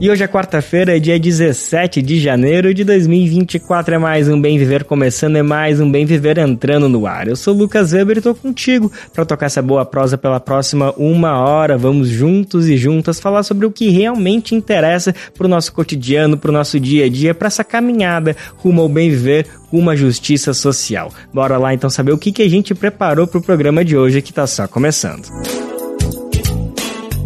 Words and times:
E 0.00 0.08
hoje 0.08 0.24
é 0.24 0.26
quarta-feira, 0.26 0.98
dia 0.98 1.20
17 1.20 2.00
de 2.00 2.18
janeiro 2.18 2.72
de 2.72 2.84
2024. 2.84 3.96
É 3.96 3.98
mais 3.98 4.30
um 4.30 4.40
Bem 4.40 4.56
Viver 4.56 4.84
começando, 4.84 5.36
é 5.36 5.42
mais 5.42 5.78
um 5.78 5.92
Bem 5.92 6.06
Viver 6.06 6.38
entrando 6.38 6.88
no 6.88 7.06
ar. 7.06 7.28
Eu 7.28 7.36
sou 7.36 7.54
o 7.54 7.58
Lucas 7.58 7.92
Weber 7.92 8.16
e 8.16 8.22
tô 8.22 8.34
contigo 8.34 8.90
para 9.12 9.26
tocar 9.26 9.44
essa 9.44 9.60
boa 9.60 9.84
prosa 9.84 10.16
pela 10.16 10.40
próxima 10.40 10.94
uma 10.96 11.38
hora. 11.38 11.76
Vamos 11.76 12.08
juntos 12.08 12.66
e 12.66 12.78
juntas 12.78 13.20
falar 13.20 13.42
sobre 13.42 13.66
o 13.66 13.70
que 13.70 13.90
realmente 13.90 14.54
interessa 14.54 15.14
pro 15.36 15.46
nosso 15.46 15.70
cotidiano, 15.74 16.38
pro 16.38 16.50
nosso 16.50 16.80
dia 16.80 17.04
a 17.04 17.08
dia, 17.10 17.34
para 17.34 17.48
essa 17.48 17.62
caminhada 17.62 18.34
rumo 18.56 18.80
ao 18.80 18.88
bem 18.88 19.10
viver, 19.10 19.48
à 19.70 19.96
justiça 19.96 20.54
social. 20.54 21.12
Bora 21.30 21.58
lá 21.58 21.74
então 21.74 21.90
saber 21.90 22.12
o 22.12 22.18
que, 22.18 22.32
que 22.32 22.42
a 22.42 22.48
gente 22.48 22.74
preparou 22.74 23.26
pro 23.26 23.42
programa 23.42 23.84
de 23.84 23.98
hoje 23.98 24.22
que 24.22 24.32
tá 24.32 24.46
só 24.46 24.66
começando. 24.66 25.26
O 25.26 25.69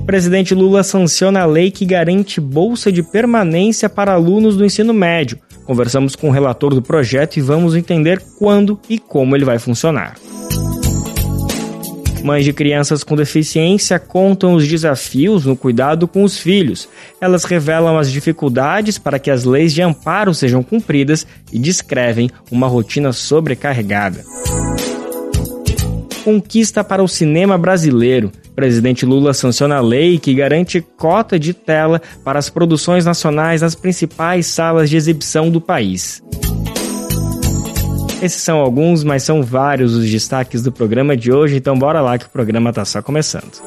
presidente 0.05 0.55
Lula 0.55 0.83
sanciona 0.83 1.41
a 1.41 1.47
lei 1.47 1.71
que 1.71 1.85
garante 1.85 2.41
bolsa 2.41 2.93
de 2.93 3.03
permanência 3.03 3.89
para 3.89 4.13
alunos 4.13 4.57
do 4.57 4.65
ensino 4.65 4.93
médio. 4.93 5.39
Conversamos 5.65 6.15
com 6.15 6.29
o 6.29 6.33
relator 6.33 6.75
do 6.75 6.83
projeto 6.83 7.39
e 7.39 7.41
vamos 7.41 7.75
entender 7.75 8.23
quando 8.39 8.79
e 8.89 8.99
como 8.99 9.35
ele 9.35 9.45
vai 9.45 9.59
funcionar. 9.59 10.15
Mães 12.23 12.45
de 12.45 12.55
crianças 12.55 13.05
com 13.05 13.15
deficiência 13.15 13.99
contam 13.99 14.55
os 14.55 14.67
desafios 14.67 15.45
no 15.45 15.55
cuidado 15.55 16.09
com 16.09 16.25
os 16.25 16.39
filhos. 16.39 16.89
Elas 17.21 17.45
revelam 17.45 17.99
as 17.99 18.11
dificuldades 18.11 18.97
para 18.97 19.19
que 19.19 19.31
as 19.31 19.45
leis 19.45 19.75
de 19.75 19.83
amparo 19.83 20.33
sejam 20.33 20.63
cumpridas 20.63 21.27
e 21.53 21.59
descrevem 21.59 22.31
uma 22.51 22.67
rotina 22.67 23.13
sobrecarregada. 23.13 24.25
Conquista 26.25 26.83
para 26.83 27.03
o 27.03 27.09
cinema 27.09 27.59
brasileiro. 27.59 28.33
O 28.49 28.55
presidente 28.55 29.05
Lula 29.05 29.35
sanciona 29.35 29.77
a 29.77 29.81
lei 29.83 30.19
que 30.19 30.33
garante 30.33 30.81
cota 30.81 31.39
de 31.39 31.53
tela 31.53 32.01
para 32.25 32.39
as 32.39 32.49
produções 32.49 33.05
nacionais 33.05 33.61
nas 33.61 33.75
principais 33.75 34.47
salas 34.47 34.89
de 34.89 34.97
exibição 34.97 35.51
do 35.51 35.61
país. 35.61 36.23
Esses 38.23 38.41
são 38.41 38.59
alguns, 38.59 39.05
mas 39.05 39.23
são 39.23 39.43
vários 39.43 39.93
os 39.95 40.11
destaques 40.11 40.63
do 40.63 40.73
programa 40.73 41.15
de 41.15 41.31
hoje, 41.31 41.57
então 41.57 41.79
bora 41.79 42.01
lá 42.01 42.17
que 42.17 42.25
o 42.25 42.31
programa 42.31 42.71
está 42.71 42.87
só 42.87 43.03
começando. 43.03 43.61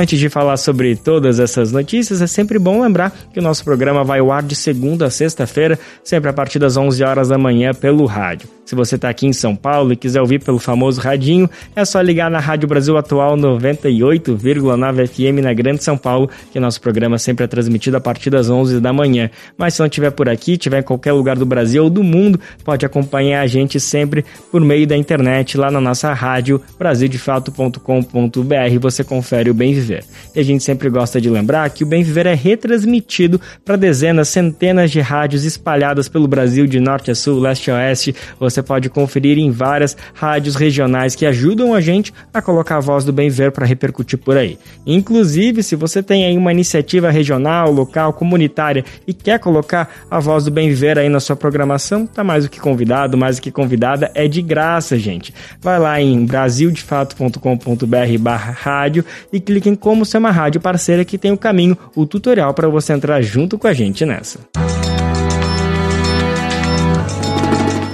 Antes 0.00 0.20
de 0.20 0.28
falar 0.28 0.56
sobre 0.56 0.94
todas 0.94 1.40
essas 1.40 1.72
notícias, 1.72 2.22
é 2.22 2.26
sempre 2.28 2.56
bom 2.56 2.80
lembrar 2.80 3.12
que 3.32 3.40
o 3.40 3.42
nosso 3.42 3.64
programa 3.64 4.04
vai 4.04 4.20
ao 4.20 4.30
ar 4.30 4.44
de 4.44 4.54
segunda 4.54 5.06
a 5.06 5.10
sexta-feira, 5.10 5.76
sempre 6.04 6.30
a 6.30 6.32
partir 6.32 6.60
das 6.60 6.76
11 6.76 7.02
horas 7.02 7.28
da 7.30 7.36
manhã 7.36 7.74
pelo 7.74 8.06
rádio. 8.06 8.48
Se 8.64 8.76
você 8.76 8.94
está 8.94 9.08
aqui 9.08 9.26
em 9.26 9.32
São 9.32 9.56
Paulo 9.56 9.92
e 9.92 9.96
quiser 9.96 10.20
ouvir 10.20 10.44
pelo 10.44 10.60
famoso 10.60 11.00
radinho, 11.00 11.50
é 11.74 11.84
só 11.84 12.00
ligar 12.00 12.30
na 12.30 12.38
Rádio 12.38 12.68
Brasil 12.68 12.96
Atual 12.96 13.34
98,9 13.34 15.08
FM 15.08 15.42
na 15.42 15.54
Grande 15.54 15.82
São 15.82 15.96
Paulo, 15.96 16.30
que 16.52 16.60
nosso 16.60 16.80
programa 16.80 17.18
sempre 17.18 17.44
é 17.44 17.48
transmitido 17.48 17.96
a 17.96 18.00
partir 18.00 18.28
das 18.28 18.48
11 18.48 18.78
da 18.78 18.92
manhã. 18.92 19.30
Mas 19.56 19.74
se 19.74 19.80
não 19.80 19.86
estiver 19.86 20.10
por 20.10 20.28
aqui, 20.28 20.52
estiver 20.52 20.80
em 20.80 20.82
qualquer 20.82 21.12
lugar 21.12 21.36
do 21.36 21.46
Brasil 21.46 21.82
ou 21.82 21.90
do 21.90 22.04
mundo, 22.04 22.38
pode 22.62 22.86
acompanhar 22.86 23.40
a 23.40 23.46
gente 23.46 23.80
sempre 23.80 24.24
por 24.52 24.60
meio 24.60 24.86
da 24.86 24.96
internet 24.96 25.56
lá 25.56 25.70
na 25.70 25.80
nossa 25.80 26.12
rádio 26.12 26.60
brasildefato.com.br. 26.78 28.78
Você 28.80 29.02
confere 29.02 29.48
o 29.48 29.54
Bem 29.54 29.72
Viver. 29.88 30.04
E 30.34 30.40
a 30.40 30.42
gente 30.42 30.62
sempre 30.62 30.90
gosta 30.90 31.18
de 31.20 31.30
lembrar 31.30 31.70
que 31.70 31.82
o 31.82 31.86
Bem 31.86 32.02
Viver 32.02 32.26
é 32.26 32.34
retransmitido 32.34 33.40
para 33.64 33.76
dezenas, 33.76 34.28
centenas 34.28 34.90
de 34.90 35.00
rádios 35.00 35.44
espalhadas 35.44 36.08
pelo 36.08 36.26
Brasil 36.28 36.66
de 36.66 36.78
norte 36.78 37.10
a 37.10 37.14
sul, 37.14 37.40
leste 37.40 37.70
a 37.70 37.76
oeste. 37.76 38.14
Você 38.38 38.62
pode 38.62 38.90
conferir 38.90 39.38
em 39.38 39.50
várias 39.50 39.96
rádios 40.14 40.54
regionais 40.54 41.14
que 41.14 41.24
ajudam 41.24 41.72
a 41.74 41.80
gente 41.80 42.12
a 42.32 42.42
colocar 42.42 42.76
a 42.76 42.80
voz 42.80 43.04
do 43.04 43.12
bem 43.12 43.30
ver 43.30 43.52
para 43.52 43.66
repercutir 43.66 44.18
por 44.18 44.36
aí. 44.36 44.58
Inclusive, 44.86 45.62
se 45.62 45.74
você 45.74 46.02
tem 46.02 46.26
aí 46.26 46.36
uma 46.36 46.52
iniciativa 46.52 47.10
regional, 47.10 47.70
local, 47.70 48.12
comunitária 48.12 48.84
e 49.06 49.14
quer 49.14 49.38
colocar 49.38 49.88
a 50.10 50.20
voz 50.20 50.44
do 50.44 50.50
bem 50.50 50.68
viver 50.68 50.98
aí 50.98 51.08
na 51.08 51.20
sua 51.20 51.36
programação, 51.36 52.06
tá 52.06 52.22
mais 52.22 52.44
do 52.44 52.50
que 52.50 52.60
convidado, 52.60 53.16
mais 53.16 53.36
do 53.36 53.42
que 53.42 53.50
convidada, 53.50 54.10
é 54.14 54.28
de 54.28 54.42
graça, 54.42 54.98
gente. 54.98 55.32
Vai 55.60 55.78
lá 55.78 55.98
em 56.00 56.26
brasildefato.com.br/barra 56.26 58.52
rádio 58.52 59.04
e 59.32 59.40
clique 59.40 59.68
em 59.68 59.74
como 59.78 60.04
ser 60.04 60.18
uma 60.18 60.30
rádio 60.30 60.60
parceira 60.60 61.04
que 61.04 61.18
tem 61.18 61.32
o 61.32 61.38
caminho, 61.38 61.76
o 61.94 62.06
tutorial 62.06 62.52
para 62.52 62.68
você 62.68 62.92
entrar 62.92 63.22
junto 63.22 63.58
com 63.58 63.66
a 63.66 63.72
gente 63.72 64.04
nessa. 64.04 64.40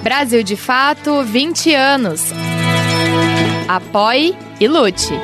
Brasil 0.03 0.43
de 0.43 0.57
Fato 0.57 1.23
20 1.23 1.75
anos. 1.75 2.33
Apoie 3.67 4.37
e 4.61 4.69
lute. 4.69 5.15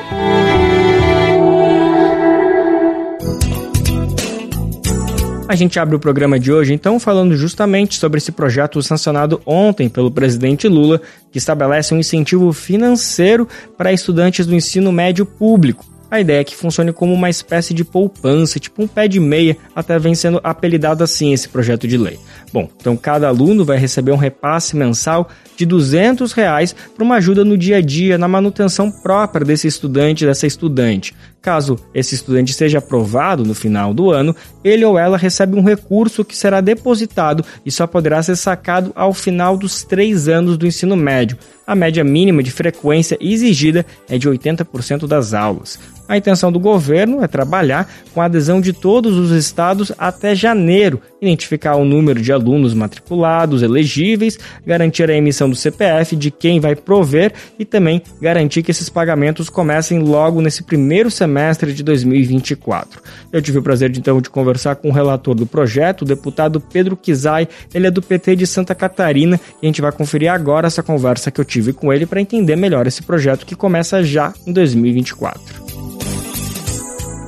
A 5.51 5.55
gente 5.55 5.77
abre 5.77 5.97
o 5.97 5.99
programa 5.99 6.39
de 6.39 6.49
hoje 6.49 6.73
então 6.73 6.97
falando 6.97 7.35
justamente 7.35 7.99
sobre 7.99 8.19
esse 8.19 8.31
projeto 8.31 8.81
sancionado 8.81 9.41
ontem 9.45 9.89
pelo 9.89 10.09
presidente 10.09 10.65
Lula, 10.65 11.01
que 11.29 11.37
estabelece 11.37 11.93
um 11.93 11.99
incentivo 11.99 12.53
financeiro 12.53 13.45
para 13.77 13.91
estudantes 13.91 14.45
do 14.45 14.55
ensino 14.55 14.93
médio 14.93 15.25
público. 15.25 15.90
A 16.11 16.19
ideia 16.19 16.41
é 16.41 16.43
que 16.43 16.57
funcione 16.57 16.91
como 16.91 17.13
uma 17.13 17.29
espécie 17.29 17.73
de 17.73 17.85
poupança, 17.85 18.59
tipo 18.59 18.83
um 18.83 18.87
pé 18.87 19.07
de 19.07 19.17
meia, 19.17 19.55
até 19.73 19.97
vem 19.97 20.13
sendo 20.13 20.41
apelidado 20.43 21.05
assim 21.05 21.31
esse 21.31 21.47
projeto 21.47 21.87
de 21.87 21.97
lei. 21.97 22.19
Bom, 22.51 22.69
então 22.75 22.97
cada 22.97 23.29
aluno 23.29 23.63
vai 23.63 23.77
receber 23.77 24.11
um 24.11 24.17
repasse 24.17 24.75
mensal 24.75 25.29
de 25.55 25.65
200 25.65 26.33
reais 26.33 26.75
para 26.93 27.05
uma 27.05 27.15
ajuda 27.15 27.45
no 27.45 27.57
dia 27.57 27.77
a 27.77 27.81
dia, 27.81 28.17
na 28.17 28.27
manutenção 28.27 28.91
própria 28.91 29.45
desse 29.45 29.67
estudante, 29.67 30.25
dessa 30.25 30.45
estudante. 30.45 31.15
Caso 31.41 31.75
esse 31.93 32.13
estudante 32.13 32.53
seja 32.53 32.77
aprovado 32.77 33.43
no 33.43 33.55
final 33.55 33.93
do 33.93 34.11
ano, 34.11 34.35
ele 34.63 34.85
ou 34.85 34.99
ela 34.99 35.17
recebe 35.17 35.57
um 35.57 35.63
recurso 35.63 36.25
que 36.25 36.37
será 36.37 36.61
depositado 36.61 37.43
e 37.65 37.71
só 37.71 37.87
poderá 37.87 38.21
ser 38.21 38.35
sacado 38.35 38.91
ao 38.95 39.13
final 39.13 39.57
dos 39.57 39.83
três 39.83 40.27
anos 40.27 40.57
do 40.57 40.67
ensino 40.67 40.95
médio. 40.95 41.37
A 41.65 41.73
média 41.73 42.03
mínima 42.03 42.43
de 42.43 42.51
frequência 42.51 43.17
exigida 43.19 43.85
é 44.09 44.17
de 44.17 44.29
80% 44.29 45.07
das 45.07 45.33
aulas. 45.33 45.79
A 46.11 46.17
intenção 46.17 46.51
do 46.51 46.59
governo 46.59 47.23
é 47.23 47.27
trabalhar 47.27 47.89
com 48.13 48.21
a 48.21 48.25
adesão 48.25 48.59
de 48.59 48.73
todos 48.73 49.15
os 49.17 49.31
estados 49.31 49.93
até 49.97 50.35
janeiro, 50.35 50.99
identificar 51.21 51.77
o 51.77 51.85
número 51.85 52.21
de 52.21 52.33
alunos 52.33 52.73
matriculados 52.73 53.63
elegíveis, 53.63 54.37
garantir 54.67 55.09
a 55.09 55.15
emissão 55.15 55.49
do 55.49 55.55
CPF 55.55 56.17
de 56.17 56.29
quem 56.29 56.59
vai 56.59 56.75
prover 56.75 57.31
e 57.57 57.63
também 57.63 58.01
garantir 58.21 58.61
que 58.61 58.71
esses 58.71 58.89
pagamentos 58.89 59.49
comecem 59.49 59.99
logo 59.99 60.41
nesse 60.41 60.63
primeiro 60.63 61.09
semestre 61.09 61.73
de 61.73 61.81
2024. 61.81 63.01
Eu 63.31 63.41
tive 63.41 63.59
o 63.59 63.63
prazer 63.63 63.95
então 63.95 64.19
de 64.19 64.29
conversar 64.29 64.75
com 64.75 64.89
o 64.89 64.93
relator 64.93 65.33
do 65.33 65.45
projeto, 65.45 66.01
o 66.01 66.05
deputado 66.05 66.59
Pedro 66.59 66.97
Kizai, 66.97 67.47
ele 67.73 67.87
é 67.87 67.91
do 67.91 68.01
PT 68.01 68.35
de 68.35 68.45
Santa 68.45 68.75
Catarina 68.75 69.39
e 69.61 69.65
a 69.65 69.69
gente 69.69 69.79
vai 69.79 69.93
conferir 69.93 70.29
agora 70.29 70.67
essa 70.67 70.83
conversa 70.83 71.31
que 71.31 71.39
eu 71.39 71.45
tive 71.45 71.71
com 71.71 71.93
ele 71.93 72.05
para 72.05 72.19
entender 72.19 72.57
melhor 72.57 72.85
esse 72.85 73.01
projeto 73.01 73.45
que 73.45 73.55
começa 73.55 74.03
já 74.03 74.33
em 74.45 74.51
2024. 74.51 75.70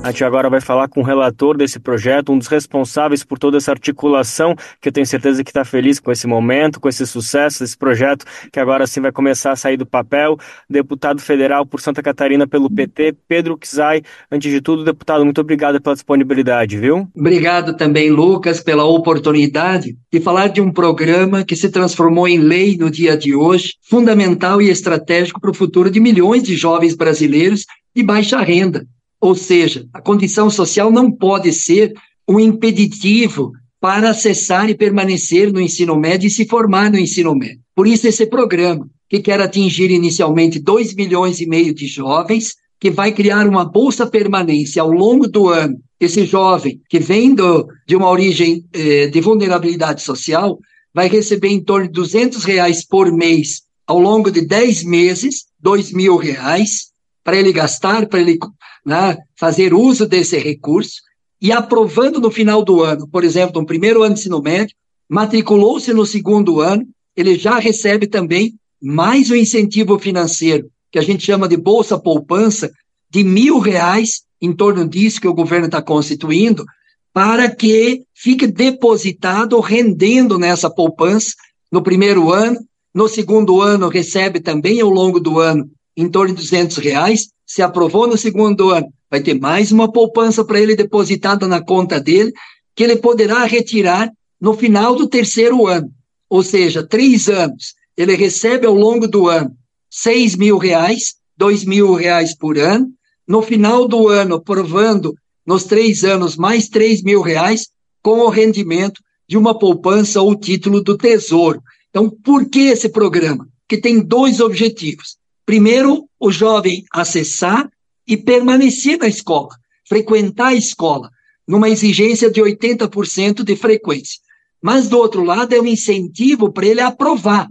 A 0.04 0.10
gente 0.10 0.22
agora 0.22 0.50
vai 0.50 0.60
falar 0.60 0.86
com 0.86 1.00
o 1.00 1.02
relator 1.02 1.56
desse 1.56 1.80
projeto, 1.80 2.30
um 2.30 2.36
dos 2.36 2.46
responsáveis 2.46 3.24
por 3.24 3.38
toda 3.38 3.56
essa 3.56 3.70
articulação, 3.70 4.54
que 4.78 4.90
eu 4.90 4.92
tenho 4.92 5.06
certeza 5.06 5.42
que 5.42 5.48
está 5.48 5.64
feliz 5.64 5.98
com 5.98 6.12
esse 6.12 6.26
momento, 6.26 6.78
com 6.78 6.90
esse 6.90 7.06
sucesso, 7.06 7.64
esse 7.64 7.74
projeto 7.74 8.26
que 8.52 8.60
agora 8.60 8.86
sim 8.86 9.00
vai 9.00 9.10
começar 9.10 9.52
a 9.52 9.56
sair 9.56 9.78
do 9.78 9.86
papel. 9.86 10.36
Deputado 10.68 11.22
federal 11.22 11.64
por 11.64 11.80
Santa 11.80 12.02
Catarina 12.02 12.46
pelo 12.46 12.68
PT, 12.68 13.16
Pedro 13.26 13.56
Kizai. 13.56 14.02
Antes 14.30 14.52
de 14.52 14.60
tudo, 14.60 14.84
deputado, 14.84 15.24
muito 15.24 15.40
obrigado 15.40 15.80
pela 15.80 15.94
disponibilidade, 15.94 16.76
viu? 16.76 17.08
Obrigado 17.16 17.74
também, 17.74 18.10
Lucas, 18.10 18.60
pela 18.60 18.84
oportunidade 18.84 19.96
de 20.12 20.20
falar 20.20 20.48
de 20.48 20.60
um 20.60 20.70
programa 20.70 21.44
que 21.44 21.56
se 21.56 21.70
transformou 21.70 22.28
em 22.28 22.40
lei 22.40 22.76
no 22.76 22.90
dia 22.90 23.16
de 23.16 23.34
hoje, 23.34 23.70
fundamental 23.88 24.60
e 24.60 24.68
estratégico 24.68 25.40
para 25.40 25.50
o 25.50 25.54
futuro 25.54 25.90
de 25.90 25.98
milhões 25.98 26.42
de 26.42 26.58
jovens 26.58 26.94
brasileiros 26.94 27.64
de 27.96 28.02
baixa 28.02 28.38
renda 28.40 28.86
ou 29.24 29.34
seja, 29.34 29.88
a 29.90 30.02
condição 30.02 30.50
social 30.50 30.90
não 30.90 31.10
pode 31.10 31.50
ser 31.50 31.94
um 32.28 32.38
impeditivo 32.38 33.52
para 33.80 34.10
acessar 34.10 34.68
e 34.68 34.74
permanecer 34.74 35.50
no 35.50 35.62
ensino 35.62 35.96
médio 35.96 36.26
e 36.26 36.30
se 36.30 36.44
formar 36.44 36.90
no 36.90 36.98
ensino 36.98 37.34
médio. 37.34 37.60
Por 37.74 37.86
isso, 37.86 38.06
esse 38.06 38.26
programa, 38.26 38.86
que 39.08 39.20
quer 39.20 39.40
atingir 39.40 39.90
inicialmente 39.90 40.60
2 40.60 40.94
milhões 40.94 41.40
e 41.40 41.46
meio 41.46 41.72
de 41.72 41.86
jovens, 41.86 42.52
que 42.78 42.90
vai 42.90 43.12
criar 43.12 43.48
uma 43.48 43.64
bolsa 43.64 44.06
permanência 44.06 44.82
ao 44.82 44.92
longo 44.92 45.26
do 45.26 45.48
ano. 45.48 45.78
Esse 45.98 46.26
jovem 46.26 46.82
que 46.86 46.98
vem 46.98 47.34
do, 47.34 47.66
de 47.88 47.96
uma 47.96 48.10
origem 48.10 48.62
eh, 48.74 49.06
de 49.06 49.22
vulnerabilidade 49.22 50.02
social 50.02 50.58
vai 50.92 51.08
receber 51.08 51.48
em 51.48 51.64
torno 51.64 51.86
de 51.86 51.94
200 51.94 52.44
reais 52.44 52.86
por 52.86 53.10
mês 53.10 53.62
ao 53.86 53.98
longo 53.98 54.30
de 54.30 54.42
10 54.42 54.84
meses, 54.84 55.46
2 55.60 55.92
mil 55.92 56.16
reais, 56.18 56.92
para 57.24 57.38
ele 57.38 57.52
gastar, 57.52 58.06
para 58.06 58.20
ele 58.20 58.38
né, 58.84 59.16
fazer 59.34 59.72
uso 59.72 60.06
desse 60.06 60.38
recurso, 60.38 61.00
e 61.40 61.50
aprovando 61.50 62.20
no 62.20 62.30
final 62.30 62.62
do 62.62 62.82
ano, 62.82 63.08
por 63.08 63.24
exemplo, 63.24 63.60
no 63.60 63.66
primeiro 63.66 64.02
ano 64.02 64.14
de 64.14 64.20
ensino 64.20 64.40
médio, 64.40 64.76
matriculou-se 65.08 65.92
no 65.92 66.06
segundo 66.06 66.60
ano, 66.60 66.86
ele 67.16 67.36
já 67.36 67.58
recebe 67.58 68.06
também 68.06 68.54
mais 68.80 69.30
um 69.30 69.34
incentivo 69.34 69.98
financeiro, 69.98 70.70
que 70.92 70.98
a 70.98 71.02
gente 71.02 71.24
chama 71.24 71.48
de 71.48 71.56
Bolsa 71.56 71.98
Poupança, 71.98 72.70
de 73.10 73.24
mil 73.24 73.58
reais, 73.58 74.22
em 74.40 74.52
torno 74.52 74.86
disso 74.86 75.20
que 75.20 75.28
o 75.28 75.34
governo 75.34 75.66
está 75.66 75.80
constituindo, 75.80 76.64
para 77.12 77.48
que 77.48 78.02
fique 78.14 78.46
depositado, 78.46 79.58
rendendo 79.60 80.38
nessa 80.38 80.68
poupança 80.68 81.32
no 81.70 81.82
primeiro 81.82 82.32
ano, 82.32 82.58
no 82.94 83.08
segundo 83.08 83.60
ano 83.60 83.88
recebe 83.88 84.40
também 84.40 84.80
ao 84.80 84.88
longo 84.88 85.18
do 85.18 85.38
ano 85.38 85.70
em 85.96 86.08
torno 86.08 86.34
de 86.34 86.40
200 86.40 86.76
reais, 86.78 87.28
se 87.46 87.62
aprovou 87.62 88.06
no 88.06 88.16
segundo 88.16 88.70
ano, 88.70 88.92
vai 89.10 89.20
ter 89.20 89.38
mais 89.38 89.70
uma 89.70 89.90
poupança 89.90 90.44
para 90.44 90.60
ele 90.60 90.74
depositada 90.74 91.46
na 91.46 91.62
conta 91.62 92.00
dele, 92.00 92.32
que 92.74 92.82
ele 92.82 92.96
poderá 92.96 93.44
retirar 93.44 94.10
no 94.40 94.54
final 94.54 94.94
do 94.96 95.08
terceiro 95.08 95.66
ano, 95.66 95.90
ou 96.28 96.42
seja, 96.42 96.86
três 96.86 97.28
anos. 97.28 97.74
Ele 97.96 98.16
recebe 98.16 98.66
ao 98.66 98.74
longo 98.74 99.06
do 99.06 99.28
ano 99.28 99.54
6 99.88 100.36
mil 100.36 100.58
reais, 100.58 101.14
2 101.36 101.64
mil 101.64 101.94
reais 101.94 102.36
por 102.36 102.58
ano, 102.58 102.88
no 103.26 103.40
final 103.40 103.86
do 103.86 104.08
ano, 104.08 104.40
provando 104.40 105.14
nos 105.46 105.64
três 105.64 106.04
anos 106.04 106.36
mais 106.36 106.68
3 106.68 107.02
mil 107.02 107.20
reais, 107.20 107.68
com 108.02 108.20
o 108.20 108.28
rendimento 108.28 109.00
de 109.28 109.38
uma 109.38 109.56
poupança 109.56 110.20
ou 110.20 110.34
título 110.34 110.82
do 110.82 110.96
Tesouro. 110.96 111.62
Então, 111.88 112.10
por 112.10 112.48
que 112.48 112.60
esse 112.60 112.88
programa? 112.88 113.48
Que 113.68 113.78
tem 113.78 114.00
dois 114.00 114.40
objetivos. 114.40 115.16
Primeiro, 115.46 116.08
o 116.18 116.30
jovem 116.30 116.84
acessar 116.92 117.68
e 118.06 118.16
permanecer 118.16 118.98
na 118.98 119.08
escola, 119.08 119.50
frequentar 119.86 120.48
a 120.48 120.54
escola, 120.54 121.10
numa 121.46 121.68
exigência 121.68 122.30
de 122.30 122.40
80% 122.40 123.42
de 123.42 123.56
frequência. 123.56 124.18
Mas, 124.62 124.88
do 124.88 124.96
outro 124.96 125.22
lado, 125.22 125.54
é 125.54 125.60
um 125.60 125.66
incentivo 125.66 126.50
para 126.50 126.66
ele 126.66 126.80
aprovar, 126.80 127.48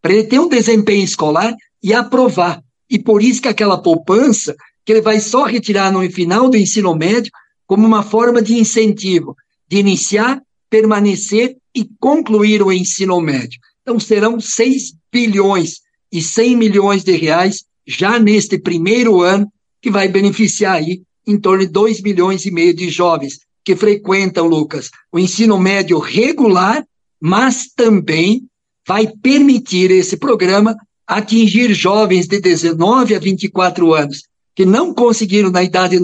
para 0.00 0.12
ele 0.12 0.24
ter 0.24 0.38
um 0.38 0.48
desempenho 0.48 1.04
escolar 1.04 1.54
e 1.82 1.92
aprovar. 1.92 2.62
E 2.88 2.98
por 2.98 3.22
isso 3.22 3.42
que 3.42 3.48
aquela 3.48 3.80
poupança 3.80 4.54
que 4.84 4.92
ele 4.92 5.00
vai 5.00 5.18
só 5.18 5.44
retirar 5.44 5.90
no 5.90 6.08
final 6.10 6.48
do 6.48 6.56
ensino 6.56 6.94
médio 6.94 7.32
como 7.66 7.86
uma 7.86 8.02
forma 8.02 8.42
de 8.42 8.54
incentivo, 8.54 9.34
de 9.68 9.78
iniciar, 9.78 10.40
permanecer 10.68 11.56
e 11.74 11.88
concluir 11.98 12.62
o 12.62 12.72
ensino 12.72 13.20
médio. 13.20 13.58
Então 13.80 13.98
serão 13.98 14.38
6 14.38 14.94
bilhões 15.12 15.80
e 16.12 16.22
100 16.22 16.56
milhões 16.56 17.02
de 17.02 17.16
reais 17.16 17.64
já 17.86 18.18
neste 18.18 18.58
primeiro 18.58 19.22
ano, 19.22 19.50
que 19.80 19.90
vai 19.90 20.08
beneficiar 20.08 20.74
aí 20.76 21.02
em 21.26 21.38
torno 21.38 21.64
de 21.64 21.72
2 21.72 22.02
milhões 22.02 22.44
e 22.44 22.50
meio 22.50 22.74
de 22.74 22.90
jovens 22.90 23.40
que 23.64 23.76
frequentam, 23.76 24.46
Lucas, 24.46 24.90
o 25.10 25.18
ensino 25.18 25.58
médio 25.58 25.98
regular, 25.98 26.84
mas 27.20 27.66
também 27.74 28.42
vai 28.86 29.06
permitir 29.06 29.90
esse 29.90 30.16
programa 30.16 30.76
atingir 31.06 31.72
jovens 31.72 32.26
de 32.26 32.40
19 32.40 33.14
a 33.14 33.18
24 33.18 33.94
anos 33.94 34.22
que 34.54 34.66
não 34.66 34.92
conseguiram 34.92 35.50
na 35.50 35.62
idade 35.62 35.98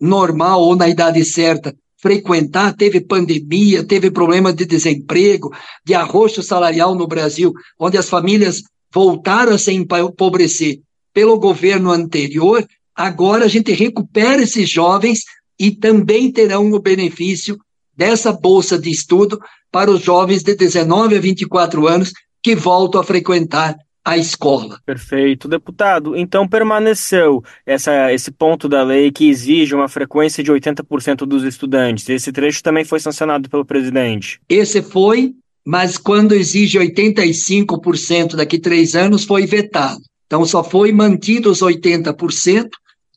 normal 0.00 0.62
ou 0.62 0.76
na 0.76 0.88
idade 0.88 1.24
certa 1.24 1.74
frequentar, 2.00 2.74
teve 2.76 3.00
pandemia, 3.00 3.84
teve 3.84 4.10
problema 4.10 4.52
de 4.52 4.64
desemprego, 4.64 5.52
de 5.84 5.94
arroxo 5.94 6.42
salarial 6.42 6.94
no 6.94 7.08
Brasil, 7.08 7.52
onde 7.78 7.98
as 7.98 8.08
famílias 8.08 8.62
voltaram 8.92 9.52
a 9.52 9.58
se 9.58 9.72
empobrecer 9.72 10.80
pelo 11.12 11.38
governo 11.38 11.90
anterior, 11.90 12.66
agora 12.94 13.44
a 13.44 13.48
gente 13.48 13.72
recupera 13.72 14.42
esses 14.42 14.68
jovens 14.68 15.20
e 15.58 15.70
também 15.70 16.30
terão 16.30 16.70
o 16.70 16.80
benefício 16.80 17.58
dessa 17.96 18.32
bolsa 18.32 18.78
de 18.78 18.90
estudo 18.90 19.40
para 19.70 19.90
os 19.90 20.02
jovens 20.02 20.42
de 20.42 20.54
19 20.54 21.16
a 21.16 21.20
24 21.20 21.86
anos 21.88 22.12
que 22.42 22.54
voltam 22.54 23.00
a 23.00 23.04
frequentar 23.04 23.76
a 24.04 24.16
escola. 24.16 24.80
Perfeito. 24.86 25.46
Deputado, 25.48 26.16
então 26.16 26.48
permaneceu 26.48 27.42
essa, 27.66 28.12
esse 28.12 28.30
ponto 28.30 28.68
da 28.68 28.82
lei 28.82 29.12
que 29.12 29.28
exige 29.28 29.74
uma 29.74 29.88
frequência 29.88 30.42
de 30.42 30.50
80% 30.50 31.26
dos 31.26 31.44
estudantes. 31.44 32.08
Esse 32.08 32.32
trecho 32.32 32.62
também 32.62 32.84
foi 32.84 33.00
sancionado 33.00 33.50
pelo 33.50 33.66
presidente. 33.66 34.40
Esse 34.48 34.80
foi, 34.80 35.34
mas 35.64 35.96
quando 35.96 36.34
exige 36.34 36.78
85% 36.78 38.36
daqui 38.36 38.58
três 38.58 38.94
anos, 38.94 39.24
foi 39.24 39.46
vetado. 39.46 40.00
Então 40.26 40.44
só 40.44 40.62
foi 40.62 40.92
mantido 40.92 41.50
os 41.50 41.60
80% 41.60 42.68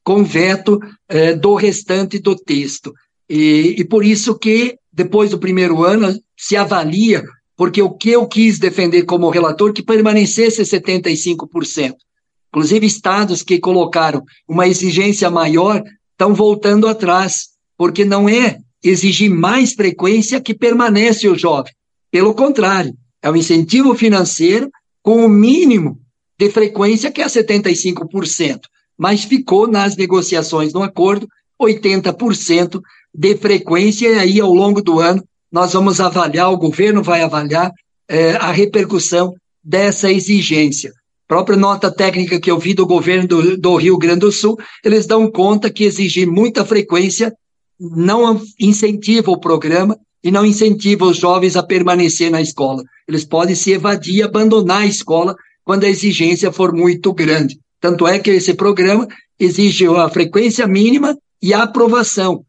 com 0.03 0.23
veto 0.23 0.79
eh, 1.07 1.33
do 1.33 1.55
restante 1.55 2.19
do 2.19 2.35
texto. 2.35 2.93
E, 3.29 3.75
e 3.77 3.85
por 3.85 4.03
isso 4.03 4.37
que, 4.37 4.75
depois 4.91 5.31
do 5.31 5.39
primeiro 5.39 5.83
ano, 5.83 6.17
se 6.37 6.57
avalia 6.57 7.23
porque 7.61 7.79
o 7.79 7.91
que 7.91 8.09
eu 8.09 8.25
quis 8.27 8.57
defender 8.57 9.03
como 9.03 9.29
relator 9.29 9.71
que 9.71 9.83
permanecesse 9.83 10.63
75%. 10.63 11.93
Inclusive, 12.49 12.87
estados 12.87 13.43
que 13.43 13.59
colocaram 13.59 14.23
uma 14.47 14.67
exigência 14.67 15.29
maior 15.29 15.83
estão 16.11 16.33
voltando 16.33 16.87
atrás, 16.87 17.49
porque 17.77 18.03
não 18.03 18.27
é 18.27 18.57
exigir 18.83 19.29
mais 19.29 19.73
frequência 19.73 20.41
que 20.41 20.55
permanece 20.55 21.29
o 21.29 21.37
jovem. 21.37 21.71
Pelo 22.11 22.35
contrário, 22.35 22.93
é 23.21 23.31
um 23.31 23.35
incentivo 23.35 23.95
financeiro 23.95 24.69
com 25.01 25.25
o 25.25 25.29
mínimo 25.29 25.99
de 26.37 26.49
frequência, 26.49 27.11
que 27.11 27.21
é 27.21 27.25
75%, 27.25 28.59
mas 28.97 29.23
ficou 29.23 29.67
nas 29.67 29.95
negociações 29.95 30.73
no 30.73 30.83
acordo 30.83 31.27
80% 31.61 32.81
de 33.13 33.35
frequência, 33.37 34.09
e 34.09 34.19
aí, 34.19 34.41
ao 34.41 34.53
longo 34.53 34.81
do 34.81 34.99
ano, 34.99 35.23
nós 35.51 35.73
vamos 35.73 35.99
avaliar, 35.99 36.51
o 36.51 36.57
governo 36.57 37.03
vai 37.03 37.21
avaliar 37.21 37.71
é, 38.07 38.31
a 38.33 38.51
repercussão 38.51 39.33
dessa 39.63 40.11
exigência. 40.11 40.91
Própria 41.27 41.57
nota 41.57 41.89
técnica 41.89 42.39
que 42.39 42.51
eu 42.51 42.59
vi 42.59 42.73
do 42.73 42.85
governo 42.85 43.27
do, 43.27 43.57
do 43.57 43.75
Rio 43.75 43.97
Grande 43.97 44.21
do 44.21 44.31
Sul, 44.31 44.57
eles 44.83 45.05
dão 45.05 45.31
conta 45.31 45.69
que 45.69 45.83
exigir 45.83 46.27
muita 46.27 46.65
frequência 46.65 47.33
não 47.79 48.41
incentiva 48.59 49.31
o 49.31 49.39
programa 49.39 49.97
e 50.23 50.31
não 50.31 50.45
incentiva 50.45 51.05
os 51.05 51.17
jovens 51.17 51.55
a 51.55 51.63
permanecer 51.63 52.29
na 52.29 52.41
escola. 52.41 52.83
Eles 53.07 53.25
podem 53.25 53.55
se 53.55 53.71
evadir 53.71 54.15
e 54.15 54.23
abandonar 54.23 54.81
a 54.81 54.85
escola 54.87 55.35
quando 55.63 55.83
a 55.83 55.89
exigência 55.89 56.51
for 56.51 56.73
muito 56.73 57.13
grande. 57.13 57.59
Tanto 57.79 58.07
é 58.07 58.19
que 58.19 58.29
esse 58.29 58.53
programa 58.53 59.07
exige 59.39 59.87
a 59.87 60.09
frequência 60.09 60.67
mínima 60.67 61.17
e 61.41 61.53
a 61.53 61.63
aprovação. 61.63 62.45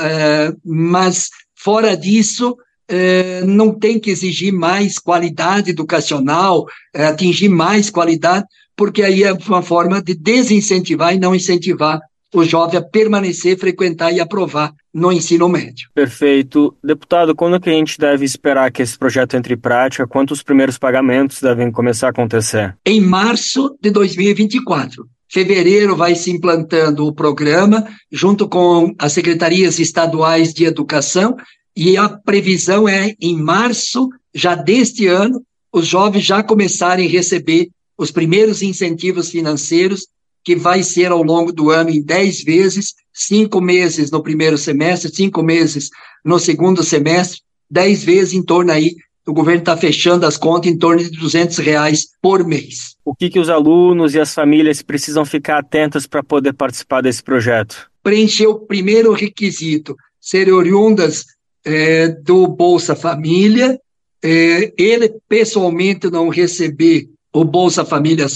É, 0.00 0.52
mas 0.64 1.28
Fora 1.64 1.96
disso, 1.96 2.58
é, 2.86 3.42
não 3.42 3.72
tem 3.72 3.98
que 3.98 4.10
exigir 4.10 4.52
mais 4.52 4.98
qualidade 4.98 5.70
educacional, 5.70 6.66
é, 6.94 7.06
atingir 7.06 7.48
mais 7.48 7.88
qualidade, 7.88 8.44
porque 8.76 9.02
aí 9.02 9.22
é 9.22 9.32
uma 9.32 9.62
forma 9.62 10.02
de 10.02 10.14
desincentivar 10.14 11.14
e 11.14 11.18
não 11.18 11.34
incentivar 11.34 11.98
o 12.34 12.44
jovem 12.44 12.78
a 12.78 12.82
permanecer, 12.82 13.58
frequentar 13.58 14.12
e 14.12 14.20
aprovar 14.20 14.74
no 14.92 15.12
ensino 15.12 15.48
médio. 15.48 15.88
Perfeito. 15.94 16.76
Deputado, 16.82 17.34
quando 17.34 17.60
que 17.60 17.70
a 17.70 17.72
gente 17.72 17.98
deve 17.98 18.24
esperar 18.24 18.70
que 18.70 18.82
esse 18.82 18.98
projeto 18.98 19.36
entre 19.36 19.54
em 19.54 19.58
prática? 19.58 20.06
Quantos 20.06 20.42
primeiros 20.42 20.76
pagamentos 20.76 21.40
devem 21.40 21.70
começar 21.70 22.08
a 22.08 22.10
acontecer? 22.10 22.76
Em 22.84 23.00
março 23.00 23.76
de 23.80 23.90
2024. 23.90 25.06
Fevereiro 25.28 25.96
vai 25.96 26.14
se 26.14 26.30
implantando 26.30 27.06
o 27.06 27.12
programa, 27.12 27.86
junto 28.10 28.48
com 28.48 28.94
as 28.98 29.12
secretarias 29.12 29.78
estaduais 29.78 30.52
de 30.52 30.64
educação, 30.64 31.36
e 31.76 31.96
a 31.96 32.08
previsão 32.08 32.88
é 32.88 33.14
em 33.20 33.36
março, 33.36 34.08
já 34.32 34.54
deste 34.54 35.06
ano, 35.06 35.42
os 35.72 35.86
jovens 35.86 36.24
já 36.24 36.42
começarem 36.42 37.06
a 37.06 37.10
receber 37.10 37.68
os 37.98 38.10
primeiros 38.10 38.62
incentivos 38.62 39.30
financeiros, 39.30 40.06
que 40.44 40.54
vai 40.54 40.82
ser 40.82 41.10
ao 41.10 41.22
longo 41.22 41.52
do 41.52 41.70
ano 41.70 41.90
em 41.90 42.02
10 42.02 42.44
vezes, 42.44 42.94
cinco 43.12 43.60
meses 43.60 44.10
no 44.10 44.22
primeiro 44.22 44.58
semestre, 44.58 45.14
cinco 45.14 45.42
meses 45.42 45.88
no 46.24 46.38
segundo 46.38 46.82
semestre, 46.82 47.40
10 47.70 48.04
vezes 48.04 48.34
em 48.34 48.42
torno 48.42 48.70
aí 48.70 48.94
o 49.26 49.32
governo 49.32 49.60
está 49.60 49.76
fechando 49.76 50.26
as 50.26 50.36
contas 50.36 50.70
em 50.70 50.76
torno 50.76 51.02
de 51.02 51.10
200 51.18 51.56
reais 51.58 52.08
por 52.20 52.46
mês. 52.46 52.94
O 53.04 53.14
que, 53.14 53.30
que 53.30 53.38
os 53.38 53.48
alunos 53.48 54.14
e 54.14 54.20
as 54.20 54.34
famílias 54.34 54.82
precisam 54.82 55.24
ficar 55.24 55.58
atentos 55.58 56.06
para 56.06 56.22
poder 56.22 56.52
participar 56.52 57.00
desse 57.00 57.22
projeto? 57.22 57.90
Preencher 58.02 58.46
o 58.46 58.60
primeiro 58.60 59.12
requisito, 59.12 59.96
ser 60.20 60.52
oriundas 60.52 61.24
é, 61.64 62.08
do 62.08 62.46
Bolsa 62.46 62.94
Família, 62.94 63.80
é, 64.22 64.72
ele 64.76 65.14
pessoalmente 65.28 66.10
não 66.10 66.28
receber 66.28 67.08
o 67.32 67.44
Bolsa 67.44 67.84
Família 67.84 68.26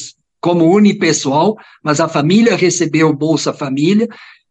como 0.40 0.72
unipessoal, 0.72 1.56
mas 1.82 2.00
a 2.00 2.08
família 2.08 2.56
recebeu 2.56 3.12
Bolsa 3.12 3.52
Família 3.52 4.08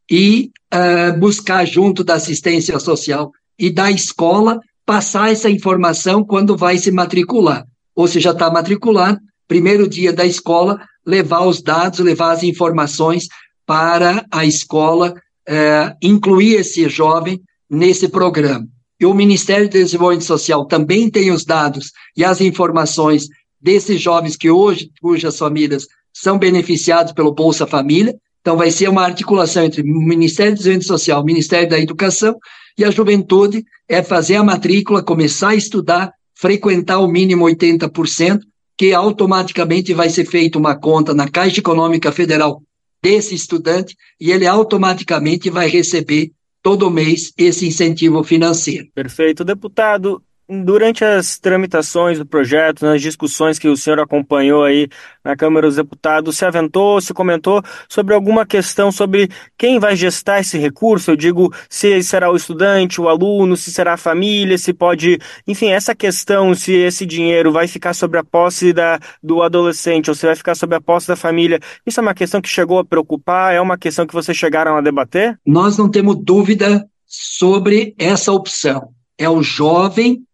e 0.10 0.52
uh, 0.74 1.18
buscar 1.20 1.66
junto 1.66 2.04
da 2.04 2.16
assistência 2.16 2.78
social 2.80 3.32
e 3.58 3.70
da 3.70 3.90
escola 3.90 4.60
passar 4.86 5.32
essa 5.32 5.50
informação 5.50 6.24
quando 6.24 6.56
vai 6.56 6.78
se 6.78 6.92
matricular. 6.92 7.66
Ou 7.96 8.08
se 8.08 8.20
já 8.20 8.32
está 8.32 8.50
matriculado, 8.50 9.20
primeiro 9.48 9.88
dia 9.88 10.14
da 10.14 10.26
escola, 10.26 10.80
levar 11.06 11.46
os 11.46 11.62
dados, 11.62 12.00
levar 12.00 12.32
as 12.32 12.44
informações 12.44 13.28
para 13.66 14.26
a 14.32 14.46
escola, 14.46 15.14
é, 15.48 15.94
incluir 16.02 16.56
esse 16.56 16.88
jovem 16.88 17.42
nesse 17.70 18.08
programa. 18.08 18.66
E 19.00 19.06
o 19.06 19.14
Ministério 19.14 19.68
do 19.68 19.74
Desenvolvimento 19.74 20.26
Social 20.26 20.66
também 20.66 21.10
tem 21.10 21.32
os 21.32 21.46
dados 21.46 21.92
e 22.16 22.24
as 22.24 22.42
informações 22.42 23.28
desses 23.68 24.02
jovens 24.02 24.38
que 24.38 24.50
hoje, 24.50 24.90
cujas 25.02 25.38
famílias 25.38 25.88
são 26.14 26.40
beneficiados 26.40 27.12
pelo 27.12 27.34
Bolsa 27.34 27.68
Família. 27.68 28.16
Então, 28.40 28.56
vai 28.56 28.72
ser 28.72 28.88
uma 28.88 29.04
articulação 29.04 29.66
entre 29.66 29.82
o 29.82 29.86
Ministério 29.86 30.54
do 30.54 30.60
Desenvolvimento 30.60 30.88
Social, 30.88 31.22
o 31.22 31.26
Ministério 31.26 31.68
da 31.68 31.78
Educação 31.78 32.38
e 32.78 32.86
a 32.86 32.92
juventude, 32.92 33.66
é 33.86 34.02
fazer 34.02 34.36
a 34.36 34.44
matrícula, 34.44 35.04
começar 35.04 35.50
a 35.50 35.56
estudar, 35.56 36.14
frequentar 36.34 37.00
o 37.00 37.10
mínimo 37.10 37.44
80%, 37.44 38.40
que 38.78 38.94
automaticamente 38.94 39.94
vai 39.94 40.10
ser 40.10 40.24
feita 40.24 40.58
uma 40.58 40.74
conta 40.74 41.14
na 41.14 41.30
Caixa 41.30 41.60
Econômica 41.60 42.10
Federal 42.10 42.64
desse 43.04 43.36
estudante 43.36 43.98
e 44.18 44.32
ele 44.32 44.48
automaticamente 44.48 45.50
vai 45.50 45.68
receber 45.68 46.32
todo 46.64 46.90
mês 46.90 47.34
esse 47.38 47.68
incentivo 47.68 48.24
financeiro. 48.24 48.88
Perfeito. 48.96 49.44
Deputado, 49.44 50.22
Durante 50.50 51.04
as 51.04 51.38
tramitações 51.38 52.18
do 52.18 52.26
projeto, 52.26 52.86
nas 52.86 53.02
discussões 53.02 53.60
que 53.60 53.68
o 53.68 53.76
senhor 53.76 54.00
acompanhou 54.00 54.64
aí 54.64 54.88
na 55.22 55.36
Câmara 55.36 55.68
dos 55.68 55.76
Deputados, 55.76 56.38
se 56.38 56.46
aventou, 56.46 57.02
se 57.02 57.14
comentou 57.14 57.62
sobre 57.90 58.14
alguma 58.14 58.46
questão 58.46 58.90
sobre 58.90 59.30
quem 59.58 59.78
vai 59.78 59.94
gestar 59.94 60.40
esse 60.40 60.58
recurso? 60.58 61.12
Eu 61.12 61.18
digo, 61.18 61.54
se 61.70 62.02
será 62.02 62.32
o 62.32 62.36
estudante, 62.38 63.02
o 63.02 63.10
aluno, 63.10 63.58
se 63.58 63.74
será 63.74 63.96
a 63.96 63.98
família, 63.98 64.58
se 64.58 64.74
pode. 64.74 65.20
Enfim, 65.46 65.68
essa 65.68 65.94
questão, 65.94 66.56
se 66.56 66.72
esse 66.72 67.06
dinheiro 67.06 67.52
vai 67.52 67.68
ficar 67.68 67.94
sobre 67.94 68.18
a 68.18 68.24
posse 68.24 68.72
da, 68.72 69.00
do 69.22 69.44
adolescente 69.44 70.10
ou 70.10 70.16
se 70.16 70.26
vai 70.26 70.36
ficar 70.36 70.56
sobre 70.56 70.78
a 70.78 70.82
posse 70.82 71.10
da 71.10 71.18
família, 71.18 71.60
isso 71.86 72.00
é 72.00 72.04
uma 72.04 72.14
questão 72.14 72.40
que 72.40 72.48
chegou 72.48 72.80
a 72.80 72.86
preocupar? 72.86 73.54
É 73.54 73.60
uma 73.60 73.78
questão 73.78 74.08
que 74.08 74.14
vocês 74.14 74.38
chegaram 74.38 74.78
a 74.78 74.82
debater? 74.82 75.38
Nós 75.46 75.78
não 75.78 75.92
temos 75.92 76.16
dúvida 76.24 76.88
sobre 77.06 77.94
essa 78.00 78.32
opção. 78.32 78.94
É 79.18 79.30
o 79.30 79.44
jovem 79.44 80.26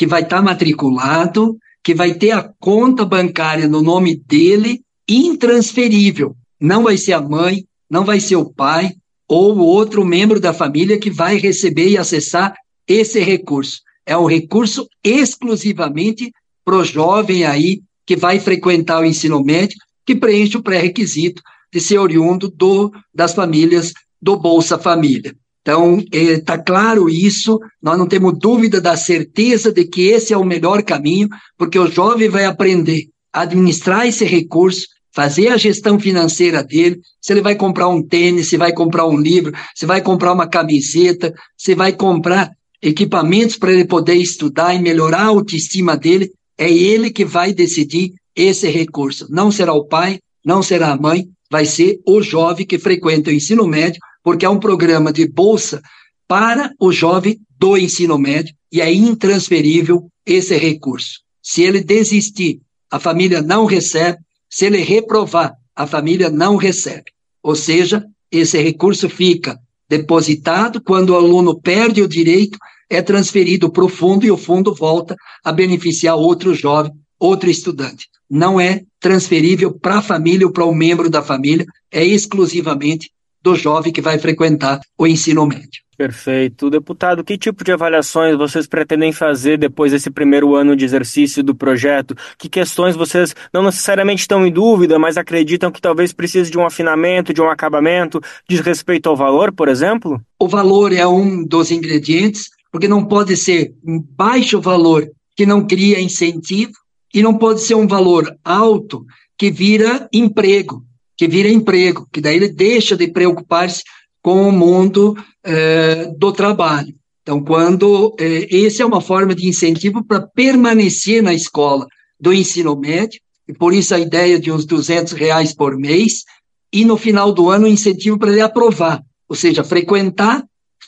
que 0.00 0.06
vai 0.06 0.22
estar 0.22 0.36
tá 0.36 0.42
matriculado, 0.42 1.58
que 1.84 1.94
vai 1.94 2.14
ter 2.14 2.30
a 2.30 2.50
conta 2.58 3.04
bancária 3.04 3.68
no 3.68 3.82
nome 3.82 4.16
dele 4.16 4.80
intransferível. 5.06 6.34
Não 6.58 6.84
vai 6.84 6.96
ser 6.96 7.12
a 7.12 7.20
mãe, 7.20 7.66
não 7.90 8.02
vai 8.02 8.18
ser 8.18 8.36
o 8.36 8.50
pai 8.50 8.92
ou 9.28 9.58
outro 9.58 10.02
membro 10.02 10.40
da 10.40 10.54
família 10.54 10.98
que 10.98 11.10
vai 11.10 11.36
receber 11.36 11.90
e 11.90 11.98
acessar 11.98 12.54
esse 12.88 13.20
recurso. 13.20 13.82
É 14.06 14.16
um 14.16 14.24
recurso 14.24 14.88
exclusivamente 15.04 16.32
para 16.64 16.76
o 16.76 16.84
jovem 16.84 17.44
aí 17.44 17.82
que 18.06 18.16
vai 18.16 18.40
frequentar 18.40 19.02
o 19.02 19.04
ensino 19.04 19.44
médio, 19.44 19.76
que 20.06 20.16
preenche 20.16 20.56
o 20.56 20.62
pré-requisito 20.62 21.42
de 21.70 21.78
ser 21.78 21.98
oriundo 21.98 22.48
do, 22.48 22.90
das 23.14 23.34
famílias 23.34 23.92
do 24.18 24.34
Bolsa 24.38 24.78
Família. 24.78 25.36
Então, 25.62 26.02
está 26.10 26.54
é, 26.54 26.58
claro 26.58 27.08
isso, 27.08 27.58
nós 27.82 27.98
não 27.98 28.06
temos 28.06 28.38
dúvida 28.38 28.80
da 28.80 28.96
certeza 28.96 29.70
de 29.72 29.84
que 29.84 30.08
esse 30.08 30.32
é 30.32 30.36
o 30.36 30.44
melhor 30.44 30.82
caminho, 30.82 31.28
porque 31.58 31.78
o 31.78 31.90
jovem 31.90 32.28
vai 32.28 32.46
aprender 32.46 33.08
a 33.32 33.42
administrar 33.42 34.06
esse 34.06 34.24
recurso, 34.24 34.86
fazer 35.12 35.48
a 35.48 35.56
gestão 35.56 35.98
financeira 35.98 36.64
dele, 36.64 37.00
se 37.20 37.32
ele 37.32 37.42
vai 37.42 37.54
comprar 37.54 37.88
um 37.88 38.02
tênis, 38.02 38.48
se 38.48 38.56
vai 38.56 38.72
comprar 38.72 39.06
um 39.06 39.18
livro, 39.18 39.52
se 39.74 39.84
vai 39.84 40.00
comprar 40.00 40.32
uma 40.32 40.46
camiseta, 40.46 41.32
se 41.58 41.74
vai 41.74 41.92
comprar 41.92 42.50
equipamentos 42.80 43.56
para 43.56 43.72
ele 43.72 43.84
poder 43.84 44.14
estudar 44.14 44.74
e 44.74 44.80
melhorar 44.80 45.22
a 45.22 45.26
autoestima 45.26 45.96
dele, 45.96 46.30
é 46.56 46.70
ele 46.70 47.10
que 47.10 47.24
vai 47.24 47.52
decidir 47.52 48.12
esse 48.34 48.68
recurso. 48.68 49.26
Não 49.28 49.50
será 49.50 49.74
o 49.74 49.84
pai, 49.84 50.18
não 50.44 50.62
será 50.62 50.92
a 50.92 50.96
mãe, 50.96 51.28
vai 51.50 51.66
ser 51.66 52.00
o 52.06 52.22
jovem 52.22 52.66
que 52.66 52.78
frequenta 52.78 53.30
o 53.30 53.32
ensino 53.32 53.66
médio 53.66 54.00
porque 54.22 54.44
é 54.44 54.48
um 54.48 54.60
programa 54.60 55.12
de 55.12 55.26
bolsa 55.26 55.82
para 56.28 56.72
o 56.78 56.92
jovem 56.92 57.40
do 57.58 57.76
ensino 57.76 58.18
médio 58.18 58.54
e 58.72 58.80
é 58.80 58.92
intransferível 58.92 60.08
esse 60.24 60.56
recurso. 60.56 61.20
Se 61.42 61.62
ele 61.62 61.82
desistir, 61.82 62.60
a 62.90 62.98
família 62.98 63.42
não 63.42 63.64
recebe, 63.64 64.18
se 64.48 64.66
ele 64.66 64.78
reprovar, 64.78 65.52
a 65.74 65.86
família 65.86 66.30
não 66.30 66.56
recebe. 66.56 67.10
Ou 67.42 67.56
seja, 67.56 68.04
esse 68.30 68.60
recurso 68.60 69.08
fica 69.08 69.58
depositado, 69.88 70.80
quando 70.80 71.10
o 71.10 71.16
aluno 71.16 71.60
perde 71.60 72.00
o 72.00 72.08
direito, 72.08 72.56
é 72.88 73.02
transferido 73.02 73.70
para 73.70 73.84
o 73.84 73.88
fundo 73.88 74.24
e 74.24 74.30
o 74.30 74.36
fundo 74.36 74.74
volta 74.74 75.16
a 75.44 75.50
beneficiar 75.50 76.16
outro 76.16 76.54
jovem, 76.54 76.92
outro 77.20 77.50
estudante. 77.50 78.08
Não 78.28 78.58
é 78.58 78.82
transferível 78.98 79.72
para 79.72 79.98
a 79.98 80.02
família 80.02 80.46
ou 80.46 80.52
para 80.52 80.64
o 80.64 80.70
um 80.70 80.74
membro 80.74 81.10
da 81.10 81.22
família, 81.22 81.66
é 81.92 82.04
exclusivamente 82.04 83.10
do 83.42 83.54
jovem 83.54 83.92
que 83.92 84.00
vai 84.00 84.18
frequentar 84.18 84.80
o 84.98 85.06
ensino 85.06 85.46
médio. 85.46 85.82
Perfeito. 86.00 86.70
Deputado, 86.70 87.22
que 87.22 87.36
tipo 87.36 87.62
de 87.62 87.72
avaliações 87.72 88.34
vocês 88.34 88.66
pretendem 88.66 89.12
fazer 89.12 89.58
depois 89.58 89.92
desse 89.92 90.10
primeiro 90.10 90.54
ano 90.54 90.74
de 90.74 90.82
exercício 90.82 91.42
do 91.42 91.54
projeto? 91.54 92.14
Que 92.38 92.48
questões 92.48 92.96
vocês 92.96 93.34
não 93.52 93.62
necessariamente 93.62 94.22
estão 94.22 94.46
em 94.46 94.50
dúvida, 94.50 94.98
mas 94.98 95.18
acreditam 95.18 95.70
que 95.70 95.80
talvez 95.80 96.10
precise 96.10 96.50
de 96.50 96.56
um 96.56 96.64
afinamento, 96.64 97.34
de 97.34 97.42
um 97.42 97.50
acabamento, 97.50 98.18
diz 98.48 98.60
respeito 98.60 99.10
ao 99.10 99.16
valor, 99.16 99.52
por 99.52 99.68
exemplo? 99.68 100.18
O 100.38 100.48
valor 100.48 100.90
é 100.90 101.06
um 101.06 101.44
dos 101.44 101.70
ingredientes, 101.70 102.48
porque 102.72 102.88
não 102.88 103.04
pode 103.04 103.36
ser 103.36 103.74
um 103.84 104.00
baixo 104.00 104.58
valor 104.58 105.06
que 105.36 105.44
não 105.44 105.66
cria 105.66 106.00
incentivo 106.00 106.72
e 107.12 107.22
não 107.22 107.36
pode 107.36 107.60
ser 107.60 107.74
um 107.74 107.86
valor 107.86 108.36
alto 108.44 109.04
que 109.36 109.50
vira 109.50 110.08
emprego 110.12 110.84
que 111.20 111.28
vira 111.28 111.50
emprego, 111.50 112.08
que 112.10 112.18
daí 112.18 112.36
ele 112.36 112.48
deixa 112.48 112.96
de 112.96 113.06
preocupar-se 113.06 113.82
com 114.22 114.48
o 114.48 114.50
mundo 114.50 115.14
eh, 115.44 116.10
do 116.16 116.32
trabalho. 116.32 116.94
Então, 117.20 117.44
quando 117.44 118.16
eh, 118.18 118.48
esse 118.50 118.80
é 118.80 118.86
uma 118.86 119.02
forma 119.02 119.34
de 119.34 119.46
incentivo 119.46 120.02
para 120.02 120.22
permanecer 120.22 121.22
na 121.22 121.34
escola 121.34 121.86
do 122.18 122.32
ensino 122.32 122.74
médio, 122.74 123.20
e 123.46 123.52
por 123.52 123.74
isso 123.74 123.94
a 123.94 123.98
ideia 123.98 124.40
de 124.40 124.50
uns 124.50 124.64
200 124.64 125.12
reais 125.12 125.54
por 125.54 125.76
mês, 125.76 126.24
e 126.72 126.86
no 126.86 126.96
final 126.96 127.34
do 127.34 127.50
ano 127.50 127.66
incentivo 127.66 128.18
para 128.18 128.30
ele 128.30 128.40
aprovar, 128.40 129.02
ou 129.28 129.36
seja, 129.36 129.62
frequentar, 129.62 130.42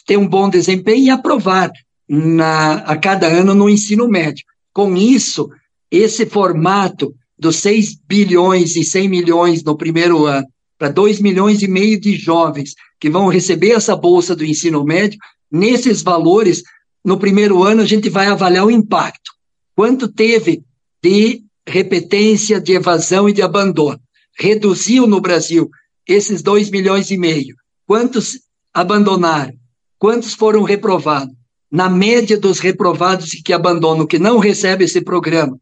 ter 0.07 0.17
um 0.17 0.27
bom 0.27 0.49
desempenho 0.49 1.05
e 1.05 1.11
aprovar 1.11 1.71
na, 2.09 2.77
a 2.77 2.97
cada 2.97 3.27
ano 3.27 3.55
no 3.55 3.69
ensino 3.69 4.09
médio. 4.09 4.47
Com 4.73 4.97
isso, 4.97 5.51
esse 5.93 6.25
formato 6.25 7.15
dos 7.39 7.57
6 7.57 7.99
bilhões 8.09 8.77
e 8.77 8.83
100 8.83 9.09
milhões 9.11 9.63
no 9.63 9.77
primeiro 9.77 10.25
ano 10.25 10.47
para 10.79 10.89
2 10.89 11.21
milhões 11.21 11.63
e 11.63 11.69
meio 11.69 12.01
de 12.01 12.17
jovens 12.17 12.75
que 12.99 13.11
vão 13.11 13.29
receber 13.29 13.73
essa 13.73 13.95
bolsa 13.95 14.35
do 14.35 14.45
ensino 14.45 14.83
médio, 14.85 15.19
nesses 15.51 16.03
valores, 16.03 16.63
no 17.05 17.19
primeiro 17.19 17.63
ano 17.63 17.83
a 17.83 17.85
gente 17.85 18.09
vai 18.09 18.27
avaliar 18.27 18.65
o 18.65 18.71
impacto. 18.71 19.33
Quanto 19.77 20.09
teve 20.09 20.63
de 21.03 21.43
repetência, 21.69 22.61
de 22.61 22.73
evasão 22.73 23.29
e 23.29 23.33
de 23.33 23.43
abandono? 23.43 24.01
Reduziu 24.39 25.07
no 25.07 25.21
Brasil 25.21 25.69
esses 26.09 26.43
2 26.43 26.71
milhões 26.71 27.11
e 27.11 27.19
meio. 27.19 27.55
Quantos 27.87 28.39
abandonaram? 28.73 29.53
Quantos 29.99 30.33
foram 30.33 30.63
reprovados? 30.63 31.35
Na 31.71 31.89
média 31.89 32.39
dos 32.39 32.59
reprovados 32.59 33.31
que 33.45 33.53
abandonam, 33.53 34.07
que 34.07 34.19
não 34.19 34.39
recebem 34.39 34.85
esse 34.85 35.01
programa, 35.01 35.59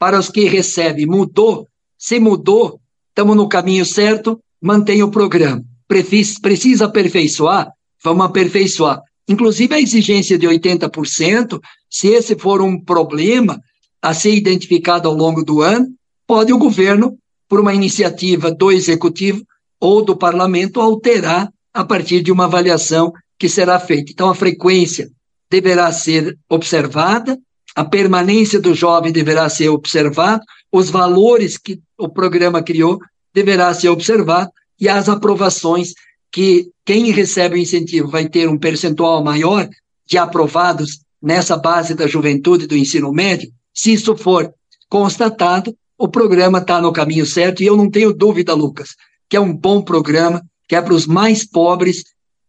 para 0.00 0.18
os 0.18 0.30
que 0.30 0.46
recebem. 0.46 1.06
Mudou? 1.06 1.68
Se 1.98 2.18
mudou, 2.18 2.80
estamos 3.10 3.36
no 3.36 3.46
caminho 3.46 3.84
certo, 3.84 4.40
mantém 4.60 5.02
o 5.02 5.10
programa. 5.10 5.62
Precisa 5.86 6.86
aperfeiçoar? 6.86 7.70
Vamos 8.02 8.24
aperfeiçoar. 8.24 9.02
Inclusive 9.28 9.74
a 9.74 9.80
exigência 9.80 10.38
de 10.38 10.46
80%, 10.46 11.60
se 11.90 12.08
esse 12.08 12.34
for 12.34 12.62
um 12.62 12.82
problema 12.82 13.60
a 14.00 14.14
ser 14.14 14.34
identificado 14.34 15.06
ao 15.06 15.14
longo 15.14 15.44
do 15.44 15.60
ano, 15.60 15.86
pode 16.26 16.50
o 16.50 16.58
governo, 16.58 17.18
por 17.46 17.60
uma 17.60 17.74
iniciativa 17.74 18.50
do 18.50 18.72
executivo 18.72 19.44
ou 19.78 20.02
do 20.02 20.16
parlamento, 20.16 20.80
alterar 20.80 21.52
a 21.74 21.84
partir 21.84 22.22
de 22.22 22.32
uma 22.32 22.44
avaliação 22.44 23.12
que 23.38 23.48
será 23.48 23.78
feita. 23.78 24.12
Então, 24.12 24.30
a 24.30 24.34
frequência 24.34 25.10
deverá 25.50 25.92
ser 25.92 26.38
observada, 26.48 27.38
a 27.74 27.84
permanência 27.84 28.60
do 28.60 28.74
jovem 28.74 29.12
deverá 29.12 29.48
ser 29.48 29.68
observada, 29.68 30.42
os 30.72 30.90
valores 30.90 31.56
que 31.56 31.80
o 31.98 32.08
programa 32.08 32.62
criou 32.62 32.98
deverá 33.32 33.72
ser 33.74 33.88
observado 33.88 34.50
e 34.80 34.88
as 34.88 35.08
aprovações 35.08 35.92
que 36.32 36.70
quem 36.84 37.10
recebe 37.10 37.56
o 37.56 37.58
incentivo 37.58 38.08
vai 38.08 38.28
ter 38.28 38.48
um 38.48 38.58
percentual 38.58 39.22
maior 39.22 39.68
de 40.06 40.18
aprovados 40.18 41.00
nessa 41.22 41.56
base 41.56 41.94
da 41.94 42.06
juventude 42.06 42.66
do 42.66 42.76
ensino 42.76 43.12
médio, 43.12 43.50
se 43.74 43.92
isso 43.92 44.16
for 44.16 44.52
constatado, 44.88 45.76
o 45.96 46.08
programa 46.08 46.58
está 46.58 46.80
no 46.80 46.92
caminho 46.92 47.26
certo 47.26 47.62
e 47.62 47.66
eu 47.66 47.76
não 47.76 47.90
tenho 47.90 48.12
dúvida, 48.12 48.54
Lucas, 48.54 48.96
que 49.28 49.36
é 49.36 49.40
um 49.40 49.54
bom 49.54 49.82
programa, 49.82 50.42
que 50.66 50.74
é 50.74 50.80
para 50.80 50.94
os 50.94 51.06
mais 51.06 51.44
pobres, 51.44 52.02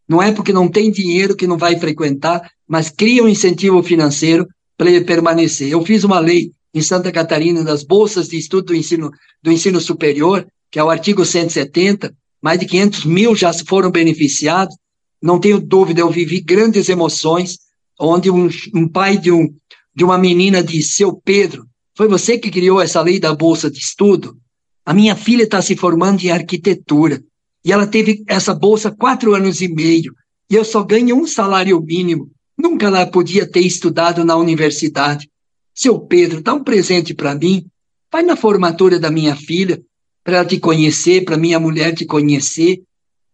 não 0.08 0.22
é 0.22 0.32
porque 0.32 0.52
não 0.52 0.68
tem 0.68 0.90
dinheiro 0.90 1.36
que 1.36 1.46
não 1.46 1.58
vai 1.58 1.78
frequentar, 1.78 2.50
mas 2.66 2.90
cria 2.90 3.22
um 3.22 3.28
incentivo 3.28 3.82
financeiro 3.82 4.46
para 4.82 4.90
ele 4.90 5.04
permanecer. 5.04 5.70
Eu 5.70 5.86
fiz 5.86 6.02
uma 6.02 6.18
lei 6.18 6.50
em 6.74 6.82
Santa 6.82 7.12
Catarina 7.12 7.62
das 7.62 7.84
bolsas 7.84 8.28
de 8.28 8.36
estudo 8.36 8.66
do 8.66 8.74
ensino, 8.74 9.12
do 9.40 9.52
ensino 9.52 9.80
superior, 9.80 10.44
que 10.72 10.78
é 10.78 10.82
o 10.82 10.90
artigo 10.90 11.24
170, 11.24 12.12
mais 12.42 12.58
de 12.58 12.66
500 12.66 13.04
mil 13.04 13.36
já 13.36 13.52
foram 13.52 13.92
beneficiados, 13.92 14.74
não 15.22 15.38
tenho 15.38 15.60
dúvida, 15.60 16.00
eu 16.00 16.10
vivi 16.10 16.40
grandes 16.40 16.88
emoções, 16.88 17.58
onde 17.96 18.28
um, 18.28 18.48
um 18.74 18.88
pai 18.88 19.16
de, 19.16 19.30
um, 19.30 19.54
de 19.94 20.02
uma 20.02 20.18
menina 20.18 20.60
disse, 20.64 20.96
seu 20.96 21.14
Pedro, 21.14 21.64
foi 21.96 22.08
você 22.08 22.36
que 22.36 22.50
criou 22.50 22.80
essa 22.80 23.00
lei 23.00 23.20
da 23.20 23.32
bolsa 23.32 23.70
de 23.70 23.78
estudo? 23.78 24.36
A 24.84 24.92
minha 24.92 25.14
filha 25.14 25.44
está 25.44 25.62
se 25.62 25.76
formando 25.76 26.24
em 26.24 26.30
arquitetura, 26.32 27.22
e 27.64 27.70
ela 27.70 27.86
teve 27.86 28.24
essa 28.26 28.52
bolsa 28.52 28.90
quatro 28.90 29.32
anos 29.32 29.60
e 29.60 29.68
meio, 29.68 30.12
e 30.50 30.56
eu 30.56 30.64
só 30.64 30.82
ganho 30.82 31.14
um 31.14 31.24
salário 31.24 31.80
mínimo. 31.80 32.32
Nunca 32.56 32.86
ela 32.86 33.06
podia 33.06 33.46
ter 33.48 33.60
estudado 33.60 34.24
na 34.24 34.36
universidade. 34.36 35.30
Seu 35.74 35.98
Pedro, 35.98 36.42
dá 36.42 36.54
um 36.54 36.62
presente 36.62 37.14
para 37.14 37.34
mim. 37.34 37.66
Vai 38.10 38.22
na 38.22 38.36
formatura 38.36 38.98
da 38.98 39.10
minha 39.10 39.34
filha, 39.34 39.82
para 40.22 40.38
ela 40.38 40.46
te 40.46 40.58
conhecer, 40.58 41.24
para 41.24 41.36
minha 41.36 41.58
mulher 41.58 41.94
te 41.94 42.04
conhecer, 42.04 42.82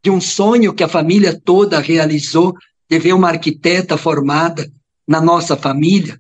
de 0.03 0.11
um 0.11 0.21
sonho 0.21 0.73
que 0.73 0.85
a 0.85 0.89
família 0.89 1.39
toda 1.45 1.81
realizou, 1.81 2.55
de 2.89 2.99
ver 2.99 3.13
uma 3.13 3.29
arquiteta 3.29 3.97
formada 3.97 4.71
na 5.07 5.21
nossa 5.21 5.57
família. 5.57 6.19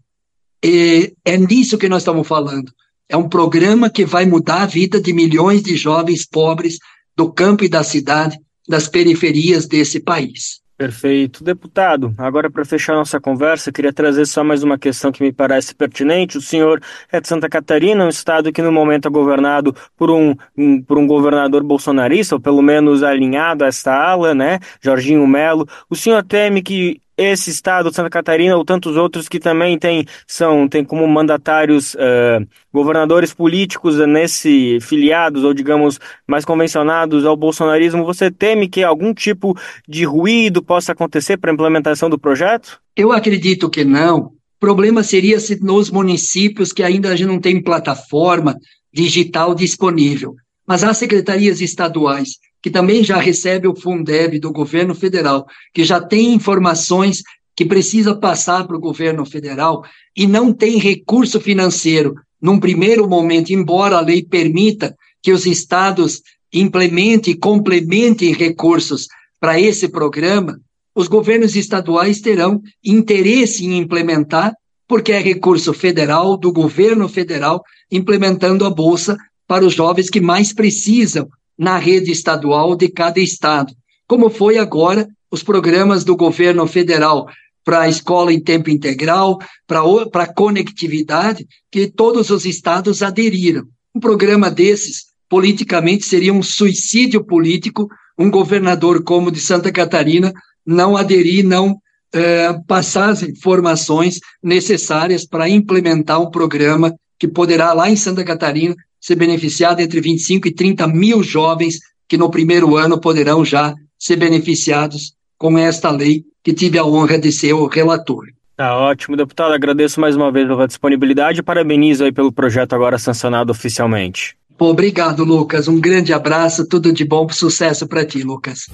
E 0.62 1.14
é 1.24 1.36
nisso 1.36 1.78
que 1.78 1.88
nós 1.88 2.02
estamos 2.02 2.26
falando. 2.26 2.72
É 3.08 3.16
um 3.16 3.28
programa 3.28 3.88
que 3.88 4.04
vai 4.04 4.26
mudar 4.26 4.62
a 4.62 4.66
vida 4.66 5.00
de 5.00 5.12
milhões 5.12 5.62
de 5.62 5.76
jovens 5.76 6.26
pobres 6.26 6.78
do 7.16 7.32
campo 7.32 7.64
e 7.64 7.68
da 7.68 7.82
cidade, 7.82 8.38
das 8.68 8.86
periferias 8.86 9.66
desse 9.66 10.00
país. 10.00 10.60
Perfeito. 10.78 11.42
Deputado, 11.42 12.14
agora 12.16 12.48
para 12.48 12.64
fechar 12.64 12.94
nossa 12.94 13.18
conversa, 13.20 13.72
queria 13.72 13.92
trazer 13.92 14.24
só 14.26 14.44
mais 14.44 14.62
uma 14.62 14.78
questão 14.78 15.10
que 15.10 15.24
me 15.24 15.32
parece 15.32 15.74
pertinente. 15.74 16.38
O 16.38 16.40
senhor 16.40 16.80
é 17.10 17.20
de 17.20 17.26
Santa 17.26 17.48
Catarina, 17.48 18.04
um 18.04 18.08
estado 18.08 18.52
que 18.52 18.62
no 18.62 18.70
momento 18.70 19.08
é 19.08 19.10
governado 19.10 19.74
por 19.96 20.08
um, 20.08 20.36
um, 20.56 20.80
por 20.80 20.96
um 20.96 21.04
governador 21.04 21.64
bolsonarista, 21.64 22.36
ou 22.36 22.40
pelo 22.40 22.62
menos 22.62 23.02
alinhado 23.02 23.64
a 23.64 23.66
esta 23.66 23.92
ala, 23.92 24.36
né? 24.36 24.60
Jorginho 24.80 25.26
Melo. 25.26 25.66
O 25.90 25.96
senhor 25.96 26.22
teme 26.22 26.62
que 26.62 27.02
esse 27.18 27.50
estado, 27.50 27.92
Santa 27.92 28.08
Catarina, 28.08 28.56
ou 28.56 28.64
tantos 28.64 28.96
outros 28.96 29.28
que 29.28 29.40
também 29.40 29.76
têm, 29.76 30.06
são, 30.24 30.68
têm 30.68 30.84
como 30.84 31.06
mandatários 31.08 31.94
uh, 31.94 32.46
governadores 32.72 33.34
políticos 33.34 33.96
nesse 34.06 34.78
filiados, 34.80 35.42
ou 35.42 35.52
digamos, 35.52 35.98
mais 36.26 36.44
convencionados 36.44 37.26
ao 37.26 37.36
bolsonarismo, 37.36 38.04
você 38.04 38.30
teme 38.30 38.68
que 38.68 38.84
algum 38.84 39.12
tipo 39.12 39.58
de 39.86 40.04
ruído 40.04 40.62
possa 40.62 40.92
acontecer 40.92 41.36
para 41.36 41.50
a 41.50 41.54
implementação 41.54 42.08
do 42.08 42.18
projeto? 42.18 42.80
Eu 42.96 43.10
acredito 43.10 43.68
que 43.68 43.84
não. 43.84 44.18
O 44.18 44.60
problema 44.60 45.02
seria 45.02 45.40
se 45.40 45.60
nos 45.62 45.90
municípios 45.90 46.72
que 46.72 46.82
ainda 46.82 47.10
a 47.10 47.16
gente 47.16 47.28
não 47.28 47.40
tem 47.40 47.62
plataforma 47.62 48.56
digital 48.92 49.54
disponível. 49.54 50.34
Mas 50.66 50.84
as 50.84 50.98
secretarias 50.98 51.60
estaduais 51.60 52.38
que 52.62 52.70
também 52.70 53.04
já 53.04 53.18
recebe 53.18 53.68
o 53.68 53.76
Fundeb 53.76 54.38
do 54.38 54.52
governo 54.52 54.94
federal, 54.94 55.46
que 55.72 55.84
já 55.84 56.00
tem 56.00 56.34
informações 56.34 57.22
que 57.56 57.64
precisa 57.64 58.14
passar 58.14 58.66
para 58.66 58.76
o 58.76 58.80
governo 58.80 59.24
federal 59.24 59.82
e 60.16 60.26
não 60.26 60.52
tem 60.52 60.78
recurso 60.78 61.40
financeiro. 61.40 62.14
Num 62.40 62.58
primeiro 62.58 63.08
momento, 63.08 63.50
embora 63.50 63.96
a 63.96 64.00
lei 64.00 64.22
permita 64.22 64.94
que 65.22 65.32
os 65.32 65.44
estados 65.44 66.22
implementem 66.52 67.34
e 67.34 67.36
complementem 67.36 68.32
recursos 68.32 69.08
para 69.40 69.60
esse 69.60 69.88
programa, 69.88 70.58
os 70.94 71.08
governos 71.08 71.54
estaduais 71.54 72.20
terão 72.20 72.60
interesse 72.84 73.64
em 73.64 73.76
implementar, 73.78 74.52
porque 74.86 75.12
é 75.12 75.20
recurso 75.20 75.72
federal, 75.72 76.36
do 76.36 76.52
governo 76.52 77.08
federal, 77.08 77.62
implementando 77.90 78.64
a 78.64 78.70
Bolsa 78.70 79.16
para 79.46 79.64
os 79.64 79.74
jovens 79.74 80.10
que 80.10 80.20
mais 80.20 80.52
precisam 80.52 81.28
na 81.58 81.76
rede 81.76 82.12
estadual 82.12 82.76
de 82.76 82.88
cada 82.88 83.18
estado, 83.18 83.74
como 84.06 84.30
foi 84.30 84.58
agora 84.58 85.08
os 85.30 85.42
programas 85.42 86.04
do 86.04 86.16
governo 86.16 86.66
federal 86.66 87.28
para 87.64 87.80
a 87.82 87.88
escola 87.88 88.32
em 88.32 88.40
tempo 88.40 88.70
integral, 88.70 89.38
para 89.66 90.22
a 90.22 90.32
conectividade, 90.32 91.46
que 91.70 91.86
todos 91.86 92.30
os 92.30 92.46
estados 92.46 93.02
aderiram. 93.02 93.64
Um 93.94 94.00
programa 94.00 94.50
desses, 94.50 95.06
politicamente, 95.28 96.06
seria 96.06 96.32
um 96.32 96.42
suicídio 96.42 97.22
político, 97.24 97.88
um 98.18 98.30
governador 98.30 99.02
como 99.04 99.30
de 99.30 99.40
Santa 99.40 99.70
Catarina 99.70 100.32
não 100.64 100.96
aderir, 100.96 101.44
não 101.44 101.78
eh, 102.12 102.54
passar 102.66 103.10
as 103.10 103.22
informações 103.22 104.20
necessárias 104.42 105.26
para 105.26 105.48
implementar 105.48 106.20
um 106.20 106.30
programa 106.30 106.94
que 107.18 107.26
poderá, 107.26 107.72
lá 107.72 107.90
em 107.90 107.96
Santa 107.96 108.24
Catarina, 108.24 108.74
ser 109.00 109.16
beneficiado 109.16 109.80
entre 109.80 110.00
25 110.00 110.48
e 110.48 110.54
30 110.54 110.86
mil 110.88 111.22
jovens 111.22 111.78
que 112.08 112.16
no 112.16 112.30
primeiro 112.30 112.76
ano 112.76 113.00
poderão 113.00 113.44
já 113.44 113.74
ser 113.98 114.16
beneficiados 114.16 115.12
com 115.36 115.58
esta 115.58 115.90
lei 115.90 116.24
que 116.42 116.52
tive 116.52 116.78
a 116.78 116.84
honra 116.84 117.18
de 117.18 117.30
ser 117.30 117.52
o 117.52 117.66
relator. 117.66 118.24
Tá 118.56 118.76
ótimo, 118.76 119.16
deputado. 119.16 119.52
Agradeço 119.52 120.00
mais 120.00 120.16
uma 120.16 120.32
vez 120.32 120.48
pela 120.48 120.66
disponibilidade 120.66 121.40
e 121.40 121.42
parabenizo 121.42 122.04
aí 122.04 122.10
pelo 122.10 122.32
projeto 122.32 122.72
agora 122.72 122.98
sancionado 122.98 123.52
oficialmente. 123.52 124.36
Obrigado, 124.58 125.24
Lucas. 125.24 125.68
Um 125.68 125.80
grande 125.80 126.12
abraço, 126.12 126.66
tudo 126.66 126.92
de 126.92 127.04
bom, 127.04 127.28
sucesso 127.28 127.86
para 127.86 128.04
ti, 128.04 128.22
Lucas. 128.22 128.66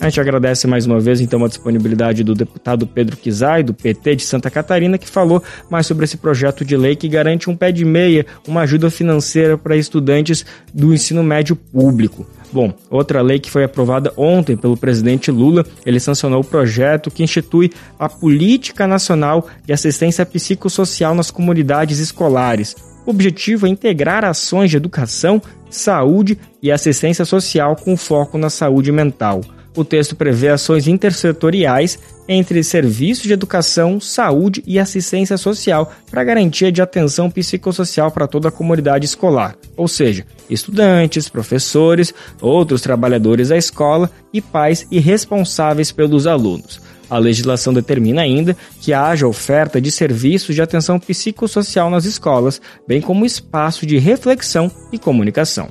A 0.00 0.08
gente 0.08 0.20
agradece 0.20 0.66
mais 0.68 0.86
uma 0.86 1.00
vez 1.00 1.20
então 1.20 1.44
a 1.44 1.48
disponibilidade 1.48 2.22
do 2.22 2.32
deputado 2.32 2.86
Pedro 2.86 3.16
Kizai, 3.16 3.64
do 3.64 3.74
PT 3.74 4.16
de 4.16 4.22
Santa 4.22 4.48
Catarina, 4.48 4.96
que 4.96 5.08
falou 5.08 5.42
mais 5.68 5.86
sobre 5.86 6.04
esse 6.04 6.16
projeto 6.16 6.64
de 6.64 6.76
lei 6.76 6.94
que 6.94 7.08
garante 7.08 7.50
um 7.50 7.56
pé 7.56 7.72
de 7.72 7.84
meia, 7.84 8.24
uma 8.46 8.60
ajuda 8.60 8.90
financeira 8.90 9.58
para 9.58 9.76
estudantes 9.76 10.46
do 10.72 10.94
ensino 10.94 11.24
médio 11.24 11.56
público. 11.56 12.24
Bom, 12.52 12.72
outra 12.88 13.20
lei 13.20 13.40
que 13.40 13.50
foi 13.50 13.64
aprovada 13.64 14.12
ontem 14.16 14.56
pelo 14.56 14.76
presidente 14.76 15.32
Lula, 15.32 15.66
ele 15.84 15.98
sancionou 15.98 16.40
o 16.40 16.46
projeto 16.46 17.10
que 17.10 17.24
institui 17.24 17.70
a 17.98 18.08
Política 18.08 18.86
Nacional 18.86 19.48
de 19.66 19.72
Assistência 19.72 20.24
Psicossocial 20.24 21.12
nas 21.12 21.30
Comunidades 21.30 21.98
Escolares. 21.98 22.76
O 23.04 23.10
objetivo 23.10 23.66
é 23.66 23.70
integrar 23.70 24.24
ações 24.24 24.70
de 24.70 24.76
educação, 24.76 25.42
saúde 25.68 26.38
e 26.62 26.70
assistência 26.70 27.24
social 27.24 27.74
com 27.74 27.96
foco 27.96 28.38
na 28.38 28.48
saúde 28.48 28.92
mental. 28.92 29.40
O 29.78 29.84
texto 29.84 30.16
prevê 30.16 30.48
ações 30.48 30.88
intersetoriais 30.88 32.00
entre 32.28 32.64
serviços 32.64 33.22
de 33.22 33.32
educação, 33.32 34.00
saúde 34.00 34.60
e 34.66 34.76
assistência 34.76 35.36
social 35.36 35.92
para 36.10 36.24
garantia 36.24 36.72
de 36.72 36.82
atenção 36.82 37.30
psicossocial 37.30 38.10
para 38.10 38.26
toda 38.26 38.48
a 38.48 38.50
comunidade 38.50 39.06
escolar, 39.06 39.54
ou 39.76 39.86
seja, 39.86 40.26
estudantes, 40.50 41.28
professores, 41.28 42.12
outros 42.40 42.80
trabalhadores 42.80 43.50
da 43.50 43.56
escola 43.56 44.10
e 44.34 44.40
pais 44.40 44.84
e 44.90 44.98
responsáveis 44.98 45.92
pelos 45.92 46.26
alunos. 46.26 46.80
A 47.08 47.16
legislação 47.16 47.72
determina 47.72 48.22
ainda 48.22 48.56
que 48.80 48.92
haja 48.92 49.28
oferta 49.28 49.80
de 49.80 49.92
serviços 49.92 50.56
de 50.56 50.60
atenção 50.60 50.98
psicossocial 50.98 51.88
nas 51.88 52.04
escolas, 52.04 52.60
bem 52.84 53.00
como 53.00 53.24
espaço 53.24 53.86
de 53.86 53.96
reflexão 53.96 54.72
e 54.92 54.98
comunicação. 54.98 55.68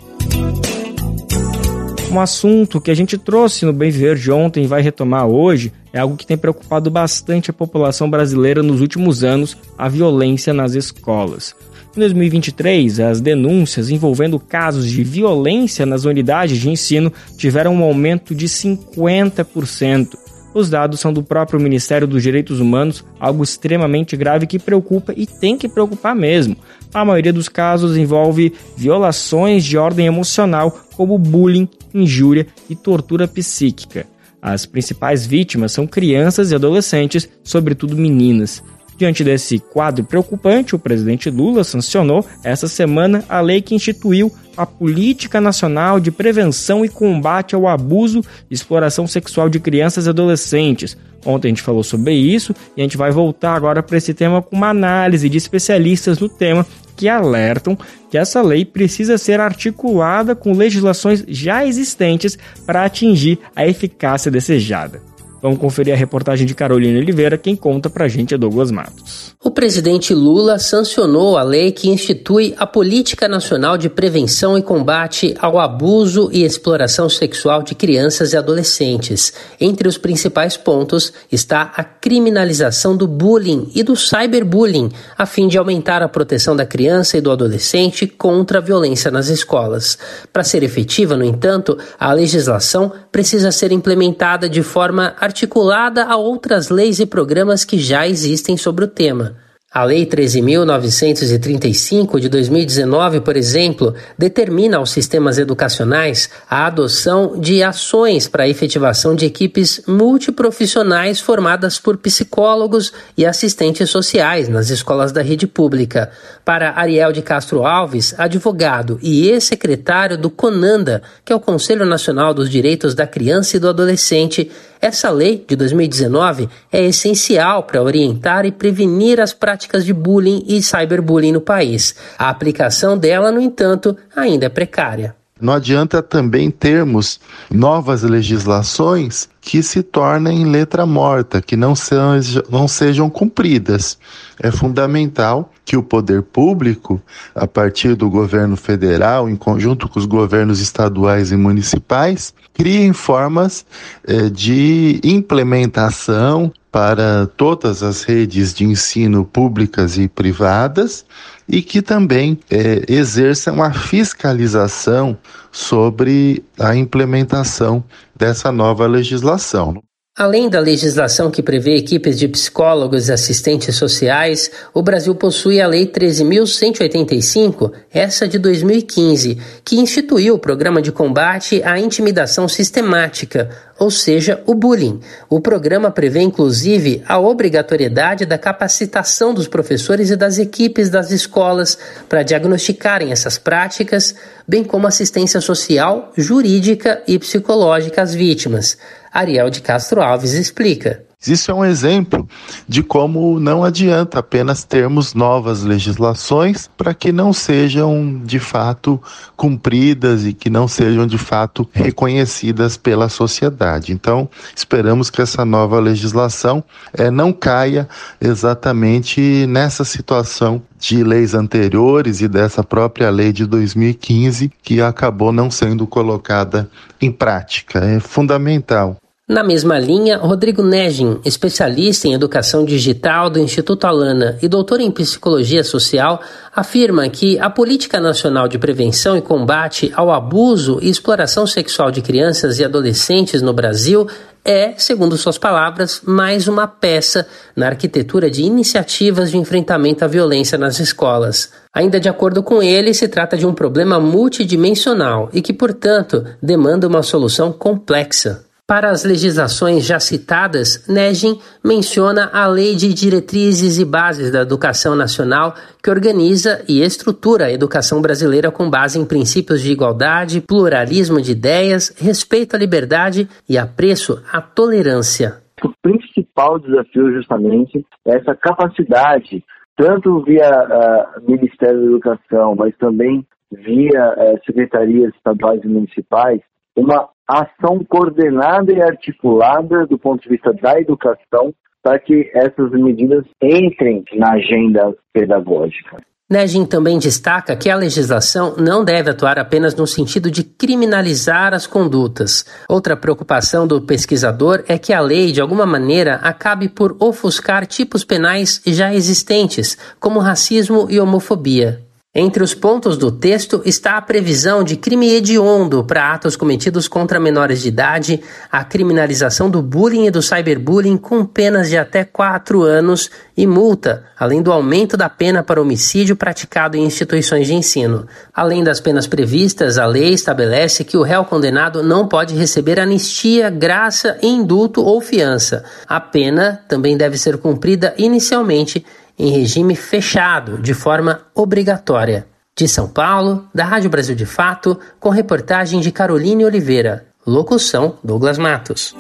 Um 2.09 2.21
assunto 2.21 2.79
que 2.79 2.89
a 2.89 2.95
gente 2.95 3.17
trouxe 3.17 3.65
no 3.65 3.73
Bem 3.73 3.91
Viver 3.91 4.15
de 4.15 4.31
ontem 4.31 4.63
e 4.63 4.67
vai 4.67 4.81
retomar 4.81 5.27
hoje 5.27 5.73
é 5.91 5.99
algo 5.99 6.15
que 6.15 6.25
tem 6.25 6.37
preocupado 6.37 6.89
bastante 6.89 7.49
a 7.49 7.53
população 7.53 8.09
brasileira 8.09 8.63
nos 8.63 8.79
últimos 8.79 9.25
anos, 9.25 9.57
a 9.77 9.89
violência 9.89 10.53
nas 10.53 10.73
escolas. 10.73 11.53
Em 11.95 11.99
2023, 11.99 13.01
as 13.01 13.19
denúncias 13.19 13.89
envolvendo 13.89 14.39
casos 14.39 14.89
de 14.89 15.03
violência 15.03 15.85
nas 15.85 16.05
unidades 16.05 16.57
de 16.57 16.69
ensino 16.69 17.11
tiveram 17.37 17.75
um 17.75 17.83
aumento 17.83 18.33
de 18.33 18.47
50%. 18.47 20.26
Os 20.57 20.71
dados 20.71 20.99
são 20.99 21.13
do 21.13 21.21
próprio 21.21 21.59
Ministério 21.59 22.07
dos 22.07 22.23
Direitos 22.23 22.59
Humanos, 22.59 23.05
algo 23.19 23.43
extremamente 23.43 24.17
grave 24.17 24.47
que 24.47 24.57
preocupa 24.57 25.13
e 25.15 25.27
tem 25.27 25.55
que 25.55 25.69
preocupar 25.69 26.15
mesmo. 26.15 26.57
A 26.91 27.05
maioria 27.05 27.31
dos 27.31 27.47
casos 27.47 27.95
envolve 27.95 28.51
violações 28.75 29.63
de 29.63 29.77
ordem 29.77 30.07
emocional, 30.07 30.75
como 30.95 31.15
bullying, 31.19 31.69
injúria 31.93 32.47
e 32.67 32.75
tortura 32.75 33.27
psíquica. 33.27 34.07
As 34.41 34.65
principais 34.65 35.27
vítimas 35.27 35.73
são 35.73 35.85
crianças 35.85 36.49
e 36.49 36.55
adolescentes, 36.55 37.29
sobretudo 37.43 37.95
meninas. 37.95 38.63
Diante 38.97 39.23
desse 39.23 39.59
quadro 39.59 40.03
preocupante, 40.03 40.75
o 40.75 40.79
presidente 40.79 41.29
Lula 41.29 41.63
sancionou 41.63 42.25
essa 42.43 42.67
semana 42.67 43.23
a 43.29 43.39
lei 43.39 43.61
que 43.61 43.75
instituiu 43.75 44.33
a 44.57 44.65
Política 44.65 45.39
Nacional 45.39 45.99
de 45.99 46.09
Prevenção 46.09 46.83
e 46.83 46.89
Combate 46.89 47.53
ao 47.53 47.67
Abuso 47.67 48.23
e 48.49 48.55
Exploração 48.55 49.05
Sexual 49.05 49.49
de 49.49 49.59
Crianças 49.59 50.07
e 50.07 50.09
Adolescentes. 50.09 50.97
Ontem 51.23 51.49
a 51.49 51.51
gente 51.51 51.61
falou 51.61 51.83
sobre 51.83 52.13
isso 52.13 52.55
e 52.75 52.81
a 52.81 52.83
gente 52.83 52.97
vai 52.97 53.11
voltar 53.11 53.53
agora 53.53 53.83
para 53.83 53.97
esse 53.97 54.15
tema 54.15 54.41
com 54.41 54.55
uma 54.55 54.69
análise 54.69 55.29
de 55.29 55.37
especialistas 55.37 56.17
no 56.17 56.27
tema 56.27 56.65
que 56.95 57.07
alertam 57.07 57.77
que 58.09 58.17
essa 58.17 58.41
lei 58.41 58.65
precisa 58.65 59.19
ser 59.19 59.39
articulada 59.39 60.35
com 60.35 60.53
legislações 60.53 61.23
já 61.27 61.63
existentes 61.63 62.35
para 62.65 62.83
atingir 62.83 63.37
a 63.55 63.67
eficácia 63.67 64.31
desejada. 64.31 65.01
Vamos 65.41 65.59
conferir 65.59 65.93
a 65.93 65.97
reportagem 65.97 66.47
de 66.47 66.55
Carolina 66.55 66.99
Oliveira, 66.99 67.37
quem 67.37 67.55
conta 67.55 67.89
pra 67.89 68.07
gente 68.07 68.33
é 68.33 68.37
Douglas 68.37 68.71
Matos. 68.71 69.35
O 69.43 69.51
presidente 69.51 70.13
Lula 70.13 70.57
sancionou 70.57 71.37
a 71.37 71.43
lei 71.43 71.71
que 71.71 71.89
institui 71.89 72.55
a 72.57 72.65
Política 72.65 73.27
Nacional 73.27 73.77
de 73.77 73.87
Prevenção 73.87 74.57
e 74.57 74.63
Combate 74.63 75.35
ao 75.39 75.59
Abuso 75.59 76.29
e 76.33 76.43
Exploração 76.43 77.07
Sexual 77.07 77.61
de 77.61 77.75
Crianças 77.75 78.33
e 78.33 78.37
Adolescentes. 78.37 79.31
Entre 79.61 79.87
os 79.87 79.97
principais 79.97 80.57
pontos 80.57 81.13
está 81.31 81.71
a 81.75 81.83
criminalização 81.83 82.97
do 82.97 83.07
bullying 83.07 83.69
e 83.75 83.83
do 83.83 83.95
cyberbullying, 83.95 84.89
a 85.17 85.25
fim 85.25 85.47
de 85.47 85.57
aumentar 85.57 86.01
a 86.01 86.09
proteção 86.09 86.55
da 86.55 86.65
criança 86.65 87.17
e 87.17 87.21
do 87.21 87.31
adolescente 87.31 88.07
contra 88.07 88.57
a 88.57 88.61
violência 88.61 89.11
nas 89.11 89.27
escolas. 89.27 89.97
Para 90.33 90.43
ser 90.43 90.63
efetiva, 90.63 91.15
no 91.15 91.23
entanto, 91.23 91.77
a 91.99 92.11
legislação 92.11 92.91
precisa 93.11 93.51
ser 93.51 93.71
implementada 93.71 94.49
de 94.49 94.63
forma 94.63 95.15
articulada 95.37 96.05
a 96.05 96.15
outras 96.15 96.69
leis 96.69 96.99
e 96.99 97.05
programas 97.05 97.63
que 97.63 97.77
já 97.77 98.07
existem 98.07 98.57
sobre 98.57 98.85
o 98.85 98.87
tema. 98.87 99.35
A 99.69 99.83
Lei 99.83 100.05
13.935 100.07 102.19
de 102.19 102.29
2019, 102.29 103.19
por 103.19 103.37
exemplo, 103.37 103.93
determina 104.17 104.77
aos 104.77 104.89
sistemas 104.89 105.37
educacionais 105.37 106.31
a 106.49 106.65
adoção 106.65 107.39
de 107.39 107.61
ações 107.61 108.27
para 108.27 108.45
a 108.45 108.49
efetivação 108.49 109.13
de 109.13 109.25
equipes 109.25 109.83
multiprofissionais 109.85 111.19
formadas 111.19 111.79
por 111.79 111.97
psicólogos 111.97 112.91
e 113.15 113.23
assistentes 113.25 113.87
sociais 113.89 114.49
nas 114.49 114.71
escolas 114.71 115.11
da 115.11 115.21
rede 115.21 115.45
pública. 115.45 116.09
Para 116.43 116.79
Ariel 116.79 117.11
de 117.11 117.21
Castro 117.21 117.63
Alves, 117.63 118.15
advogado 118.17 118.97
e 119.03 119.27
ex-secretário 119.27 120.17
do 120.17 120.31
CONANDA, 120.31 121.03
que 121.23 121.31
é 121.31 121.35
o 121.35 121.41
Conselho 121.41 121.85
Nacional 121.85 122.33
dos 122.33 122.49
Direitos 122.49 122.95
da 122.95 123.05
Criança 123.05 123.57
e 123.57 123.59
do 123.59 123.69
Adolescente, 123.69 124.49
essa 124.81 125.09
lei 125.09 125.43
de 125.47 125.55
2019 125.55 126.49
é 126.71 126.85
essencial 126.85 127.63
para 127.63 127.81
orientar 127.81 128.45
e 128.45 128.51
prevenir 128.51 129.19
as 129.19 129.33
práticas 129.33 129.85
de 129.85 129.93
bullying 129.93 130.43
e 130.47 130.61
cyberbullying 130.61 131.31
no 131.31 131.41
país. 131.41 131.95
A 132.17 132.29
aplicação 132.29 132.97
dela, 132.97 133.31
no 133.31 133.39
entanto, 133.39 133.95
ainda 134.15 134.45
é 134.45 134.49
precária. 134.49 135.15
Não 135.39 135.53
adianta 135.53 136.01
também 136.01 136.49
termos 136.49 137.19
novas 137.51 138.03
legislações 138.03 139.29
que 139.39 139.63
se 139.63 139.81
tornem 139.81 140.45
letra 140.45 140.85
morta, 140.85 141.41
que 141.41 141.55
não, 141.55 141.75
sejam, 141.75 142.43
não 142.49 142.67
sejam 142.67 143.09
cumpridas. 143.09 143.97
É 144.39 144.51
fundamental 144.51 145.51
que 145.63 145.77
o 145.77 145.83
poder 145.83 146.21
público, 146.21 147.01
a 147.33 147.47
partir 147.47 147.95
do 147.95 148.09
governo 148.09 148.57
federal, 148.57 149.29
em 149.29 149.35
conjunto 149.35 149.87
com 149.87 149.99
os 149.99 150.05
governos 150.05 150.59
estaduais 150.59 151.31
e 151.31 151.37
municipais, 151.37 152.33
criem 152.53 152.91
formas 152.93 153.65
eh, 154.05 154.29
de 154.29 154.99
implementação 155.03 156.51
para 156.71 157.25
todas 157.25 157.81
as 157.81 158.03
redes 158.03 158.53
de 158.53 158.65
ensino 158.65 159.25
públicas 159.25 159.97
e 159.97 160.07
privadas 160.07 161.05
e 161.47 161.61
que 161.61 161.81
também 161.81 162.39
é, 162.49 162.83
exerçam 162.87 163.63
a 163.63 163.71
fiscalização 163.71 165.17
sobre 165.51 166.43
a 166.59 166.75
implementação 166.75 167.83
dessa 168.15 168.51
nova 168.51 168.85
legislação. 168.85 169.81
Além 170.17 170.49
da 170.49 170.59
legislação 170.59 171.29
que 171.29 171.43
prevê 171.43 171.75
equipes 171.75 172.17
de 172.17 172.27
psicólogos 172.27 173.07
e 173.07 173.11
assistentes 173.11 173.75
sociais, 173.75 174.49
o 174.73 174.81
Brasil 174.81 175.13
possui 175.13 175.61
a 175.61 175.67
Lei 175.67 175.85
13.185, 175.85 177.71
essa 177.93 178.27
de 178.27 178.39
2015, 178.39 179.37
que 179.63 179.75
instituiu 179.75 180.33
o 180.33 180.39
Programa 180.39 180.81
de 180.81 180.91
Combate 180.91 181.61
à 181.63 181.79
Intimidação 181.79 182.47
Sistemática, 182.47 183.47
ou 183.77 183.91
seja, 183.91 184.41
o 184.47 184.55
bullying. 184.55 184.99
O 185.29 185.39
programa 185.39 185.91
prevê, 185.91 186.21
inclusive, 186.21 187.03
a 187.07 187.19
obrigatoriedade 187.19 188.25
da 188.25 188.39
capacitação 188.39 189.35
dos 189.35 189.47
professores 189.47 190.09
e 190.09 190.15
das 190.15 190.39
equipes 190.39 190.89
das 190.89 191.11
escolas 191.11 191.77
para 192.09 192.23
diagnosticarem 192.23 193.11
essas 193.11 193.37
práticas, 193.37 194.15
bem 194.47 194.63
como 194.63 194.87
assistência 194.87 195.39
social, 195.39 196.11
jurídica 196.17 197.03
e 197.07 197.19
psicológica 197.19 198.01
às 198.01 198.15
vítimas. 198.15 198.79
Ariel 199.17 199.49
de 199.49 199.61
Castro 199.61 199.99
Alves 199.99 200.33
explica. 200.33 201.03
Isso 201.25 201.49
é 201.49 201.53
um 201.53 201.65
exemplo 201.65 202.27
de 202.69 202.83
como 202.83 203.39
não 203.39 203.63
adianta 203.63 204.19
apenas 204.19 204.63
termos 204.63 205.15
novas 205.15 205.63
legislações 205.63 206.69
para 206.77 206.93
que 206.93 207.11
não 207.11 207.33
sejam 207.33 208.21
de 208.23 208.37
fato 208.37 209.01
cumpridas 209.35 210.23
e 210.23 210.33
que 210.33 210.51
não 210.51 210.67
sejam 210.67 211.07
de 211.07 211.17
fato 211.17 211.67
reconhecidas 211.73 212.77
pela 212.77 213.09
sociedade. 213.09 213.91
Então, 213.91 214.29
esperamos 214.55 215.09
que 215.09 215.19
essa 215.19 215.43
nova 215.43 215.79
legislação 215.79 216.63
é, 216.93 217.09
não 217.09 217.33
caia 217.33 217.89
exatamente 218.21 219.47
nessa 219.47 219.83
situação 219.83 220.61
de 220.77 221.03
leis 221.03 221.33
anteriores 221.33 222.21
e 222.21 222.27
dessa 222.27 222.63
própria 222.63 223.09
lei 223.09 223.33
de 223.33 223.47
2015 223.47 224.51
que 224.61 224.79
acabou 224.79 225.31
não 225.31 225.49
sendo 225.49 225.87
colocada 225.87 226.69
em 227.01 227.11
prática. 227.11 227.79
É 227.79 227.99
fundamental 227.99 228.95
na 229.27 229.43
mesma 229.43 229.77
linha, 229.77 230.17
Rodrigo 230.17 230.63
Negin, 230.63 231.19
especialista 231.25 232.07
em 232.07 232.13
educação 232.13 232.63
digital 232.63 233.29
do 233.29 233.39
Instituto 233.39 233.85
Alana 233.85 234.37
e 234.41 234.47
doutor 234.47 234.79
em 234.79 234.89
psicologia 234.89 235.65
social, 235.65 236.21
afirma 236.55 237.09
que 237.09 237.37
a 237.37 237.49
Política 237.49 237.99
Nacional 237.99 238.47
de 238.47 238.57
Prevenção 238.57 239.17
e 239.17 239.21
Combate 239.21 239.91
ao 239.93 240.13
Abuso 240.13 240.79
e 240.81 240.89
Exploração 240.89 241.45
Sexual 241.45 241.91
de 241.91 242.01
Crianças 242.01 242.57
e 242.57 242.63
Adolescentes 242.63 243.41
no 243.41 243.51
Brasil 243.51 244.07
é, 244.45 244.75
segundo 244.77 245.17
suas 245.17 245.37
palavras, 245.37 246.01
mais 246.05 246.47
uma 246.47 246.65
peça 246.65 247.27
na 247.53 247.67
arquitetura 247.67 248.31
de 248.31 248.43
iniciativas 248.43 249.29
de 249.29 249.37
enfrentamento 249.37 250.05
à 250.05 250.07
violência 250.07 250.57
nas 250.57 250.79
escolas. 250.79 251.51
Ainda 251.73 251.99
de 251.99 252.07
acordo 252.07 252.41
com 252.41 252.63
ele, 252.63 252.93
se 252.93 253.09
trata 253.09 253.35
de 253.35 253.45
um 253.45 253.53
problema 253.53 253.99
multidimensional 253.99 255.29
e 255.33 255.41
que, 255.41 255.51
portanto, 255.51 256.23
demanda 256.41 256.87
uma 256.87 257.03
solução 257.03 257.51
complexa. 257.51 258.46
Para 258.69 258.89
as 258.89 259.05
legislações 259.05 259.87
já 259.87 259.97
citadas, 259.97 260.85
Negin 260.89 261.39
menciona 261.63 262.29
a 262.33 262.45
Lei 262.47 262.75
de 262.75 262.93
Diretrizes 262.93 263.79
e 263.79 263.85
Bases 263.85 264.29
da 264.29 264.41
Educação 264.41 264.93
Nacional, 264.93 265.53
que 265.81 265.89
organiza 265.89 266.65
e 266.67 266.81
estrutura 266.81 267.45
a 267.45 267.51
educação 267.53 268.01
brasileira 268.01 268.51
com 268.51 268.69
base 268.69 268.99
em 268.99 269.07
princípios 269.07 269.61
de 269.61 269.71
igualdade, 269.71 270.41
pluralismo 270.41 271.21
de 271.21 271.31
ideias, 271.31 271.95
respeito 271.97 272.57
à 272.57 272.59
liberdade 272.59 273.29
e 273.47 273.57
apreço 273.57 274.21
à 274.33 274.41
tolerância. 274.41 275.41
O 275.63 275.71
principal 275.81 276.59
desafio, 276.59 277.13
justamente, 277.13 277.85
é 278.05 278.17
essa 278.17 278.35
capacidade, 278.35 279.45
tanto 279.77 280.21
via 280.23 280.51
uh, 280.51 281.25
Ministério 281.25 281.79
da 281.79 281.87
Educação, 281.87 282.53
mas 282.57 282.75
também 282.75 283.25
via 283.49 284.11
uh, 284.11 284.45
secretarias 284.45 285.13
estaduais 285.15 285.61
e 285.63 285.67
municipais, 285.69 286.41
uma 286.77 287.09
ação 287.27 287.83
coordenada 287.89 288.71
e 288.71 288.81
articulada 288.81 289.85
do 289.87 289.97
ponto 289.97 290.21
de 290.21 290.29
vista 290.29 290.53
da 290.53 290.79
educação 290.79 291.53
para 291.83 291.99
que 291.99 292.29
essas 292.33 292.71
medidas 292.71 293.25
entrem 293.41 294.03
na 294.13 294.33
agenda 294.33 294.93
pedagógica. 295.11 295.97
Negin 296.29 296.65
também 296.65 296.99
destaca 296.99 297.55
que 297.55 297.69
a 297.69 297.75
legislação 297.77 298.57
não 298.57 298.83
deve 298.83 299.09
atuar 299.09 299.39
apenas 299.39 299.73
no 299.73 299.87
sentido 299.87 300.29
de 300.29 300.43
criminalizar 300.43 301.53
as 301.53 301.65
condutas. 301.65 302.45
Outra 302.67 302.97
preocupação 302.97 303.65
do 303.65 303.81
pesquisador 303.81 304.61
é 304.67 304.77
que 304.77 304.91
a 304.91 304.99
lei, 304.99 305.31
de 305.31 305.39
alguma 305.39 305.65
maneira, 305.65 306.15
acabe 306.15 306.67
por 306.67 306.97
ofuscar 306.99 307.65
tipos 307.65 308.03
penais 308.03 308.61
já 308.67 308.93
existentes, 308.93 309.77
como 310.01 310.19
racismo 310.19 310.87
e 310.89 310.99
homofobia. 310.99 311.86
Entre 312.19 312.41
os 312.41 312.55
pontos 312.55 312.97
do 312.97 313.11
texto 313.11 313.61
está 313.63 313.95
a 313.95 314.01
previsão 314.01 314.63
de 314.63 314.75
crime 314.75 315.13
hediondo 315.13 315.83
para 315.83 316.15
atos 316.15 316.35
cometidos 316.35 316.87
contra 316.87 317.19
menores 317.19 317.61
de 317.61 317.67
idade, 317.67 318.23
a 318.51 318.63
criminalização 318.63 319.51
do 319.51 319.61
bullying 319.61 320.07
e 320.07 320.09
do 320.09 320.19
cyberbullying 320.19 320.97
com 320.97 321.23
penas 321.23 321.69
de 321.69 321.77
até 321.77 322.03
quatro 322.03 322.63
anos 322.63 323.11
e 323.37 323.45
multa, 323.45 324.03
além 324.17 324.41
do 324.41 324.51
aumento 324.51 324.97
da 324.97 325.07
pena 325.07 325.43
para 325.43 325.61
homicídio 325.61 326.15
praticado 326.15 326.75
em 326.75 326.85
instituições 326.85 327.45
de 327.45 327.53
ensino. 327.53 328.07
Além 328.33 328.63
das 328.63 328.79
penas 328.79 329.05
previstas, 329.05 329.77
a 329.77 329.85
lei 329.85 330.09
estabelece 330.11 330.83
que 330.83 330.97
o 330.97 331.03
réu 331.03 331.23
condenado 331.23 331.83
não 331.83 332.07
pode 332.07 332.33
receber 332.33 332.79
anistia, 332.79 333.51
graça, 333.51 334.17
indulto 334.23 334.81
ou 334.81 334.99
fiança. 335.01 335.63
A 335.87 335.99
pena 335.99 336.63
também 336.67 336.97
deve 336.97 337.15
ser 337.15 337.37
cumprida 337.37 337.93
inicialmente 337.95 338.83
em 339.17 339.31
regime 339.31 339.75
fechado, 339.75 340.59
de 340.59 340.73
forma 340.73 341.21
obrigatória. 341.33 342.27
De 342.55 342.67
São 342.67 342.87
Paulo, 342.87 343.47
da 343.53 343.65
Rádio 343.65 343.89
Brasil 343.89 344.15
de 344.15 344.25
Fato, 344.25 344.79
com 344.99 345.09
reportagem 345.09 345.79
de 345.79 345.91
Caroline 345.91 346.45
Oliveira. 346.45 347.07
Locução: 347.25 347.97
Douglas 348.03 348.37
Matos. 348.37 348.95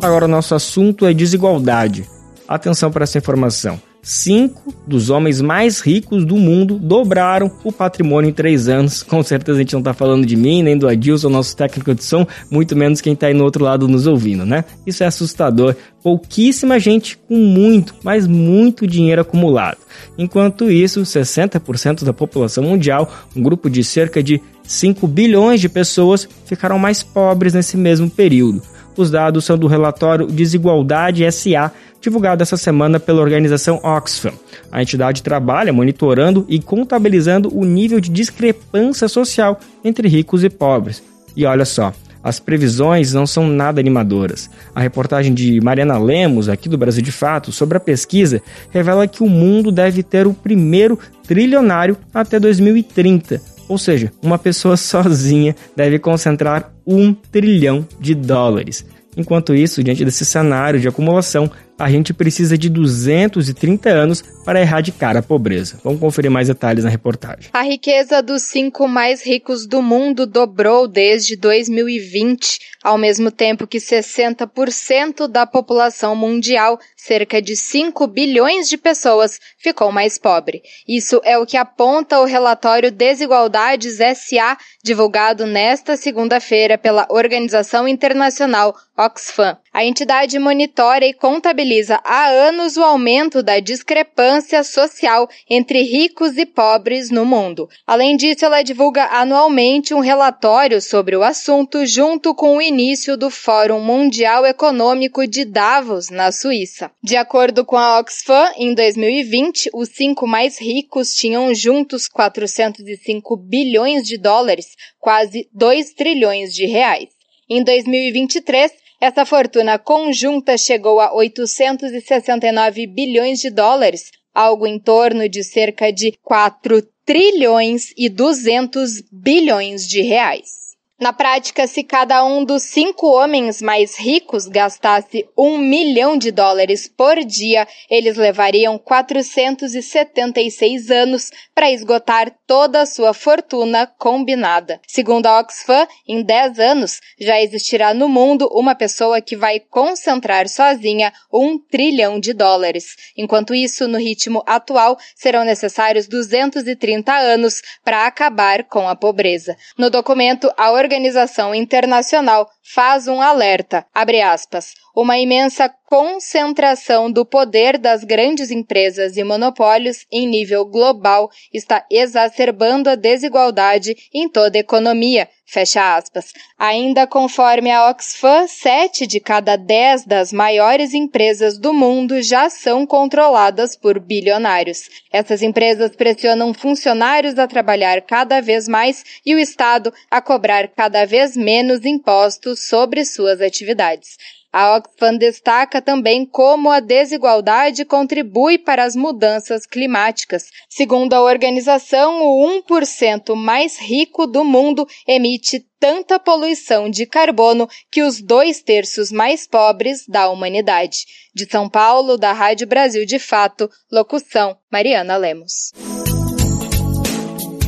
Agora, 0.00 0.26
o 0.26 0.28
nosso 0.28 0.54
assunto 0.54 1.06
é 1.06 1.12
desigualdade. 1.12 2.08
Atenção 2.46 2.90
para 2.90 3.04
essa 3.04 3.18
informação. 3.18 3.80
Cinco 4.08 4.72
dos 4.86 5.10
homens 5.10 5.38
mais 5.42 5.80
ricos 5.80 6.24
do 6.24 6.38
mundo 6.38 6.78
dobraram 6.78 7.50
o 7.62 7.70
patrimônio 7.70 8.30
em 8.30 8.32
três 8.32 8.66
anos. 8.66 9.02
Com 9.04 9.22
certeza 9.22 9.58
a 9.58 9.60
gente 9.60 9.74
não 9.74 9.80
está 9.80 9.92
falando 9.92 10.24
de 10.24 10.34
mim, 10.34 10.62
nem 10.62 10.78
do 10.78 10.88
Adilson, 10.88 11.28
nosso 11.28 11.54
técnico 11.54 11.94
de 11.94 12.02
som, 12.02 12.26
muito 12.50 12.74
menos 12.74 13.02
quem 13.02 13.12
está 13.12 13.26
aí 13.26 13.34
no 13.34 13.44
outro 13.44 13.62
lado 13.62 13.86
nos 13.86 14.06
ouvindo, 14.06 14.46
né? 14.46 14.64
Isso 14.86 15.04
é 15.04 15.06
assustador. 15.06 15.76
Pouquíssima 16.02 16.78
gente 16.78 17.18
com 17.18 17.36
muito, 17.36 17.94
mas 18.02 18.26
muito 18.26 18.86
dinheiro 18.86 19.20
acumulado. 19.20 19.76
Enquanto 20.16 20.70
isso, 20.70 21.02
60% 21.02 22.02
da 22.02 22.12
população 22.14 22.64
mundial, 22.64 23.12
um 23.36 23.42
grupo 23.42 23.68
de 23.68 23.84
cerca 23.84 24.22
de 24.22 24.40
5 24.62 25.06
bilhões 25.06 25.60
de 25.60 25.68
pessoas, 25.68 26.26
ficaram 26.46 26.78
mais 26.78 27.02
pobres 27.02 27.52
nesse 27.52 27.76
mesmo 27.76 28.08
período. 28.08 28.62
Os 28.98 29.12
dados 29.12 29.44
são 29.44 29.56
do 29.56 29.68
relatório 29.68 30.26
Desigualdade 30.26 31.22
SA, 31.30 31.70
divulgado 32.00 32.42
essa 32.42 32.56
semana 32.56 32.98
pela 32.98 33.22
organização 33.22 33.78
Oxfam. 33.84 34.32
A 34.72 34.82
entidade 34.82 35.22
trabalha 35.22 35.72
monitorando 35.72 36.44
e 36.48 36.58
contabilizando 36.58 37.56
o 37.56 37.64
nível 37.64 38.00
de 38.00 38.10
discrepância 38.10 39.06
social 39.06 39.60
entre 39.84 40.08
ricos 40.08 40.42
e 40.42 40.50
pobres. 40.50 41.00
E 41.36 41.46
olha 41.46 41.64
só, 41.64 41.92
as 42.24 42.40
previsões 42.40 43.12
não 43.12 43.24
são 43.24 43.46
nada 43.46 43.80
animadoras. 43.80 44.50
A 44.74 44.80
reportagem 44.80 45.32
de 45.32 45.60
Mariana 45.60 45.96
Lemos, 45.96 46.48
aqui 46.48 46.68
do 46.68 46.76
Brasil 46.76 47.00
de 47.00 47.12
Fato, 47.12 47.52
sobre 47.52 47.76
a 47.76 47.80
pesquisa, 47.80 48.42
revela 48.68 49.06
que 49.06 49.22
o 49.22 49.28
mundo 49.28 49.70
deve 49.70 50.02
ter 50.02 50.26
o 50.26 50.34
primeiro 50.34 50.98
trilionário 51.24 51.96
até 52.12 52.40
2030. 52.40 53.40
Ou 53.68 53.78
seja, 53.78 54.10
uma 54.20 54.38
pessoa 54.38 54.74
sozinha 54.76 55.54
deve 55.76 56.00
concentrar 56.00 56.72
um 56.88 57.12
trilhão 57.12 57.86
de 58.00 58.14
dólares. 58.14 58.86
Enquanto 59.14 59.54
isso, 59.54 59.84
diante 59.84 60.04
desse 60.04 60.24
cenário 60.24 60.80
de 60.80 60.88
acumulação, 60.88 61.50
a 61.78 61.90
gente 61.90 62.12
precisa 62.12 62.58
de 62.58 62.68
230 62.68 63.88
anos 63.88 64.22
para 64.44 64.60
erradicar 64.60 65.16
a 65.16 65.22
pobreza. 65.22 65.78
Vamos 65.84 66.00
conferir 66.00 66.30
mais 66.30 66.48
detalhes 66.48 66.84
na 66.84 66.90
reportagem. 66.90 67.50
A 67.52 67.62
riqueza 67.62 68.20
dos 68.20 68.42
cinco 68.42 68.88
mais 68.88 69.24
ricos 69.24 69.66
do 69.66 69.80
mundo 69.80 70.26
dobrou 70.26 70.88
desde 70.88 71.36
2020, 71.36 72.58
ao 72.82 72.98
mesmo 72.98 73.30
tempo 73.30 73.66
que 73.66 73.78
60% 73.78 75.28
da 75.28 75.46
população 75.46 76.16
mundial, 76.16 76.80
cerca 76.96 77.40
de 77.40 77.54
5 77.54 78.06
bilhões 78.06 78.68
de 78.68 78.76
pessoas, 78.76 79.38
ficou 79.58 79.92
mais 79.92 80.18
pobre. 80.18 80.62
Isso 80.86 81.20
é 81.24 81.38
o 81.38 81.46
que 81.46 81.56
aponta 81.56 82.18
o 82.20 82.24
relatório 82.24 82.90
Desigualdades 82.90 83.98
SA, 83.98 84.56
divulgado 84.82 85.46
nesta 85.46 85.96
segunda-feira 85.96 86.76
pela 86.76 87.06
Organização 87.10 87.86
Internacional 87.86 88.74
Oxfam. 88.96 89.56
A 89.72 89.84
entidade 89.84 90.38
monitora 90.38 91.06
e 91.06 91.12
contabiliza 91.12 92.00
há 92.02 92.28
anos 92.28 92.76
o 92.76 92.82
aumento 92.82 93.42
da 93.42 93.60
discrepância 93.60 94.64
social 94.64 95.28
entre 95.48 95.82
ricos 95.82 96.36
e 96.38 96.46
pobres 96.46 97.10
no 97.10 97.24
mundo. 97.24 97.68
Além 97.86 98.16
disso, 98.16 98.44
ela 98.44 98.62
divulga 98.62 99.04
anualmente 99.06 99.92
um 99.92 100.00
relatório 100.00 100.80
sobre 100.80 101.16
o 101.16 101.22
assunto 101.22 101.84
junto 101.84 102.34
com 102.34 102.56
o 102.56 102.62
início 102.62 103.16
do 103.16 103.30
Fórum 103.30 103.80
Mundial 103.80 104.46
Econômico 104.46 105.26
de 105.26 105.44
Davos, 105.44 106.08
na 106.10 106.32
Suíça. 106.32 106.90
De 107.02 107.16
acordo 107.16 107.64
com 107.64 107.76
a 107.76 107.98
Oxfam, 107.98 108.52
em 108.56 108.74
2020, 108.74 109.70
os 109.74 109.90
cinco 109.90 110.26
mais 110.26 110.60
ricos 110.60 111.14
tinham 111.14 111.54
juntos 111.54 112.08
405 112.08 113.36
bilhões 113.36 114.02
de 114.02 114.16
dólares, 114.16 114.66
quase 114.98 115.48
2 115.52 115.92
trilhões 115.92 116.54
de 116.54 116.66
reais. 116.66 117.08
Em 117.48 117.62
2023, 117.62 118.72
essa 119.00 119.24
fortuna 119.24 119.78
conjunta 119.78 120.58
chegou 120.58 121.00
a 121.00 121.14
869 121.14 122.86
bilhões 122.86 123.38
de 123.38 123.50
dólares, 123.50 124.10
algo 124.34 124.66
em 124.66 124.78
torno 124.78 125.28
de 125.28 125.44
cerca 125.44 125.92
de 125.92 126.12
4 126.22 126.82
trilhões 127.04 127.92
e 127.96 128.08
200 128.08 129.02
bilhões 129.10 129.88
de 129.88 130.02
reais. 130.02 130.67
Na 131.00 131.12
prática, 131.12 131.64
se 131.68 131.84
cada 131.84 132.24
um 132.24 132.44
dos 132.44 132.64
cinco 132.64 133.06
homens 133.06 133.62
mais 133.62 133.96
ricos 133.96 134.48
gastasse 134.48 135.28
um 135.38 135.56
milhão 135.56 136.18
de 136.18 136.32
dólares 136.32 136.88
por 136.88 137.24
dia, 137.24 137.68
eles 137.88 138.16
levariam 138.16 138.76
476 138.76 140.90
anos 140.90 141.30
para 141.54 141.70
esgotar 141.70 142.34
toda 142.48 142.82
a 142.82 142.86
sua 142.86 143.14
fortuna 143.14 143.86
combinada. 143.86 144.80
Segundo 144.88 145.26
a 145.26 145.38
Oxfam, 145.38 145.86
em 146.04 146.20
10 146.20 146.58
anos 146.58 147.00
já 147.16 147.40
existirá 147.40 147.94
no 147.94 148.08
mundo 148.08 148.50
uma 148.52 148.74
pessoa 148.74 149.20
que 149.20 149.36
vai 149.36 149.60
concentrar 149.60 150.48
sozinha 150.48 151.12
um 151.32 151.60
trilhão 151.60 152.18
de 152.18 152.32
dólares. 152.32 152.96
Enquanto 153.16 153.54
isso, 153.54 153.86
no 153.86 153.98
ritmo 153.98 154.42
atual, 154.44 154.98
serão 155.14 155.44
necessários 155.44 156.08
230 156.08 157.12
anos 157.12 157.62
para 157.84 158.04
acabar 158.04 158.64
com 158.64 158.88
a 158.88 158.96
pobreza. 158.96 159.56
No 159.78 159.90
documento, 159.90 160.52
a 160.56 160.72
organização 160.88 161.54
internacional 161.54 162.48
faz 162.74 163.08
um 163.08 163.20
alerta, 163.20 163.86
abre 163.94 164.20
aspas, 164.20 164.74
uma 164.94 165.16
imensa 165.16 165.72
concentração 165.86 167.10
do 167.10 167.24
poder 167.24 167.78
das 167.78 168.04
grandes 168.04 168.50
empresas 168.50 169.16
e 169.16 169.24
monopólios 169.24 170.04
em 170.12 170.26
nível 170.26 170.66
global 170.66 171.30
está 171.52 171.86
exacerbando 171.90 172.90
a 172.90 172.94
desigualdade 172.94 173.96
em 174.12 174.28
toda 174.28 174.58
a 174.58 174.60
economia, 174.60 175.28
fecha 175.46 175.96
aspas. 175.96 176.32
Ainda 176.58 177.06
conforme 177.06 177.70
a 177.70 177.88
Oxfam, 177.88 178.46
sete 178.48 179.06
de 179.06 179.18
cada 179.18 179.56
dez 179.56 180.04
das 180.04 180.30
maiores 180.30 180.92
empresas 180.92 181.58
do 181.58 181.72
mundo 181.72 182.20
já 182.20 182.50
são 182.50 182.84
controladas 182.84 183.74
por 183.74 183.98
bilionários. 183.98 184.90
Essas 185.10 185.42
empresas 185.42 185.96
pressionam 185.96 186.52
funcionários 186.52 187.38
a 187.38 187.46
trabalhar 187.46 188.02
cada 188.02 188.42
vez 188.42 188.68
mais 188.68 189.04
e 189.24 189.34
o 189.34 189.38
Estado 189.38 189.90
a 190.10 190.20
cobrar 190.20 190.68
cada 190.68 191.06
vez 191.06 191.34
menos 191.34 191.86
impostos 191.86 192.57
sobre 192.66 193.04
suas 193.04 193.40
atividades. 193.40 194.16
A 194.50 194.76
Oxfam 194.76 195.16
destaca 195.16 195.82
também 195.82 196.24
como 196.24 196.70
a 196.70 196.80
desigualdade 196.80 197.84
contribui 197.84 198.56
para 198.56 198.82
as 198.82 198.96
mudanças 198.96 199.66
climáticas. 199.66 200.46
Segundo 200.70 201.12
a 201.12 201.22
organização, 201.22 202.22
o 202.22 202.62
1% 202.62 203.34
mais 203.34 203.78
rico 203.78 204.26
do 204.26 204.42
mundo 204.44 204.88
emite 205.06 205.66
tanta 205.78 206.18
poluição 206.18 206.88
de 206.88 207.04
carbono 207.04 207.68
que 207.90 208.02
os 208.02 208.22
dois 208.22 208.62
terços 208.62 209.12
mais 209.12 209.46
pobres 209.46 210.06
da 210.08 210.30
humanidade. 210.30 211.04
De 211.34 211.44
São 211.44 211.68
Paulo, 211.68 212.16
da 212.16 212.32
Rádio 212.32 212.66
Brasil 212.66 213.04
de 213.04 213.18
Fato, 213.18 213.70
locução 213.92 214.56
Mariana 214.72 215.16
Lemos. 215.16 215.72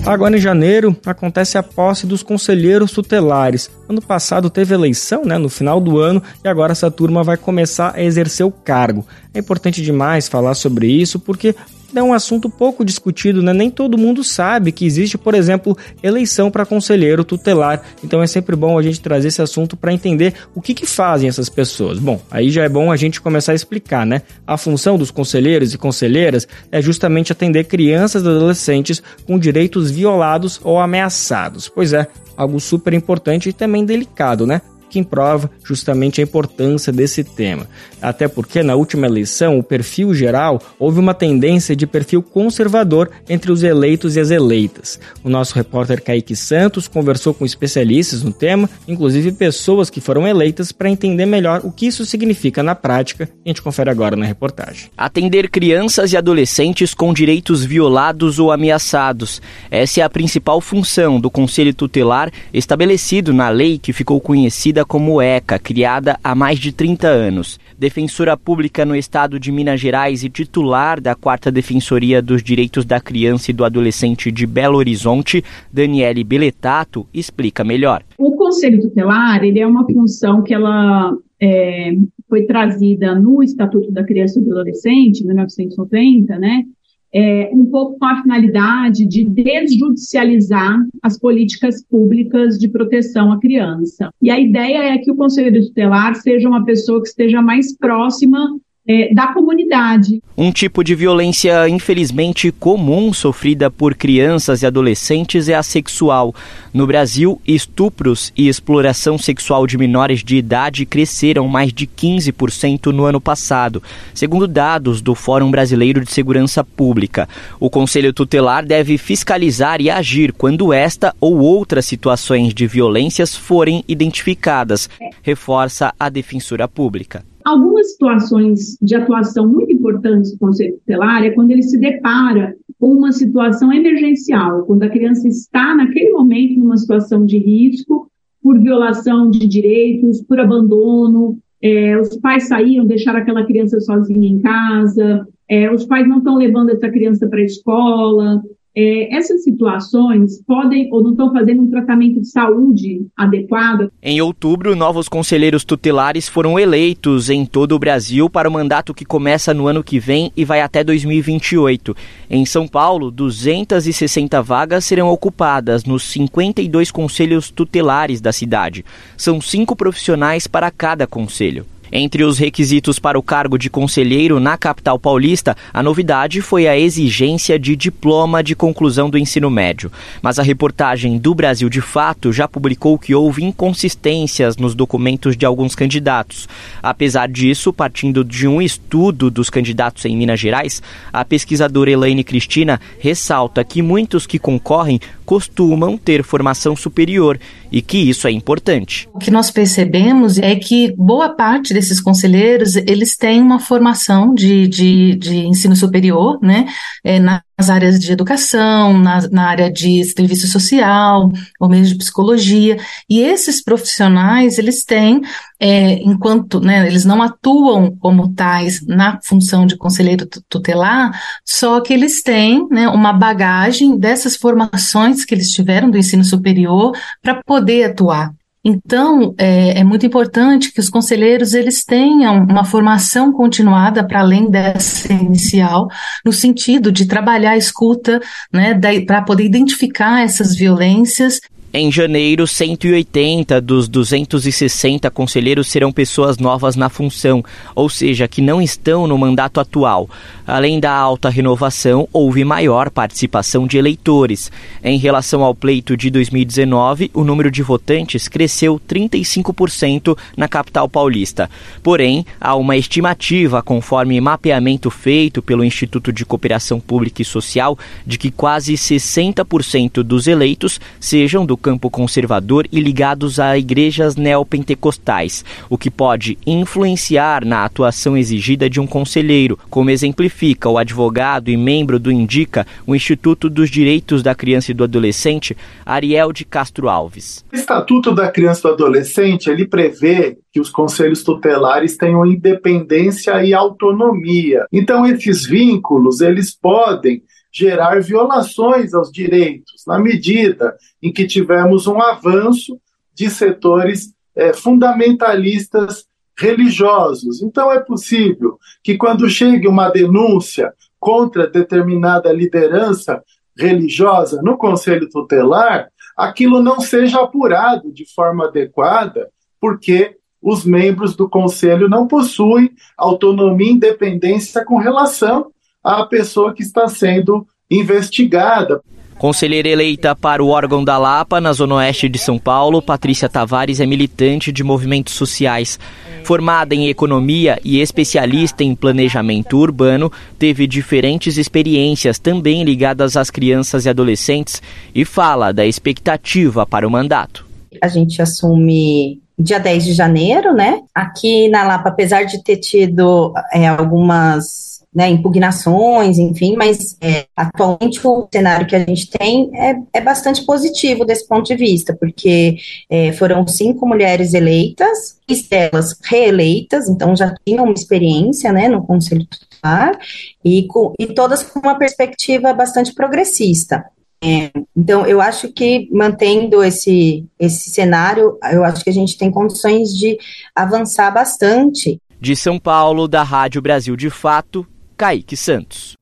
Agora 0.07 0.37
em 0.37 0.41
janeiro 0.41 0.97
acontece 1.05 1.59
a 1.59 1.63
posse 1.63 2.07
dos 2.07 2.23
conselheiros 2.23 2.91
tutelares. 2.91 3.71
Ano 3.89 4.01
passado 4.01 4.49
teve 4.49 4.75
eleição, 4.75 5.25
né, 5.25 5.37
no 5.39 5.49
final 5.49 5.81
do 5.81 5.99
ano, 5.99 6.23
e 6.43 6.49
agora 6.49 6.73
essa 6.73 6.91
turma 6.91 7.23
vai 7.23 7.37
começar 7.37 7.95
a 7.95 8.03
exercer 8.03 8.45
o 8.45 8.51
cargo. 8.51 9.07
É 9.33 9.39
importante 9.39 9.83
demais 9.83 10.27
falar 10.27 10.55
sobre 10.55 10.89
isso 10.89 11.21
porque 11.21 11.55
é 11.95 12.03
um 12.03 12.13
assunto 12.13 12.49
pouco 12.49 12.85
discutido, 12.85 13.43
né? 13.43 13.53
Nem 13.53 13.71
todo 13.71 13.99
mundo 13.99 14.23
sabe 14.23 14.73
que 14.73 14.85
existe, 14.85 15.19
por 15.19 15.35
exemplo, 15.35 15.77
eleição 16.03 16.51
para 16.51 16.67
conselheiro 16.67 17.25
tutelar. 17.25 17.83
Então 18.05 18.23
é 18.23 18.27
sempre 18.27 18.55
bom 18.57 18.79
a 18.79 18.83
gente 18.83 19.01
trazer 19.01 19.29
esse 19.29 19.43
assunto 19.43 19.77
para 19.77 19.93
entender 19.93 20.35
o 20.55 20.61
que, 20.61 20.75
que 20.75 20.87
fazem 20.87 21.29
essas 21.29 21.49
pessoas. 21.49 21.99
Bom, 21.99 22.21
aí 22.31 22.51
já 22.51 22.65
é 22.65 22.69
bom 22.69 22.93
a 22.93 22.97
gente 22.97 23.21
começar 23.21 23.53
a 23.53 23.55
explicar, 23.55 24.07
né? 24.07 24.23
A 24.47 24.57
função 24.57 24.97
dos 24.97 25.11
conselheiros 25.11 25.75
e 25.75 25.79
conselheiras 25.79 26.47
é 26.71 26.81
justamente 26.81 27.33
atender 27.33 27.65
crianças 27.65 28.23
e 28.23 28.29
adolescentes 28.29 29.03
com 29.27 29.39
direitos 29.39 29.91
violados 29.91 30.61
ou 30.63 30.79
ameaçados. 30.79 31.69
Pois 31.69 31.93
é, 31.93 32.07
algo 32.37 32.61
super 32.61 32.93
importante 32.93 33.49
e 33.49 33.53
também 33.53 33.85
delicado, 33.85 34.47
né? 34.47 34.61
Que 34.91 35.03
prova 35.05 35.51
justamente 35.65 36.21
a 36.21 36.25
importância 36.25 36.93
desse 36.93 37.23
tema. 37.23 37.67
Até 38.03 38.27
porque 38.29 38.63
na 38.63 38.75
última 38.75 39.07
eleição, 39.07 39.59
o 39.59 39.63
perfil 39.63 40.13
geral, 40.13 40.61
houve 40.79 40.99
uma 40.99 41.15
tendência 41.15 41.77
de 41.77 41.87
perfil 41.87 42.23
conservador 42.23 43.11
entre 43.29 43.53
os 43.53 43.63
eleitos 43.63 44.17
e 44.17 44.21
as 44.21 44.31
eleitas. 44.31 44.99
O 45.23 45.29
nosso 45.29 45.55
repórter 45.55 46.03
Kaique 46.03 46.35
Santos 46.35 46.89
conversou 46.89 47.33
com 47.33 47.45
especialistas 47.45 48.23
no 48.23 48.33
tema, 48.33 48.69
inclusive 48.89 49.33
pessoas 49.33 49.89
que 49.89 50.01
foram 50.01 50.27
eleitas, 50.27 50.73
para 50.73 50.91
entender 50.91 51.27
melhor 51.27 51.61
o 51.63 51.71
que 51.71 51.87
isso 51.87 52.05
significa 52.05 52.63
na 52.63 52.75
prática. 52.75 53.29
A 53.45 53.49
gente 53.49 53.63
confere 53.63 53.91
agora 53.91 54.17
na 54.17 54.27
reportagem. 54.27 54.91
Atender 54.97 55.49
crianças 55.49 56.13
e 56.13 56.17
adolescentes 56.17 56.95
com 56.95 57.13
direitos 57.13 57.65
violados 57.65 58.39
ou 58.39 58.51
ameaçados. 58.51 59.41
Essa 59.71 60.01
é 60.01 60.03
a 60.03 60.11
principal 60.11 60.61
função 60.61 61.21
do 61.21 61.31
Conselho 61.31 61.73
Tutelar 61.75 62.33
estabelecido 62.53 63.33
na 63.33 63.49
lei 63.49 63.79
que 63.79 63.93
ficou 63.93 64.21
conhecida 64.21 64.80
conhecida 64.81 64.85
como 64.85 65.21
ECA, 65.21 65.59
criada 65.59 66.19
há 66.23 66.35
mais 66.35 66.59
de 66.59 66.73
30 66.73 67.07
anos. 67.07 67.59
Defensora 67.79 68.37
pública 68.37 68.85
no 68.85 68.95
estado 68.95 69.39
de 69.39 69.51
Minas 69.51 69.81
Gerais 69.81 70.23
e 70.23 70.29
titular 70.29 71.01
da 71.01 71.15
4 71.15 71.51
Defensoria 71.51 72.21
dos 72.21 72.43
Direitos 72.43 72.85
da 72.85 73.01
Criança 73.01 73.51
e 73.51 73.55
do 73.55 73.65
Adolescente 73.65 74.31
de 74.31 74.47
Belo 74.47 74.77
Horizonte, 74.77 75.43
Daniele 75.73 76.25
Beletato, 76.25 77.07
explica 77.13 77.65
melhor. 77.65 78.03
O 78.19 78.33
Conselho 78.33 78.81
Tutelar 78.81 79.43
ele 79.43 79.61
é 79.61 79.67
uma 79.67 79.87
função 79.87 80.43
que 80.43 80.53
ela 80.53 81.17
é, 81.41 81.93
foi 82.29 82.45
trazida 82.45 83.15
no 83.15 83.43
Estatuto 83.43 83.91
da 83.91 84.05
Criança 84.05 84.39
e 84.39 84.43
do 84.43 84.53
Adolescente, 84.53 85.25
1990, 85.25 86.39
né, 86.39 86.65
é, 87.13 87.51
um 87.53 87.67
pouco 87.67 87.99
com 87.99 88.05
a 88.05 88.23
finalidade 88.23 89.05
de 89.07 89.25
desjudicializar 89.25 90.79
as 91.03 91.19
políticas 91.19 91.85
públicas 91.85 92.59
de 92.59 92.69
proteção 92.69 93.33
à 93.33 93.41
criança. 93.41 94.13
E 94.23 94.31
a 94.31 94.39
ideia 94.39 94.95
é 94.95 94.99
que 94.99 95.11
o 95.11 95.17
conselheiro 95.17 95.67
tutelar 95.67 96.15
seja 96.17 96.49
uma 96.49 96.65
pessoa 96.65 97.03
que 97.03 97.09
esteja 97.09 97.43
mais 97.43 97.77
próxima 97.77 98.59
é, 98.91 99.15
da 99.15 99.29
comunidade. 99.29 100.21
Um 100.37 100.51
tipo 100.51 100.83
de 100.83 100.97
violência, 100.97 101.69
infelizmente, 101.69 102.51
comum 102.51 103.13
sofrida 103.13 103.71
por 103.71 103.95
crianças 103.95 104.63
e 104.63 104.67
adolescentes 104.67 105.49
é 105.49 105.55
a 105.55 105.63
sexual. 105.63 106.35
No 106.75 106.89
Brasil, 106.89 107.41
estupros 107.47 108.33
e 108.37 108.49
exploração 108.49 109.17
sexual 109.17 109.65
de 109.65 109.79
menores 109.79 110.25
de 110.25 110.37
idade 110.37 110.85
cresceram 110.85 111.47
mais 111.47 111.73
de 111.73 111.87
15% 111.87 112.87
no 112.87 113.05
ano 113.05 113.21
passado, 113.21 113.81
segundo 114.13 114.49
dados 114.49 115.01
do 115.01 115.15
Fórum 115.15 115.53
Brasileiro 115.53 116.05
de 116.05 116.11
Segurança 116.11 116.65
Pública. 116.65 117.29
O 117.61 117.71
Conselho 117.71 118.13
Tutelar 118.13 118.67
deve 118.67 118.99
fiscalizar 118.99 119.81
e 119.81 119.89
agir 119.89 120.33
quando 120.33 120.73
esta 120.73 121.15
ou 121.21 121.39
outras 121.39 121.87
situações 121.87 122.53
de 122.53 122.67
violências 122.67 123.37
forem 123.37 123.85
identificadas, 123.87 124.91
reforça 125.23 125.95
a 125.97 126.09
Defensora 126.09 126.67
Pública. 126.67 127.30
Algumas 127.45 127.93
situações 127.93 128.77
de 128.81 128.95
atuação 128.95 129.49
muito 129.49 129.73
importantes 129.73 130.33
do 130.33 130.39
Conselho 130.39 130.75
Tutelar 130.79 131.25
é 131.25 131.31
quando 131.31 131.51
ele 131.51 131.63
se 131.63 131.79
depara 131.79 132.55
com 132.79 132.93
uma 132.93 133.13
situação 133.13 133.73
emergencial, 133.73 134.65
quando 134.65 134.83
a 134.83 134.89
criança 134.89 135.27
está, 135.29 135.75
naquele 135.75 136.11
momento, 136.11 136.59
numa 136.59 136.77
situação 136.77 137.25
de 137.25 137.39
risco 137.39 138.11
por 138.43 138.59
violação 138.59 139.31
de 139.31 139.47
direitos, 139.47 140.23
por 140.23 140.41
abandono, 140.41 141.39
é, 141.63 141.99
os 141.99 142.17
pais 142.17 142.49
saíram, 142.49 142.87
deixaram 142.87 143.21
aquela 143.21 143.45
criança 143.45 143.81
sozinha 143.81 144.29
em 144.29 144.41
casa, 144.41 145.27
é, 145.49 145.71
os 145.71 145.85
pais 145.85 146.09
não 146.09 146.19
estão 146.19 146.37
levando 146.37 146.71
essa 146.71 146.89
criança 146.89 147.29
para 147.29 147.41
a 147.41 147.45
escola, 147.45 148.43
é, 148.77 149.17
essas 149.17 149.43
situações 149.43 150.43
podem 150.47 150.89
ou 150.93 151.03
não 151.03 151.11
estão 151.11 151.33
fazendo 151.33 151.63
um 151.63 151.71
tratamento 151.71 152.21
de 152.21 152.29
saúde 152.29 153.07
adequado. 153.17 153.91
Em 154.03 154.21
outubro, 154.21 154.77
novos 154.77 155.09
conselheiros 155.09 155.65
tutelares 155.65 156.29
foram 156.29 156.59
eleitos 156.59 157.31
em 157.31 157.45
todo 157.45 157.73
o 157.73 157.79
Brasil 157.79 158.31
para 158.31 158.49
o 158.49 158.53
mandato 158.53 158.95
que 158.95 159.05
começa 159.05 159.53
no 159.53 159.67
ano 159.67 159.83
que 159.83 159.99
vem 159.99 160.33
e 160.37 160.45
vai 160.45 160.61
até 160.61 160.85
2028. 160.85 161.97
Em 162.31 162.47
São 162.47 162.69
Paulo, 162.69 163.11
260 163.11 164.41
vagas 164.43 164.85
serão 164.85 165.09
ocupadas 165.09 165.85
nos 165.85 166.05
52 166.05 166.91
conselhos 166.91 167.51
tutelares 167.51 168.21
da 168.21 168.33
cidade. 168.33 168.85
São 169.17 169.41
cinco 169.41 169.75
profissionais 169.75 170.47
para 170.47 170.71
cada 170.71 171.07
conselho. 171.07 171.67
Entre 171.93 172.23
os 172.23 172.39
requisitos 172.39 172.99
para 172.99 173.19
o 173.19 173.23
cargo 173.23 173.59
de 173.59 173.69
conselheiro 173.69 174.39
na 174.39 174.57
capital 174.57 174.99
paulista, 174.99 175.57
a 175.73 175.83
novidade 175.83 176.41
foi 176.41 176.69
a 176.69 176.79
exigência 176.79 177.59
de 177.59 177.75
diploma 177.75 178.43
de 178.43 178.55
conclusão 178.55 179.11
do 179.11 179.19
ensino 179.19 179.51
médio. 179.51 179.91
Mas 180.23 180.39
a 180.39 180.43
reportagem 180.43 181.19
do 181.19 181.35
Brasil 181.35 181.69
de 181.69 181.81
Fato 181.81 182.33
já 182.33 182.47
publicou 182.47 182.99
que 182.99 183.15
houve 183.15 183.43
inconsistências 183.45 184.57
nos 184.57 184.75
documentos 184.75 185.37
de 185.37 185.45
alguns 185.45 185.75
candidatos. 185.75 186.49
Apesar 186.83 187.29
disso, 187.29 187.73
partindo 187.73 188.25
de 188.25 188.47
um 188.47 188.63
estudo 188.63 189.31
dos 189.31 189.51
candidatos 189.51 190.05
em 190.05 190.17
Minas 190.17 190.39
Gerais, 190.39 190.83
a 191.13 191.25
pesquisadora 191.25 191.91
Elaine 191.91 192.23
Cristina 192.23 192.81
ressalta 193.01 193.65
que 193.65 193.83
muitos 193.83 194.27
que 194.27 194.39
concorrem 194.39 195.01
costumam 195.31 195.97
ter 195.97 196.25
formação 196.25 196.75
superior 196.75 197.39
e 197.71 197.81
que 197.81 197.99
isso 197.99 198.27
é 198.27 198.33
importante. 198.33 199.09
O 199.15 199.19
que 199.21 199.31
nós 199.31 199.49
percebemos 199.49 200.39
é 200.39 200.57
que 200.57 200.93
boa 200.99 201.29
parte 201.29 201.73
desses 201.73 202.01
conselheiros, 202.01 202.75
eles 202.75 203.17
têm 203.17 203.41
uma 203.41 203.61
formação 203.61 204.35
de, 204.35 204.67
de, 204.67 205.15
de 205.15 205.37
ensino 205.37 205.77
superior, 205.77 206.37
né, 206.43 206.67
é, 207.05 207.21
nas 207.61 207.69
áreas 207.69 208.01
de 208.01 208.11
educação, 208.11 208.99
na, 208.99 209.21
na 209.31 209.47
área 209.47 209.71
de 209.71 210.03
serviço 210.05 210.47
social, 210.47 211.31
ou 211.61 211.69
mesmo 211.69 211.89
de 211.89 211.99
psicologia, 211.99 212.79
e 213.09 213.21
esses 213.21 213.63
profissionais, 213.63 214.57
eles 214.57 214.83
têm, 214.83 215.21
é, 215.61 216.03
enquanto, 216.03 216.59
né, 216.59 216.87
eles 216.87 217.05
não 217.05 217.21
atuam 217.21 217.95
como 218.01 218.33
tais 218.33 218.81
na 218.87 219.21
função 219.23 219.67
de 219.67 219.77
conselheiro 219.77 220.27
tutelar, 220.49 221.11
só 221.45 221.83
que 221.83 221.93
eles 221.93 222.23
têm, 222.23 222.67
né, 222.71 222.89
uma 222.89 223.13
bagagem 223.13 223.99
dessas 223.99 224.37
formações 224.37 225.27
que 225.27 225.35
eles 225.35 225.51
tiveram 225.51 225.91
do 225.91 225.99
ensino 225.99 226.25
superior 226.25 226.97
para 227.23 227.43
poder 227.45 227.91
atuar. 227.91 228.33
Então, 228.63 229.35
é, 229.39 229.81
é, 229.81 229.85
muito 229.85 230.05
importante 230.05 230.71
que 230.71 230.81
os 230.81 230.91
conselheiros 230.91 231.55
eles 231.55 231.83
tenham 231.83 232.45
uma 232.45 232.63
formação 232.63 233.33
continuada 233.33 234.07
para 234.07 234.21
além 234.21 234.51
dessa 234.51 235.11
inicial, 235.13 235.89
no 236.25 236.33
sentido 236.33 236.93
de 236.93 237.07
trabalhar 237.07 237.53
a 237.53 237.57
escuta, 237.57 238.21
né, 238.53 238.79
para 239.07 239.23
poder 239.23 239.45
identificar 239.45 240.23
essas 240.23 240.55
violências 240.55 241.41
em 241.73 241.91
janeiro, 241.93 242.49
180 242.49 243.61
dos 243.61 243.89
260 243.89 245.09
conselheiros 245.09 245.69
serão 245.69 245.93
pessoas 245.93 246.37
novas 246.37 246.75
na 246.75 246.89
função, 246.89 247.45
ou 247.77 247.89
seja, 247.89 248.27
que 248.27 248.43
não 248.43 248.61
estão 248.61 249.07
no 249.07 249.17
mandato 249.17 249.61
atual. 249.61 250.11
Além 250.45 250.81
da 250.81 250.93
alta 250.93 251.29
renovação, 251.29 252.09
houve 252.13 252.43
maior 252.43 252.91
participação 252.91 253.69
de 253.69 253.79
eleitores. 253.79 254.51
Em 254.83 254.99
relação 254.99 255.45
ao 255.45 255.55
pleito 255.55 255.97
de 255.97 256.11
2019, 256.11 257.09
o 257.15 257.23
número 257.23 257.53
de 257.53 257.63
votantes 257.63 258.27
cresceu 258.27 258.81
35% 258.89 260.19
na 260.37 260.49
capital 260.49 260.89
paulista. 260.89 261.49
Porém, 261.85 262.27
há 262.41 262.57
uma 262.57 262.77
estimativa, 262.77 263.63
conforme 263.63 264.21
mapeamento 264.21 264.91
feito 264.91 265.41
pelo 265.41 265.65
Instituto 265.65 266.13
de 266.13 266.25
Cooperação 266.25 266.81
Pública 266.81 267.23
e 267.23 267.25
Social, 267.25 267.79
de 268.05 268.19
que 268.19 268.33
quase 268.33 268.75
60% 268.75 270.03
dos 270.03 270.27
eleitos 270.27 270.81
sejam 270.99 271.47
do 271.47 271.60
campo 271.61 271.91
conservador 271.91 272.67
e 272.73 272.81
ligados 272.81 273.39
a 273.39 273.57
igrejas 273.57 274.17
neopentecostais, 274.17 275.45
o 275.69 275.77
que 275.77 275.91
pode 275.91 276.39
influenciar 276.47 277.45
na 277.45 277.65
atuação 277.65 278.17
exigida 278.17 278.69
de 278.69 278.81
um 278.81 278.87
conselheiro, 278.87 279.59
como 279.69 279.91
exemplifica 279.91 280.69
o 280.69 280.79
advogado 280.79 281.51
e 281.51 281.57
membro 281.57 281.99
do 281.99 282.11
Indica, 282.11 282.67
o 282.87 282.95
Instituto 282.95 283.49
dos 283.51 283.71
Direitos 283.71 284.23
da 284.23 284.35
Criança 284.35 284.71
e 284.71 284.75
do 284.75 284.85
Adolescente, 284.85 285.57
Ariel 285.85 286.33
de 286.33 286.45
Castro 286.45 286.89
Alves. 286.89 287.45
O 287.53 287.57
Estatuto 287.57 288.15
da 288.15 288.31
Criança 288.31 288.61
e 288.61 288.71
do 288.71 288.75
Adolescente, 288.75 289.51
ele 289.51 289.67
prevê 289.67 290.39
que 290.53 290.61
os 290.61 290.71
conselhos 290.71 291.23
tutelares 291.23 291.97
tenham 291.97 292.27
independência 292.27 293.45
e 293.45 293.55
autonomia. 293.55 294.65
Então 294.73 295.07
esses 295.07 295.47
vínculos, 295.47 296.21
eles 296.21 296.57
podem 296.57 297.23
gerar 297.53 298.01
violações 298.01 298.95
aos 298.95 299.11
direitos, 299.11 299.85
na 299.87 299.99
medida 299.99 300.77
em 301.03 301.13
que 301.13 301.27
tivemos 301.27 301.87
um 301.87 302.01
avanço 302.01 302.81
de 303.15 303.29
setores 303.29 304.15
é, 304.35 304.53
fundamentalistas 304.53 306.07
religiosos. 306.39 307.43
Então, 307.43 307.71
é 307.71 307.81
possível 307.81 308.59
que, 308.83 308.97
quando 308.97 309.29
chegue 309.29 309.69
uma 309.69 309.91
denúncia 309.91 310.73
contra 310.99 311.47
determinada 311.47 312.33
liderança 312.33 313.23
religiosa 313.57 314.41
no 314.43 314.57
Conselho 314.57 315.09
Tutelar, 315.11 315.89
aquilo 316.17 316.63
não 316.63 316.81
seja 316.81 317.21
apurado 317.21 317.93
de 317.93 318.11
forma 318.15 318.47
adequada, 318.47 319.29
porque 319.61 320.17
os 320.41 320.65
membros 320.65 321.15
do 321.15 321.29
Conselho 321.29 321.89
não 321.89 322.07
possuem 322.07 322.71
autonomia 322.97 323.69
e 323.69 323.75
independência 323.75 324.65
com 324.65 324.79
relação 324.79 325.53
à 325.83 326.05
pessoa 326.05 326.55
que 326.55 326.63
está 326.63 326.89
sendo 326.89 327.47
investigada. 327.71 328.81
Conselheira 329.21 329.69
eleita 329.69 330.17
para 330.17 330.43
o 330.43 330.49
órgão 330.49 330.83
da 330.83 330.97
Lapa, 330.97 331.43
na 331.43 331.53
Zona 331.53 331.75
Oeste 331.75 332.09
de 332.09 332.19
São 332.19 332.39
Paulo, 332.39 332.81
Patrícia 332.81 333.29
Tavares 333.29 333.79
é 333.79 333.85
militante 333.85 334.51
de 334.51 334.65
movimentos 334.65 335.13
sociais. 335.13 335.79
Formada 336.25 336.75
em 336.75 336.89
economia 336.89 337.61
e 337.63 337.81
especialista 337.81 338.65
em 338.65 338.75
planejamento 338.75 339.59
urbano, 339.59 340.11
teve 340.39 340.67
diferentes 340.67 341.37
experiências 341.37 342.19
também 342.19 342.65
ligadas 342.65 343.15
às 343.15 343.31
crianças 343.31 343.85
e 343.85 343.91
adolescentes 343.91 344.63
e 344.95 345.05
fala 345.05 345.53
da 345.53 345.67
expectativa 345.67 346.65
para 346.65 346.89
o 346.89 346.91
mandato. 346.91 347.47
A 347.83 347.89
gente 347.89 348.23
assume 348.23 349.21
dia 349.39 349.59
10 349.59 349.85
de 349.85 349.93
janeiro, 349.93 350.55
né? 350.55 350.81
Aqui 350.95 351.47
na 351.51 351.65
Lapa, 351.65 351.91
apesar 351.91 352.25
de 352.25 352.43
ter 352.43 352.57
tido 352.57 353.35
é, 353.53 353.69
algumas 353.69 354.80
né, 354.95 355.09
impugnações, 355.09 356.19
enfim, 356.19 356.57
mas 356.57 356.97
é, 357.01 357.27
atualmente 357.37 358.05
o 358.05 358.29
cenário 358.33 358.67
que 358.67 358.75
a 358.75 358.81
gente 358.81 359.09
tem 359.09 359.49
é, 359.55 359.77
é 359.93 360.01
bastante 360.01 360.45
positivo 360.45 361.05
desse 361.05 361.27
ponto 361.29 361.47
de 361.47 361.55
vista, 361.55 361.97
porque 361.99 362.57
é, 362.89 363.13
foram 363.13 363.47
cinco 363.47 363.87
mulheres 363.87 364.35
eleitas, 364.35 365.19
três 365.27 365.49
delas 365.49 365.97
reeleitas, 366.03 366.89
então 366.89 367.15
já 367.15 367.33
tinham 367.47 367.65
uma 367.65 367.75
experiência 367.75 368.53
né, 368.53 368.69
no 368.69 368.85
Conselho 368.85 369.25
Tutelar, 369.27 369.97
e, 370.45 370.67
com, 370.67 370.93
e 370.99 371.07
todas 371.07 371.43
com 371.43 371.61
uma 371.61 371.79
perspectiva 371.79 372.53
bastante 372.53 372.93
progressista. 372.93 373.85
É, 374.23 374.51
então, 374.77 375.07
eu 375.07 375.21
acho 375.21 375.51
que 375.51 375.89
mantendo 375.91 376.63
esse, 376.63 377.25
esse 377.39 377.71
cenário, 377.71 378.39
eu 378.53 378.65
acho 378.65 378.85
que 378.85 378.91
a 378.91 378.93
gente 378.93 379.17
tem 379.17 379.31
condições 379.31 379.97
de 379.97 380.19
avançar 380.55 381.11
bastante 381.11 381.99
De 382.21 382.37
São 382.37 382.59
Paulo, 382.59 383.09
da 383.09 383.23
Rádio 383.23 383.63
Brasil 383.63 383.97
de 383.97 384.11
Fato, 384.11 384.67
Kaique 385.01 385.35
Santos. 385.35 385.97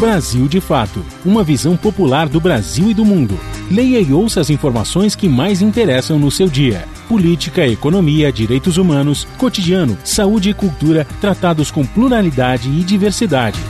Brasil 0.00 0.48
de 0.48 0.60
Fato 0.60 1.00
uma 1.24 1.44
visão 1.44 1.76
popular 1.76 2.28
do 2.28 2.40
Brasil 2.40 2.90
e 2.90 2.94
do 2.94 3.04
mundo. 3.04 3.38
Leia 3.70 4.00
e 4.00 4.12
ouça 4.12 4.40
as 4.40 4.50
informações 4.50 5.14
que 5.14 5.28
mais 5.28 5.62
interessam 5.62 6.18
no 6.18 6.28
seu 6.28 6.48
dia. 6.48 6.88
Política, 7.08 7.64
economia, 7.68 8.32
direitos 8.32 8.78
humanos, 8.78 9.28
cotidiano, 9.38 9.96
saúde 10.02 10.50
e 10.50 10.54
cultura 10.54 11.06
tratados 11.20 11.70
com 11.70 11.86
pluralidade 11.86 12.68
e 12.68 12.82
diversidade. 12.82 13.60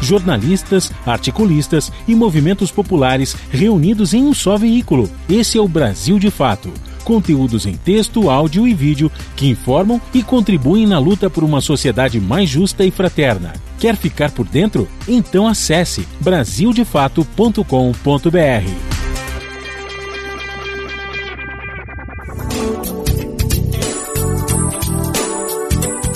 Jornalistas, 0.00 0.90
articulistas 1.04 1.92
e 2.08 2.14
movimentos 2.14 2.72
populares 2.72 3.36
reunidos 3.50 4.14
em 4.14 4.24
um 4.24 4.32
só 4.32 4.56
veículo. 4.56 5.10
Esse 5.28 5.58
é 5.58 5.60
o 5.60 5.68
Brasil 5.68 6.18
de 6.18 6.30
Fato 6.30 6.72
conteúdos 7.06 7.64
em 7.66 7.76
texto, 7.76 8.28
áudio 8.28 8.66
e 8.66 8.74
vídeo 8.74 9.12
que 9.36 9.46
informam 9.46 10.00
e 10.12 10.24
contribuem 10.24 10.88
na 10.88 10.98
luta 10.98 11.30
por 11.30 11.44
uma 11.44 11.60
sociedade 11.60 12.20
mais 12.20 12.50
justa 12.50 12.84
e 12.84 12.90
fraterna. 12.90 13.52
Quer 13.78 13.94
ficar 13.94 14.32
por 14.32 14.44
dentro? 14.44 14.88
Então 15.06 15.46
acesse 15.46 16.04
brasildefato.com.br. 16.20 18.96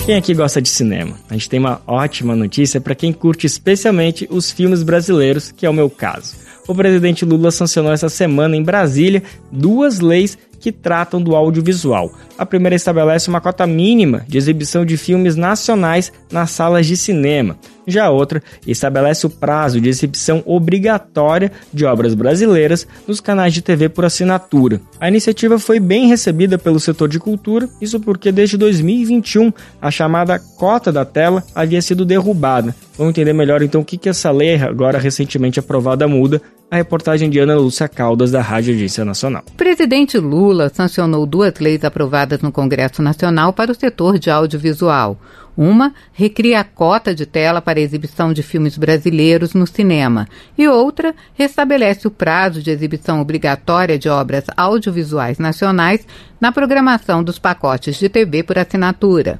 Quem 0.05 0.17
aqui 0.17 0.33
gosta 0.33 0.61
de 0.61 0.67
cinema? 0.67 1.15
A 1.29 1.35
gente 1.35 1.49
tem 1.49 1.59
uma 1.59 1.81
ótima 1.87 2.35
notícia 2.35 2.81
para 2.81 2.95
quem 2.95 3.13
curte 3.13 3.47
especialmente 3.47 4.27
os 4.29 4.51
filmes 4.51 4.83
brasileiros, 4.83 5.53
que 5.53 5.65
é 5.65 5.69
o 5.69 5.73
meu 5.73 5.89
caso. 5.89 6.35
O 6.67 6.75
presidente 6.75 7.23
Lula 7.23 7.49
sancionou 7.49 7.93
essa 7.93 8.09
semana 8.09 8.57
em 8.57 8.63
Brasília 8.63 9.23
duas 9.51 9.99
leis 9.99 10.37
que 10.61 10.71
tratam 10.71 11.21
do 11.21 11.35
audiovisual. 11.35 12.13
A 12.37 12.45
primeira 12.45 12.75
estabelece 12.75 13.27
uma 13.27 13.41
cota 13.41 13.65
mínima 13.65 14.23
de 14.27 14.37
exibição 14.37 14.85
de 14.85 14.95
filmes 14.95 15.35
nacionais 15.35 16.13
nas 16.31 16.51
salas 16.51 16.85
de 16.85 16.95
cinema. 16.95 17.57
Já 17.87 18.09
outra 18.09 18.41
estabelece 18.65 19.25
o 19.25 19.29
prazo 19.29 19.81
de 19.81 19.89
exibição 19.89 20.43
obrigatória 20.45 21.51
de 21.73 21.85
obras 21.85 22.13
brasileiras 22.13 22.87
nos 23.07 23.19
canais 23.19 23.53
de 23.53 23.61
TV 23.61 23.89
por 23.89 24.05
assinatura. 24.05 24.79
A 24.99 25.07
iniciativa 25.07 25.57
foi 25.59 25.79
bem 25.79 26.07
recebida 26.07 26.57
pelo 26.57 26.79
setor 26.79 27.07
de 27.07 27.19
cultura, 27.19 27.67
isso 27.81 27.99
porque 27.99 28.31
desde 28.31 28.57
2021 28.57 29.51
a 29.81 29.91
chamada 29.91 30.39
cota 30.39 30.91
da 30.91 31.05
tela 31.05 31.43
havia 31.55 31.81
sido 31.81 32.05
derrubada. 32.05 32.75
Vamos 32.97 33.11
entender 33.11 33.33
melhor 33.33 33.61
então 33.61 33.81
o 33.81 33.85
que, 33.85 33.97
que 33.97 34.09
essa 34.09 34.29
lei, 34.31 34.55
agora 34.55 34.99
recentemente 34.99 35.59
aprovada, 35.59 36.07
muda 36.07 36.41
a 36.71 36.77
reportagem 36.77 37.29
de 37.29 37.37
Ana 37.37 37.57
Lúcia 37.57 37.89
Caldas, 37.89 38.31
da 38.31 38.41
Rádio 38.41 38.73
Agência 38.73 39.03
Nacional. 39.03 39.43
O 39.45 39.57
presidente 39.57 40.17
Lula 40.17 40.71
sancionou 40.73 41.25
duas 41.25 41.59
leis 41.59 41.83
aprovadas 41.83 42.41
no 42.41 42.49
Congresso 42.49 43.01
Nacional 43.01 43.51
para 43.51 43.73
o 43.73 43.75
setor 43.75 44.17
de 44.17 44.29
audiovisual. 44.29 45.19
Uma 45.55 45.93
recria 46.13 46.61
a 46.61 46.63
cota 46.63 47.13
de 47.13 47.25
tela 47.25 47.61
para 47.61 47.79
exibição 47.79 48.31
de 48.31 48.41
filmes 48.41 48.77
brasileiros 48.77 49.53
no 49.53 49.67
cinema, 49.67 50.27
e 50.57 50.67
outra 50.67 51.13
restabelece 51.33 52.07
o 52.07 52.11
prazo 52.11 52.61
de 52.61 52.71
exibição 52.71 53.19
obrigatória 53.19 53.99
de 53.99 54.07
obras 54.07 54.45
audiovisuais 54.55 55.37
nacionais 55.37 56.07
na 56.39 56.51
programação 56.51 57.23
dos 57.23 57.37
pacotes 57.37 57.97
de 57.97 58.07
TV 58.07 58.43
por 58.43 58.57
assinatura. 58.57 59.39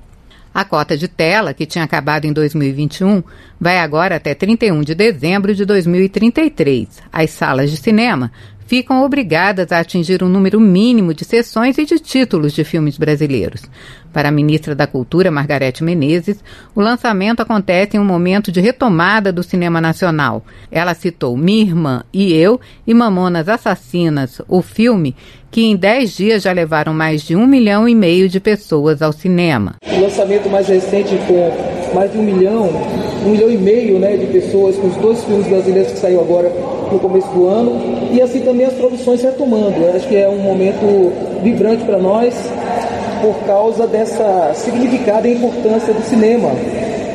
A 0.53 0.65
cota 0.65 0.97
de 0.97 1.07
tela, 1.07 1.53
que 1.53 1.65
tinha 1.65 1.85
acabado 1.85 2.25
em 2.25 2.33
2021, 2.33 3.23
vai 3.59 3.79
agora 3.79 4.17
até 4.17 4.35
31 4.35 4.81
de 4.81 4.93
dezembro 4.93 5.55
de 5.55 5.63
2033. 5.63 6.89
As 7.11 7.29
salas 7.29 7.71
de 7.71 7.77
cinema 7.77 8.29
ficam 8.71 9.03
obrigadas 9.03 9.69
a 9.73 9.79
atingir 9.79 10.23
um 10.23 10.29
número 10.29 10.57
mínimo 10.57 11.13
de 11.13 11.25
sessões 11.25 11.77
e 11.77 11.83
de 11.83 11.99
títulos 11.99 12.53
de 12.53 12.63
filmes 12.63 12.97
brasileiros. 12.97 13.63
Para 14.13 14.29
a 14.29 14.31
ministra 14.31 14.73
da 14.73 14.87
Cultura, 14.87 15.29
Margarete 15.29 15.83
Menezes, 15.83 16.41
o 16.73 16.79
lançamento 16.79 17.41
acontece 17.41 17.97
em 17.97 17.99
um 17.99 18.05
momento 18.05 18.49
de 18.49 18.61
retomada 18.61 19.29
do 19.29 19.43
cinema 19.43 19.81
nacional. 19.81 20.45
Ela 20.71 20.93
citou 20.93 21.35
Minha 21.35 21.63
Irmã 21.63 22.03
e 22.13 22.31
Eu 22.31 22.61
e 22.87 22.93
Mamonas 22.93 23.49
Assassinas, 23.49 24.41
o 24.47 24.61
filme 24.61 25.17
que 25.51 25.63
em 25.63 25.75
10 25.75 26.15
dias 26.15 26.43
já 26.43 26.53
levaram 26.53 26.93
mais 26.93 27.23
de 27.23 27.35
um 27.35 27.45
milhão 27.45 27.89
e 27.89 27.93
meio 27.93 28.29
de 28.29 28.39
pessoas 28.39 29.01
ao 29.01 29.11
cinema. 29.11 29.75
O 29.85 29.99
lançamento 29.99 30.49
mais 30.49 30.69
recente 30.69 31.13
com 31.27 31.93
mais 31.93 32.09
de 32.09 32.17
um 32.17 32.23
milhão, 32.23 32.69
um 33.25 33.31
milhão 33.31 33.51
e 33.51 33.57
meio 33.57 33.99
né, 33.99 34.15
de 34.15 34.27
pessoas, 34.27 34.77
com 34.77 34.87
os 34.87 34.95
dois 34.95 35.21
filmes 35.25 35.45
brasileiros 35.47 35.91
que 35.91 35.99
saiu 35.99 36.21
agora 36.21 36.49
no 36.91 36.99
começo 36.99 37.27
do 37.29 37.47
ano, 37.47 37.79
e 38.11 38.21
assim 38.21 38.41
também 38.41 38.65
as 38.65 38.73
produções 38.73 39.21
retomando. 39.21 39.77
Eu 39.77 39.95
acho 39.95 40.07
que 40.07 40.15
é 40.15 40.27
um 40.27 40.39
momento 40.39 41.13
vibrante 41.41 41.83
para 41.83 41.97
nós 41.97 42.33
por 43.21 43.35
causa 43.45 43.87
dessa 43.87 44.51
significada 44.55 45.27
importância 45.27 45.93
do 45.93 46.01
cinema. 46.03 46.49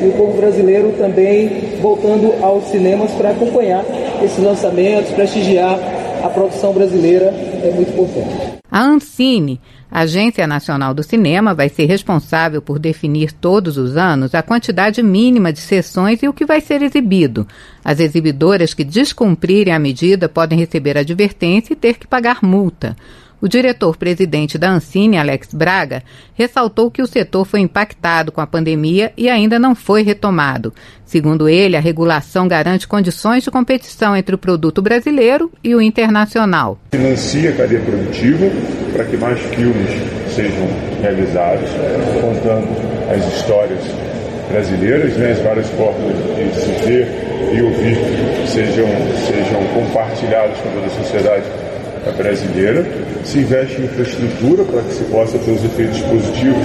E 0.01 0.07
o 0.07 0.13
povo 0.13 0.37
brasileiro 0.37 0.93
também 0.97 1.49
voltando 1.81 2.33
aos 2.41 2.65
cinemas 2.65 3.11
para 3.11 3.31
acompanhar 3.31 3.83
esses 4.23 4.43
lançamentos, 4.43 5.11
prestigiar 5.11 5.79
a 6.23 6.29
produção 6.29 6.73
brasileira 6.73 7.33
é 7.63 7.71
muito 7.75 7.91
importante. 7.91 8.57
A 8.71 8.83
Ancine, 8.83 9.59
Agência 9.89 10.45
Nacional 10.45 10.93
do 10.93 11.01
Cinema, 11.01 11.53
vai 11.53 11.69
ser 11.69 11.85
responsável 11.85 12.61
por 12.61 12.77
definir 12.77 13.31
todos 13.31 13.77
os 13.77 13.95
anos 13.95 14.35
a 14.35 14.43
quantidade 14.43 15.01
mínima 15.01 15.53
de 15.53 15.59
sessões 15.59 16.21
e 16.21 16.27
o 16.27 16.33
que 16.33 16.45
vai 16.45 16.59
ser 16.59 16.81
exibido. 16.81 17.47
As 17.83 17.99
exibidoras 17.99 18.73
que 18.73 18.83
descumprirem 18.83 19.73
a 19.73 19.79
medida 19.79 20.27
podem 20.27 20.59
receber 20.59 20.97
advertência 20.97 21.73
e 21.73 21.75
ter 21.75 21.97
que 21.97 22.05
pagar 22.05 22.43
multa. 22.43 22.95
O 23.39 23.47
diretor-presidente 23.47 24.57
da 24.57 24.71
Ancine, 24.71 25.17
Alex 25.17 25.53
Braga, 25.53 26.01
ressaltou 26.33 26.89
que 26.89 27.03
o 27.03 27.07
setor 27.07 27.45
foi 27.45 27.59
impactado 27.59 28.31
com 28.31 28.41
a 28.41 28.47
pandemia 28.47 29.13
e 29.15 29.29
ainda 29.29 29.59
não 29.59 29.75
foi 29.75 30.01
retomado. 30.01 30.73
Segundo 31.05 31.47
ele, 31.47 31.77
a 31.77 31.79
regulação 31.79 32.47
garante 32.47 32.87
condições 32.87 33.43
de 33.43 33.51
competição 33.51 34.15
entre 34.15 34.33
o 34.33 34.39
produto 34.39 34.81
brasileiro 34.81 35.51
e 35.63 35.75
o 35.75 35.81
internacional. 35.81 36.79
Financia 36.91 37.51
a 37.51 37.53
cadeia 37.53 37.81
produtiva 37.81 38.47
para 38.91 39.05
que 39.05 39.17
mais 39.17 39.39
filmes 39.39 39.89
sejam 40.33 40.67
realizados, 40.99 41.69
contando 42.19 42.67
as 43.13 43.33
histórias 43.35 43.83
brasileiras, 44.49 45.15
né, 45.15 45.33
as 45.33 45.39
várias 45.39 45.69
formas 45.69 46.15
de 46.35 46.59
se 46.59 46.85
ver 46.87 47.07
e 47.53 47.61
ouvir 47.61 47.97
sejam, 48.47 48.87
sejam 49.27 49.63
compartilhadas 49.75 50.57
com 50.57 50.71
toda 50.71 50.87
a 50.87 50.89
sociedade 50.89 51.66
brasileira, 52.11 52.85
se 53.23 53.39
investe 53.39 53.81
em 53.81 53.85
infraestrutura 53.85 54.63
para 54.63 54.81
que 54.81 54.93
se 54.93 55.03
possa 55.05 55.37
ter 55.39 55.51
os 55.51 55.63
efeitos 55.63 55.99
positivos 56.01 56.63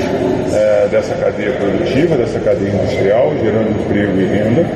é, 0.53 0.89
dessa 0.89 1.15
cadeia 1.15 1.53
produtiva, 1.53 2.17
dessa 2.17 2.41
cadeia 2.41 2.71
industrial, 2.71 3.33
gerando 3.43 3.71
emprego 3.71 4.21
e 4.21 4.25
renda, 4.25 4.67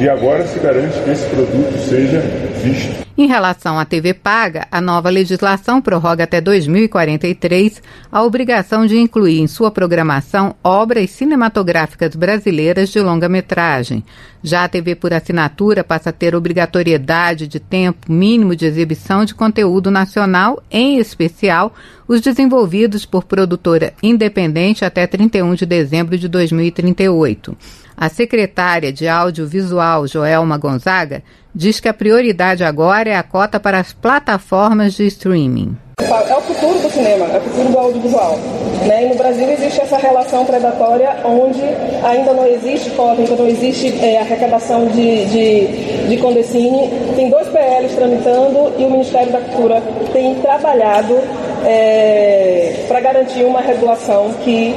e 0.00 0.08
agora 0.08 0.46
se 0.46 0.58
garante 0.58 0.98
que 1.02 1.10
esse 1.10 1.26
produto 1.28 1.78
seja 1.78 2.20
visto 2.62 3.10
em 3.22 3.26
relação 3.26 3.78
à 3.78 3.84
TV 3.84 4.14
paga, 4.14 4.66
a 4.72 4.80
nova 4.80 5.10
legislação 5.10 5.82
prorroga 5.82 6.24
até 6.24 6.40
2043 6.40 7.82
a 8.10 8.22
obrigação 8.22 8.86
de 8.86 8.96
incluir 8.96 9.40
em 9.40 9.46
sua 9.46 9.70
programação 9.70 10.54
obras 10.64 11.10
cinematográficas 11.10 12.16
brasileiras 12.16 12.88
de 12.88 12.98
longa-metragem. 12.98 14.02
Já 14.42 14.64
a 14.64 14.68
TV 14.68 14.94
por 14.94 15.12
assinatura 15.12 15.84
passa 15.84 16.08
a 16.08 16.14
ter 16.14 16.34
obrigatoriedade 16.34 17.46
de 17.46 17.60
tempo 17.60 18.10
mínimo 18.10 18.56
de 18.56 18.64
exibição 18.64 19.22
de 19.26 19.34
conteúdo 19.34 19.90
nacional, 19.90 20.62
em 20.70 20.96
especial 20.98 21.74
os 22.08 22.22
desenvolvidos 22.22 23.04
por 23.04 23.24
produtora 23.24 23.92
independente 24.02 24.82
até 24.82 25.06
31 25.06 25.56
de 25.56 25.66
dezembro 25.66 26.16
de 26.16 26.26
2038. 26.26 27.54
A 28.00 28.08
secretária 28.08 28.90
de 28.90 29.06
Audiovisual, 29.06 30.06
Joelma 30.06 30.56
Gonzaga, 30.56 31.22
diz 31.54 31.80
que 31.80 31.86
a 31.86 31.92
prioridade 31.92 32.64
agora 32.64 33.10
é 33.10 33.14
a 33.14 33.22
cota 33.22 33.60
para 33.60 33.78
as 33.78 33.92
plataformas 33.92 34.94
de 34.94 35.06
streaming. 35.06 35.76
É 35.98 36.34
o 36.34 36.40
futuro 36.40 36.78
do 36.78 36.90
cinema, 36.90 37.26
é 37.26 37.36
o 37.36 37.40
futuro 37.42 37.68
do 37.68 37.78
audiovisual. 37.78 38.38
Né? 38.86 39.04
E 39.04 39.08
no 39.10 39.16
Brasil 39.16 39.46
existe 39.50 39.82
essa 39.82 39.98
relação 39.98 40.46
predatória 40.46 41.14
onde 41.26 41.60
ainda 42.02 42.32
não 42.32 42.46
existe 42.46 42.88
cota, 42.92 43.20
ainda 43.20 43.36
não 43.36 43.46
existe 43.46 43.88
é, 44.02 44.18
arrecadação 44.18 44.86
de, 44.86 45.26
de, 45.26 46.08
de 46.08 46.16
Condecine. 46.16 46.88
Tem 47.14 47.28
dois 47.28 47.48
PLs 47.48 47.94
tramitando 47.94 48.72
e 48.78 48.84
o 48.86 48.90
Ministério 48.90 49.30
da 49.30 49.40
Cultura 49.42 49.82
tem 50.10 50.36
trabalhado 50.36 51.18
é, 51.64 52.84
para 52.88 53.00
garantir 53.00 53.44
uma 53.44 53.60
regulação 53.60 54.34
que 54.44 54.74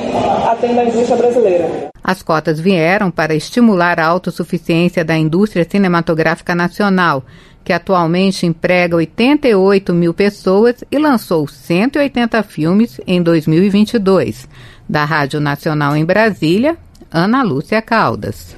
atenda 0.49 0.81
à 0.81 0.86
indústria 0.86 1.17
brasileira. 1.17 1.89
As 2.03 2.21
cotas 2.21 2.59
vieram 2.59 3.09
para 3.09 3.34
estimular 3.34 3.99
a 3.99 4.05
autossuficiência 4.05 5.05
da 5.05 5.17
indústria 5.17 5.65
cinematográfica 5.69 6.53
nacional, 6.53 7.23
que 7.63 7.71
atualmente 7.71 8.45
emprega 8.45 8.97
88 8.97 9.93
mil 9.93 10.13
pessoas 10.13 10.84
e 10.91 10.97
lançou 10.97 11.47
180 11.47 12.43
filmes 12.43 12.99
em 13.07 13.21
2022. 13.21 14.49
Da 14.88 15.05
Rádio 15.05 15.39
Nacional 15.39 15.95
em 15.95 16.03
Brasília, 16.03 16.77
Ana 17.09 17.41
Lúcia 17.41 17.81
Caldas. 17.81 18.57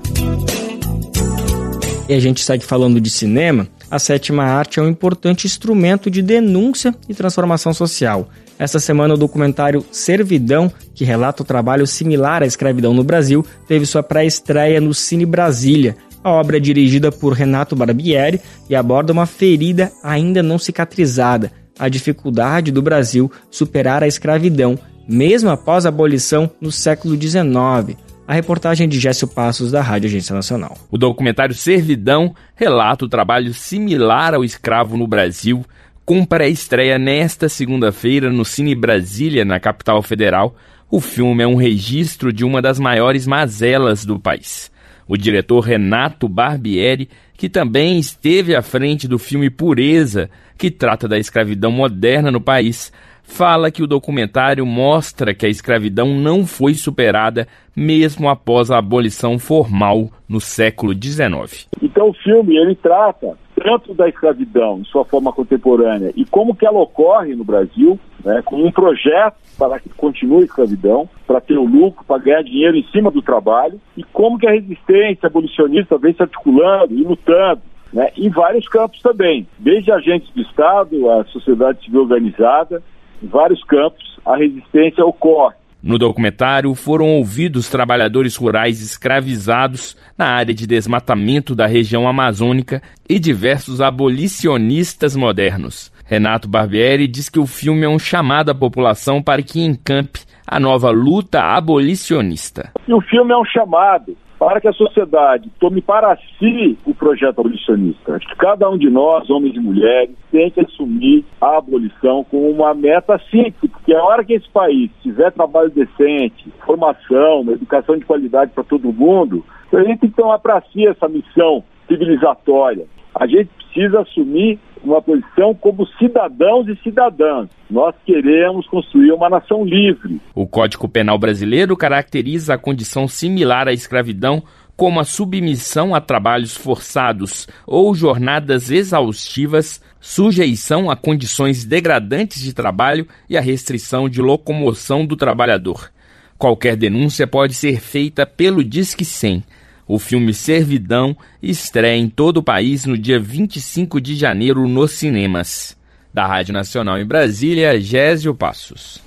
E 2.08 2.14
a 2.14 2.20
gente 2.20 2.44
segue 2.44 2.64
falando 2.64 3.02
de 3.02 3.10
cinema. 3.10 3.68
A 3.90 3.98
sétima 3.98 4.44
arte 4.44 4.80
é 4.80 4.84
um 4.84 4.88
importante 4.88 5.48
instrumento 5.48 6.10
de 6.10 6.22
denúncia 6.22 6.94
e 7.10 7.14
transformação 7.14 7.74
social. 7.74 8.30
Essa 8.60 8.80
semana, 8.80 9.16
o 9.16 9.18
documentário 9.18 9.84
Servidão, 9.92 10.72
que 10.94 11.04
relata 11.04 11.42
o 11.42 11.46
trabalho 11.46 11.86
similar 11.88 12.44
à 12.44 12.46
escravidão 12.46 12.94
no 12.94 13.04
Brasil, 13.04 13.46
teve 13.68 13.86
sua 13.86 14.04
pré-estreia 14.04 14.80
no 14.80 14.94
Cine 14.94 15.26
Brasília. 15.26 15.98
A 16.24 16.32
obra 16.32 16.58
é 16.58 16.60
dirigida 16.60 17.12
por 17.12 17.34
Renato 17.34 17.76
Barbieri 17.76 18.40
e 18.70 18.76
aborda 18.76 19.12
uma 19.12 19.26
ferida 19.26 19.92
ainda 20.02 20.42
não 20.42 20.58
cicatrizada, 20.58 21.52
a 21.78 21.90
dificuldade 21.90 22.72
do 22.72 22.82
Brasil 22.82 23.32
superar 23.52 24.04
a 24.04 24.08
escravidão, 24.08 24.80
mesmo 25.08 25.50
após 25.50 25.86
a 25.86 25.90
abolição 25.90 26.50
no 26.62 26.72
século 26.72 27.20
XIX. 27.20 27.98
A 28.28 28.34
reportagem 28.34 28.90
de 28.90 29.00
Géssio 29.00 29.28
Passos, 29.28 29.72
da 29.72 29.84
Rádio 29.84 30.08
Agência 30.08 30.34
Nacional. 30.34 30.76
O 30.90 30.98
documentário 30.98 31.54
Servidão 31.54 32.34
relata 32.56 33.06
o 33.06 33.10
trabalho 33.10 33.54
similar 33.54 34.34
ao 34.34 34.44
escravo 34.44 34.98
no 34.98 35.06
Brasil, 35.06 35.64
com 36.04 36.26
pré-estreia 36.26 36.98
nesta 36.98 37.48
segunda-feira 37.48 38.32
no 38.32 38.44
Cine 38.44 38.74
Brasília, 38.74 39.46
na 39.46 39.60
capital 39.60 40.02
federal. 40.02 40.56
O 40.90 41.00
filme 41.00 41.44
é 41.44 41.48
um 41.48 41.56
registro 41.56 42.34
de 42.34 42.44
uma 42.44 42.64
das 42.64 42.80
maiores 42.80 43.28
mazelas 43.28 44.04
do 44.04 44.20
país. 44.20 44.72
O 45.08 45.16
diretor 45.16 45.60
Renato 45.60 46.28
Barbieri, 46.28 47.10
que 47.38 47.48
também 47.48 48.00
esteve 48.00 48.56
à 48.56 48.62
frente 48.64 49.08
do 49.08 49.20
filme 49.20 49.52
Pureza, 49.52 50.32
que 50.58 50.72
trata 50.72 51.08
da 51.08 51.20
escravidão 51.20 51.72
moderna 51.72 52.32
no 52.32 52.42
país, 52.42 52.92
fala 53.28 53.72
que 53.72 53.84
o 53.84 53.88
documentário 53.88 54.66
mostra 54.66 55.34
que 55.34 55.46
a 55.46 55.50
escravidão 55.50 56.08
não 56.16 56.46
foi 56.46 56.74
superada 56.74 57.48
mesmo 57.76 58.30
após 58.30 58.72
a 58.72 58.78
abolição 58.78 59.38
formal 59.38 60.10
no 60.28 60.40
século 60.40 60.94
XIX. 60.94 61.68
Então 61.82 62.10
o 62.10 62.14
filme 62.14 62.56
ele 62.56 62.76
trata 62.76 63.38
tanto 63.62 63.94
da 63.94 64.08
escravidão 64.08 64.80
em 64.80 64.86
sua 64.86 65.04
forma 65.06 65.34
contemporânea 65.34 66.12
e 66.16 66.26
como 66.26 66.56
que 66.56 66.66
ela 66.66 66.80
ocorre 66.80 67.36
no 67.36 67.44
Brasil, 67.44 68.00
né, 68.24 68.42
com 68.44 68.64
um 68.64 68.72
projeto 68.72 69.36
para 69.58 69.80
que 69.80 69.90
continue 69.90 70.44
a 70.44 70.46
escravidão, 70.46 71.10
para 71.26 71.42
ter 71.42 71.58
o 71.58 71.66
lucro, 71.66 72.04
para 72.06 72.22
ganhar 72.22 72.44
dinheiro 72.44 72.78
em 72.78 72.86
cima 72.92 73.10
do 73.10 73.22
trabalho, 73.22 73.80
e 73.96 74.04
como 74.04 74.38
que 74.38 74.48
a 74.48 74.52
resistência 74.52 75.28
abolicionista 75.28 75.98
vem 75.98 76.14
se 76.14 76.22
articulando 76.22 76.94
e 76.94 77.04
lutando 77.04 77.62
né, 77.94 78.10
em 78.18 78.30
vários 78.30 78.68
campos 78.68 79.02
também, 79.02 79.48
desde 79.58 79.92
agentes 79.92 80.30
do 80.34 80.42
Estado, 80.42 81.10
a 81.10 81.24
sociedade 81.26 81.86
civil 81.86 82.02
organizada, 82.02 82.84
em 83.26 83.28
vários 83.28 83.64
campos 83.64 84.04
a 84.26 84.38
resistência 84.38 85.04
ocorre. 85.04 85.56
No 85.82 86.00
documentário 86.00 86.74
foram 86.74 87.10
ouvidos 87.10 87.70
trabalhadores 87.70 88.36
rurais 88.36 88.82
escravizados 88.82 89.96
na 90.18 90.28
área 90.28 90.54
de 90.54 90.66
desmatamento 90.66 91.54
da 91.54 91.68
região 91.68 92.08
amazônica 92.08 92.82
e 93.08 93.20
diversos 93.20 93.82
abolicionistas 93.82 95.16
modernos. 95.16 95.94
Renato 96.06 96.48
Barbieri 96.48 97.08
diz 97.08 97.30
que 97.30 97.40
o 97.40 97.46
filme 97.46 97.84
é 97.84 97.90
um 97.90 98.00
chamado 98.00 98.50
à 98.50 98.56
população 98.56 99.22
para 99.22 99.44
que 99.44 99.64
encampe 99.64 100.22
a 100.48 100.60
nova 100.60 100.90
luta 100.90 101.42
abolicionista. 101.42 102.72
E 102.88 102.94
o 102.94 103.02
filme 103.02 103.32
é 103.32 103.38
um 103.38 103.46
chamado 103.46 104.16
para 104.40 104.60
que 104.60 104.68
a 104.68 104.74
sociedade 104.74 105.50
tome 105.60 105.82
para 105.82 106.18
si 106.38 106.78
o 106.86 106.94
projeto 106.94 107.40
abolicionista. 107.40 108.16
Acho 108.16 108.28
que 108.28 108.36
cada 108.36 108.70
um 108.70 108.78
de 108.78 108.90
nós, 108.90 109.30
homens 109.30 109.56
e 109.56 109.60
mulheres, 109.60 110.16
tem 110.32 110.52
que 110.52 110.60
assumir 110.60 111.26
a 111.40 111.58
abolição 111.58 112.24
como 112.24 112.50
uma 112.50 112.74
meta 112.74 113.20
simples, 113.32 113.72
porque 113.72 113.94
a 113.94 114.04
hora 114.04 114.24
que 114.24 114.34
esse 114.34 114.50
país 114.50 114.92
tiver 115.02 115.32
trabalho 115.32 115.70
decente, 115.70 116.52
formação, 116.66 117.42
educação 117.50 117.98
de 117.98 118.06
qualidade 118.06 118.52
para 118.52 118.64
todo 118.64 118.92
mundo, 118.92 119.44
a 119.74 119.84
gente 119.84 120.00
tem 120.00 120.10
que 120.10 120.16
tomar 120.16 120.40
para 120.40 120.62
si 120.72 120.88
essa 120.88 121.08
missão 121.08 121.64
civilizatória. 121.88 122.86
A 123.16 123.26
gente 123.26 123.50
precisa 123.58 124.02
assumir 124.02 124.60
uma 124.84 125.02
posição 125.02 125.56
como 125.56 125.88
cidadãos 125.98 126.68
e 126.68 126.76
cidadãs. 126.84 127.50
Nós 127.70 127.96
queremos 128.06 128.68
construir 128.68 129.14
uma 129.14 129.30
nação 129.30 129.64
livre. 129.64 130.20
O 130.36 130.46
Código 130.46 130.88
Penal 130.90 131.18
brasileiro 131.18 131.78
caracteriza 131.78 132.54
a 132.54 132.58
condição 132.58 133.08
similar 133.08 133.70
à 133.70 133.74
escravidão 133.74 134.44
como 134.76 135.00
a 135.00 135.06
submissão 135.06 135.96
a 135.96 136.02
trabalhos 136.02 136.56
forçados 136.58 137.48
ou 137.66 137.96
jornadas 137.96 138.70
exaustivas, 138.70 139.82
sujeição 140.02 140.92
a 140.92 140.98
condições 140.98 141.64
degradantes 141.64 142.42
de 142.42 142.54
trabalho 142.54 143.08
e 143.30 143.38
a 143.38 143.42
restrição 143.42 144.10
de 144.10 144.22
locomoção 144.22 145.06
do 145.06 145.16
trabalhador. 145.16 145.90
Qualquer 146.38 146.76
denúncia 146.76 147.26
pode 147.26 147.54
ser 147.54 147.80
feita 147.80 148.26
pelo 148.26 148.62
Disque 148.62 149.06
100 149.06 149.42
o 149.88 150.00
filme 150.00 150.34
Servidão 150.34 151.16
estreia 151.42 151.98
em 151.98 152.10
todo 152.10 152.38
o 152.38 152.44
país 152.44 152.86
no 152.86 152.98
dia 152.98 153.20
25 153.20 154.02
de 154.02 154.16
janeiro 154.16 154.68
nos 154.68 154.92
cinemas. 154.92 155.78
Da 156.14 156.26
Rádio 156.26 156.54
Nacional 156.54 156.98
em 156.98 157.06
Brasília, 157.06 157.80
Gésio 157.80 158.34
Passos. 158.34 159.02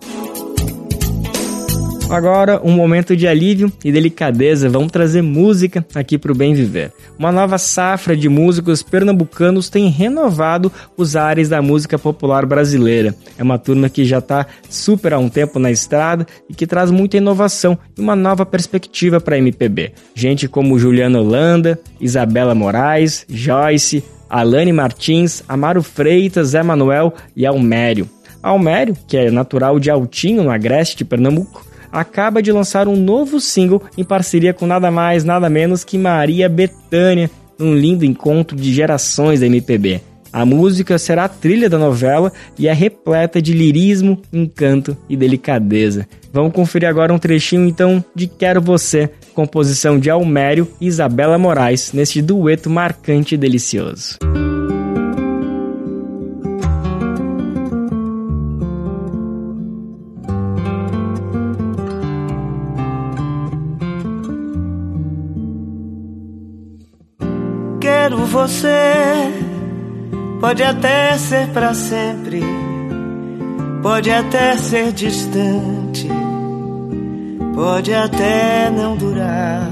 Agora, 2.11 2.59
um 2.65 2.73
momento 2.73 3.15
de 3.15 3.29
alívio 3.29 3.71
e 3.85 3.93
delicadeza. 3.93 4.71
Vamos 4.71 4.91
trazer 4.91 5.21
música 5.21 5.85
aqui 5.95 6.17
para 6.17 6.33
o 6.33 6.35
Bem 6.35 6.55
Viver. 6.55 6.91
Uma 7.19 7.31
nova 7.31 7.59
safra 7.59 8.17
de 8.17 8.31
músicos 8.31 8.83
pernambucanos 8.83 9.69
tem 9.69 9.89
renovado 9.91 10.73
os 10.97 11.17
ares 11.17 11.51
da 11.51 11.61
música 11.61 11.99
popular 11.99 12.47
brasileira. 12.47 13.15
É 13.37 13.43
uma 13.43 13.59
turma 13.59 13.91
que 13.91 14.07
já 14.07 14.21
está 14.21 14.47
super 14.71 15.13
há 15.13 15.19
um 15.19 15.29
tempo 15.29 15.59
na 15.59 15.71
estrada 15.71 16.27
e 16.49 16.55
que 16.55 16.67
traz 16.67 16.91
muita 16.91 17.19
inovação 17.19 17.79
e 17.95 18.01
uma 18.01 18.17
nova 18.17 18.47
perspectiva 18.47 19.21
para 19.21 19.37
a 19.37 19.39
MPB. 19.39 19.93
Gente 20.15 20.49
como 20.49 20.79
Juliana 20.79 21.21
Holanda, 21.21 21.79
Isabela 22.01 22.55
Moraes, 22.55 23.27
Joyce, 23.29 24.03
Alane 24.31 24.73
Martins, 24.73 25.45
Amaro 25.47 25.83
Freitas, 25.83 26.49
Zé 26.49 26.63
Manuel 26.63 27.13
e 27.37 27.45
Almério. 27.45 28.09
Almério, 28.43 28.97
que 29.07 29.17
é 29.17 29.31
natural 29.31 29.79
de 29.79 29.91
Altinho, 29.91 30.43
no 30.43 30.51
agreste 30.51 30.97
de 30.97 31.05
Pernambuco, 31.05 31.68
acaba 31.93 32.43
de 32.43 32.53
lançar 32.53 32.89
um 32.89 32.97
novo 32.97 33.41
single 33.41 33.83
em 33.97 34.05
parceria 34.05 34.55
com 34.55 34.67
nada 34.67 34.91
mais, 34.91 35.25
nada 35.25 35.49
menos 35.49 35.85
que 35.85 35.99
Maria 35.99 36.49
Bethânia, 36.49 37.31
num 37.59 37.75
lindo 37.75 38.05
encontro 38.05 38.57
de 38.57 38.73
gerações 38.73 39.41
da 39.41 39.47
MPB. 39.47 40.01
A 40.33 40.45
música 40.45 40.99
será 40.99 41.25
a 41.25 41.29
trilha 41.29 41.71
da 41.71 41.79
novela 41.79 42.33
e 42.59 42.69
é 42.69 42.73
repleta 42.73 43.41
de 43.41 43.53
lirismo, 43.53 44.21
encanto 44.33 44.97
e 45.09 45.17
delicadeza. 45.17 46.07
Vamos 46.33 46.53
conferir 46.53 46.89
agora 46.89 47.13
um 47.13 47.19
trechinho 47.19 47.67
então 47.67 48.05
de 48.15 48.27
Quero 48.27 48.61
Você, 48.61 49.11
composição 49.35 49.99
de 49.99 50.11
Almério 50.11 50.69
e 50.81 50.87
Isabela 50.87 51.39
Moraes, 51.39 51.93
neste 51.93 52.21
dueto 52.21 52.69
marcante 52.69 53.35
e 53.35 53.39
delicioso. 53.39 54.19
Você. 68.39 69.33
Pode 70.41 70.63
até 70.63 71.19
ser 71.19 71.49
para 71.49 71.75
sempre, 71.75 72.41
pode 73.83 74.09
até 74.09 74.57
ser 74.57 74.93
distante, 74.93 76.09
pode 77.57 77.93
até 77.93 78.71
não 78.71 78.97
durar. 78.97 79.69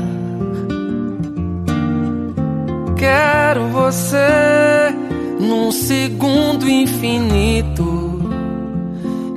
Quero 2.97 3.69
você 3.69 4.93
num 5.39 5.71
segundo 5.71 6.69
infinito, 6.69 8.29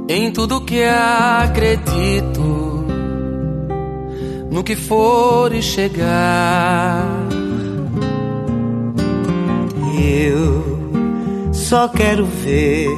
em 0.10 0.32
tudo 0.32 0.62
que 0.62 0.84
acredito, 0.84 2.42
no 4.50 4.64
que 4.64 4.76
for 4.76 5.54
e 5.54 5.62
chegar 5.62 7.06
eu 10.00 10.80
só 11.52 11.88
quero 11.88 12.26
ver 12.26 12.90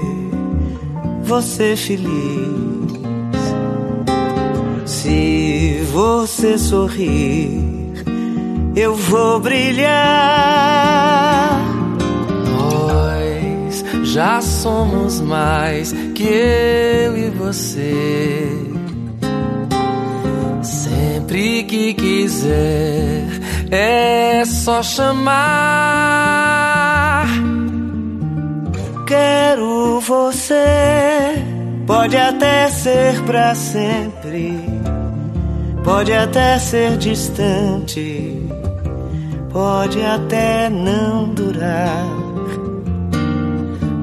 você 1.24 1.76
feliz. 1.76 2.62
Se 4.86 5.82
você 5.94 6.58
sorrir, 6.58 7.94
eu 8.76 8.96
vou 8.96 9.40
brilhar. 9.40 9.92
Nós 12.50 13.84
já 14.04 14.42
somos 14.42 15.22
mais 15.22 15.94
que 16.16 16.24
eu 16.24 17.18
e 17.18 17.30
você. 17.30 18.48
Sempre 20.62 21.64
que 21.64 21.94
quiser, 21.94 23.26
é 23.72 24.44
só 24.46 24.84
chamar 24.84 26.81
quero 29.08 30.00
você. 30.00 31.44
Pode 31.86 32.16
até 32.16 32.70
ser 32.70 33.22
para 33.24 33.54
sempre, 33.54 34.58
pode 35.84 36.14
até 36.14 36.58
ser 36.58 36.96
distante, 36.98 38.48
pode 39.52 40.02
até 40.02 40.70
não 40.70 41.34
durar. 41.34 42.06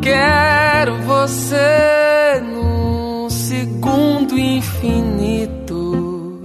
Quero 0.02 0.96
você 1.02 2.42
num 2.42 3.30
segundo 3.30 4.38
infinito. 4.38 6.42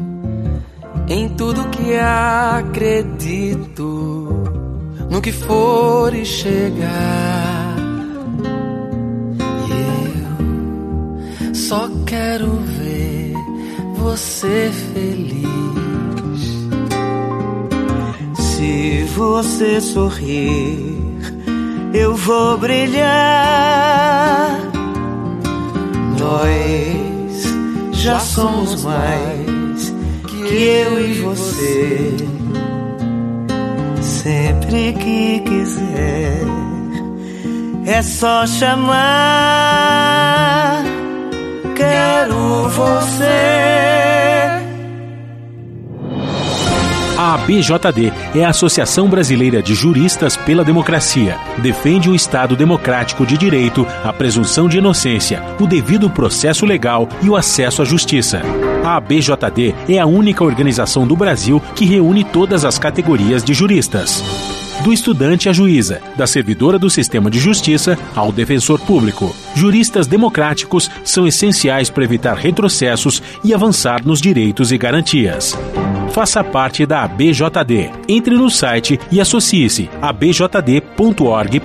Em 1.10 1.28
tudo 1.30 1.68
que 1.70 1.96
acredito, 1.98 4.23
no 5.14 5.22
que 5.22 5.32
for 5.32 6.12
e 6.16 6.26
chegar. 6.26 7.76
E 9.70 9.74
eu 11.46 11.54
só 11.54 11.88
quero 12.08 12.50
ver 12.80 13.36
você 13.96 14.72
feliz. 14.92 15.44
Se 18.36 19.04
você 19.16 19.80
sorrir, 19.80 20.98
eu 21.94 22.16
vou 22.16 22.58
brilhar. 22.58 23.00
Nós 26.20 27.44
já 28.02 28.20
somos 28.20 28.84
mais 28.84 29.94
que 30.28 30.64
eu 30.64 31.08
e 31.08 31.14
você. 31.22 32.33
Sempre 34.74 34.94
que 34.94 35.40
quiser, 35.42 36.42
é 37.86 38.02
só 38.02 38.48
chamar. 38.48 38.94
Quero 41.76 42.70
você. 42.70 43.54
A 47.16 47.36
ABJD 47.36 48.12
é 48.34 48.44
a 48.44 48.50
Associação 48.50 49.08
Brasileira 49.08 49.62
de 49.62 49.76
Juristas 49.76 50.36
pela 50.36 50.64
Democracia. 50.64 51.38
Defende 51.60 52.10
o 52.10 52.16
Estado 52.16 52.56
democrático 52.56 53.28
de 53.28 53.38
direito, 53.38 53.86
a 54.04 54.12
presunção 54.12 54.68
de 54.68 54.80
inocência, 54.80 55.44
o 55.60 55.68
devido 55.68 56.10
processo 56.10 56.66
legal 56.66 57.08
e 57.22 57.30
o 57.30 57.36
acesso 57.36 57.84
à 57.84 57.86
justiça. 57.86 58.42
A 58.84 58.96
ABJD 58.96 59.76
é 59.88 60.00
a 60.00 60.08
única 60.08 60.44
organização 60.44 61.06
do 61.06 61.16
Brasil 61.16 61.62
que 61.76 61.86
reúne 61.86 62.24
todas 62.24 62.66
as 62.66 62.80
categorias 62.80 63.44
de 63.44 63.54
juristas. 63.54 64.43
Do 64.84 64.92
estudante 64.92 65.48
à 65.48 65.54
juíza, 65.54 66.02
da 66.18 66.28
servidora 66.28 66.78
do 66.78 66.90
sistema 66.90 67.32
de 67.32 67.40
justiça 67.40 67.98
ao 68.14 68.34
defensor 68.34 68.82
público. 68.82 69.34
Juristas 69.56 70.08
democráticos 70.08 70.92
são 71.06 71.26
essenciais 71.26 71.90
para 71.90 72.04
evitar 72.04 72.36
retrocessos 72.36 73.24
e 73.46 73.54
avançar 73.54 74.06
nos 74.06 74.20
direitos 74.20 74.74
e 74.74 74.78
garantias. 74.78 75.58
Faça 76.12 76.44
parte 76.44 76.86
da 76.86 77.02
ABJD. 77.04 77.92
Entre 78.10 78.36
no 78.36 78.50
site 78.50 79.00
e 79.10 79.22
associe-se 79.22 79.90
a 80.02 80.10
abjd.org.br. 80.10 81.64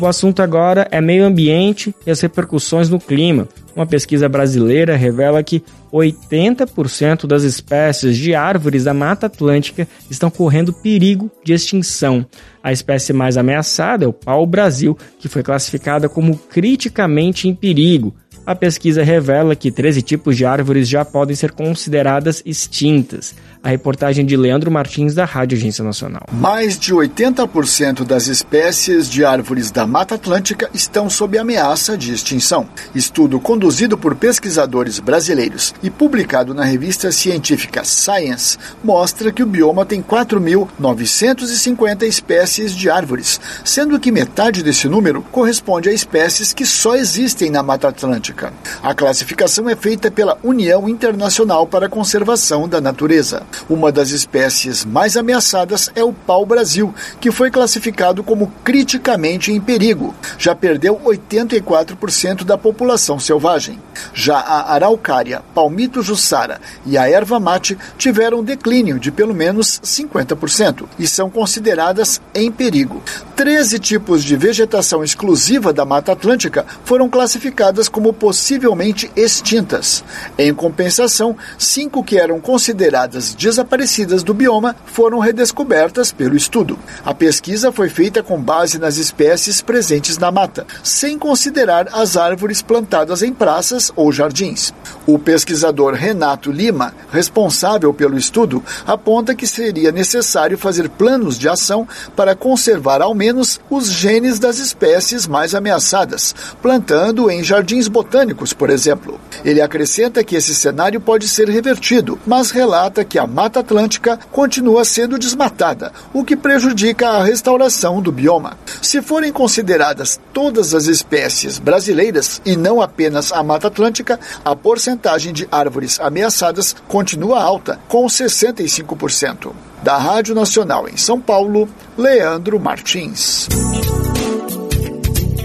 O 0.00 0.06
assunto 0.06 0.42
agora 0.42 0.88
é 0.90 1.00
meio 1.00 1.24
ambiente 1.24 1.94
e 2.04 2.10
as 2.10 2.20
repercussões 2.20 2.90
no 2.90 2.98
clima. 2.98 3.46
Uma 3.76 3.84
pesquisa 3.84 4.26
brasileira 4.26 4.96
revela 4.96 5.42
que 5.42 5.62
80% 5.92 7.26
das 7.26 7.42
espécies 7.42 8.16
de 8.16 8.34
árvores 8.34 8.84
da 8.84 8.94
Mata 8.94 9.26
Atlântica 9.26 9.86
estão 10.10 10.30
correndo 10.30 10.72
perigo 10.72 11.30
de 11.44 11.52
extinção. 11.52 12.24
A 12.62 12.72
espécie 12.72 13.12
mais 13.12 13.36
ameaçada 13.36 14.06
é 14.06 14.08
o 14.08 14.14
pau-brasil, 14.14 14.96
que 15.18 15.28
foi 15.28 15.42
classificada 15.42 16.08
como 16.08 16.38
criticamente 16.38 17.48
em 17.48 17.54
perigo. 17.54 18.14
A 18.46 18.54
pesquisa 18.54 19.02
revela 19.02 19.54
que 19.54 19.70
13 19.70 20.00
tipos 20.00 20.36
de 20.36 20.46
árvores 20.46 20.88
já 20.88 21.04
podem 21.04 21.36
ser 21.36 21.50
consideradas 21.50 22.42
extintas. 22.46 23.34
A 23.66 23.70
reportagem 23.70 24.24
de 24.24 24.36
Leandro 24.36 24.70
Martins, 24.70 25.12
da 25.12 25.24
Rádio 25.24 25.58
Agência 25.58 25.82
Nacional. 25.82 26.22
Mais 26.32 26.78
de 26.78 26.94
80% 26.94 28.04
das 28.04 28.28
espécies 28.28 29.10
de 29.10 29.24
árvores 29.24 29.72
da 29.72 29.84
Mata 29.84 30.14
Atlântica 30.14 30.70
estão 30.72 31.10
sob 31.10 31.36
ameaça 31.36 31.98
de 31.98 32.14
extinção. 32.14 32.68
Estudo 32.94 33.40
conduzido 33.40 33.98
por 33.98 34.14
pesquisadores 34.14 35.00
brasileiros 35.00 35.74
e 35.82 35.90
publicado 35.90 36.54
na 36.54 36.62
revista 36.62 37.10
científica 37.10 37.82
Science 37.82 38.56
mostra 38.84 39.32
que 39.32 39.42
o 39.42 39.46
bioma 39.46 39.84
tem 39.84 40.00
4.950 40.00 42.04
espécies 42.04 42.70
de 42.70 42.88
árvores, 42.88 43.40
sendo 43.64 43.98
que 43.98 44.12
metade 44.12 44.62
desse 44.62 44.86
número 44.86 45.22
corresponde 45.32 45.88
a 45.88 45.92
espécies 45.92 46.52
que 46.52 46.64
só 46.64 46.94
existem 46.94 47.50
na 47.50 47.64
Mata 47.64 47.88
Atlântica. 47.88 48.52
A 48.80 48.94
classificação 48.94 49.68
é 49.68 49.74
feita 49.74 50.08
pela 50.08 50.38
União 50.44 50.88
Internacional 50.88 51.66
para 51.66 51.86
a 51.86 51.90
Conservação 51.90 52.68
da 52.68 52.80
Natureza. 52.80 53.42
Uma 53.68 53.92
das 53.92 54.10
espécies 54.10 54.84
mais 54.84 55.16
ameaçadas 55.16 55.90
é 55.94 56.02
o 56.02 56.12
pau-brasil, 56.12 56.94
que 57.20 57.30
foi 57.30 57.50
classificado 57.50 58.22
como 58.22 58.52
criticamente 58.64 59.52
em 59.52 59.60
perigo. 59.60 60.14
Já 60.38 60.54
perdeu 60.54 61.00
84% 61.04 62.44
da 62.44 62.58
população 62.58 63.18
selvagem. 63.18 63.80
Já 64.12 64.38
a 64.38 64.74
araucária, 64.74 65.42
palmito 65.54 66.02
jussara 66.02 66.60
e 66.84 66.96
a 66.98 67.08
erva 67.08 67.40
mate 67.40 67.76
tiveram 67.96 68.44
declínio 68.44 68.98
de 68.98 69.10
pelo 69.10 69.34
menos 69.34 69.80
50% 69.80 70.86
e 70.98 71.06
são 71.06 71.30
consideradas 71.30 72.20
em 72.34 72.50
perigo. 72.50 73.02
13 73.34 73.78
tipos 73.78 74.24
de 74.24 74.36
vegetação 74.36 75.04
exclusiva 75.04 75.72
da 75.72 75.84
Mata 75.84 76.12
Atlântica 76.12 76.64
foram 76.84 77.08
classificadas 77.08 77.88
como 77.88 78.12
possivelmente 78.12 79.10
extintas. 79.14 80.02
Em 80.38 80.54
compensação, 80.54 81.36
cinco 81.58 82.02
que 82.02 82.18
eram 82.18 82.40
consideradas 82.40 83.34
desaparecidas 83.36 84.22
do 84.22 84.34
bioma 84.34 84.74
foram 84.86 85.18
redescobertas 85.18 86.10
pelo 86.10 86.36
estudo. 86.36 86.78
A 87.04 87.14
pesquisa 87.14 87.70
foi 87.70 87.88
feita 87.88 88.22
com 88.22 88.40
base 88.40 88.78
nas 88.78 88.96
espécies 88.96 89.60
presentes 89.60 90.18
na 90.18 90.32
mata, 90.32 90.66
sem 90.82 91.18
considerar 91.18 91.88
as 91.92 92.16
árvores 92.16 92.62
plantadas 92.62 93.22
em 93.22 93.32
praças 93.32 93.92
ou 93.94 94.10
jardins. 94.10 94.72
O 95.06 95.18
pesquisador 95.18 95.94
Renato 95.94 96.50
Lima, 96.50 96.94
responsável 97.10 97.92
pelo 97.92 98.16
estudo, 98.16 98.62
aponta 98.86 99.34
que 99.34 99.46
seria 99.46 99.92
necessário 99.92 100.58
fazer 100.58 100.88
planos 100.88 101.38
de 101.38 101.48
ação 101.48 101.86
para 102.14 102.34
conservar 102.34 103.02
ao 103.02 103.14
menos 103.14 103.60
os 103.70 103.90
genes 103.90 104.38
das 104.38 104.58
espécies 104.58 105.26
mais 105.26 105.54
ameaçadas, 105.54 106.34
plantando 106.62 107.30
em 107.30 107.44
jardins 107.44 107.88
botânicos, 107.88 108.52
por 108.52 108.70
exemplo. 108.70 109.20
Ele 109.44 109.60
acrescenta 109.60 110.24
que 110.24 110.36
esse 110.36 110.54
cenário 110.54 111.00
pode 111.00 111.28
ser 111.28 111.48
revertido, 111.48 112.18
mas 112.26 112.50
relata 112.50 113.04
que 113.04 113.18
a 113.18 113.25
Mata 113.26 113.60
Atlântica 113.60 114.18
continua 114.30 114.84
sendo 114.84 115.18
desmatada, 115.18 115.92
o 116.12 116.24
que 116.24 116.36
prejudica 116.36 117.08
a 117.08 117.24
restauração 117.24 118.00
do 118.00 118.12
bioma. 118.12 118.58
Se 118.80 119.02
forem 119.02 119.32
consideradas 119.32 120.20
todas 120.32 120.74
as 120.74 120.86
espécies 120.86 121.58
brasileiras 121.58 122.40
e 122.44 122.56
não 122.56 122.80
apenas 122.80 123.32
a 123.32 123.42
Mata 123.42 123.68
Atlântica, 123.68 124.18
a 124.44 124.54
porcentagem 124.54 125.32
de 125.32 125.48
árvores 125.50 125.98
ameaçadas 126.00 126.74
continua 126.88 127.42
alta, 127.42 127.78
com 127.88 128.06
65%. 128.06 129.52
Da 129.82 129.98
Rádio 129.98 130.34
Nacional 130.34 130.88
em 130.88 130.96
São 130.96 131.20
Paulo, 131.20 131.68
Leandro 131.96 132.58
Martins. 132.58 133.48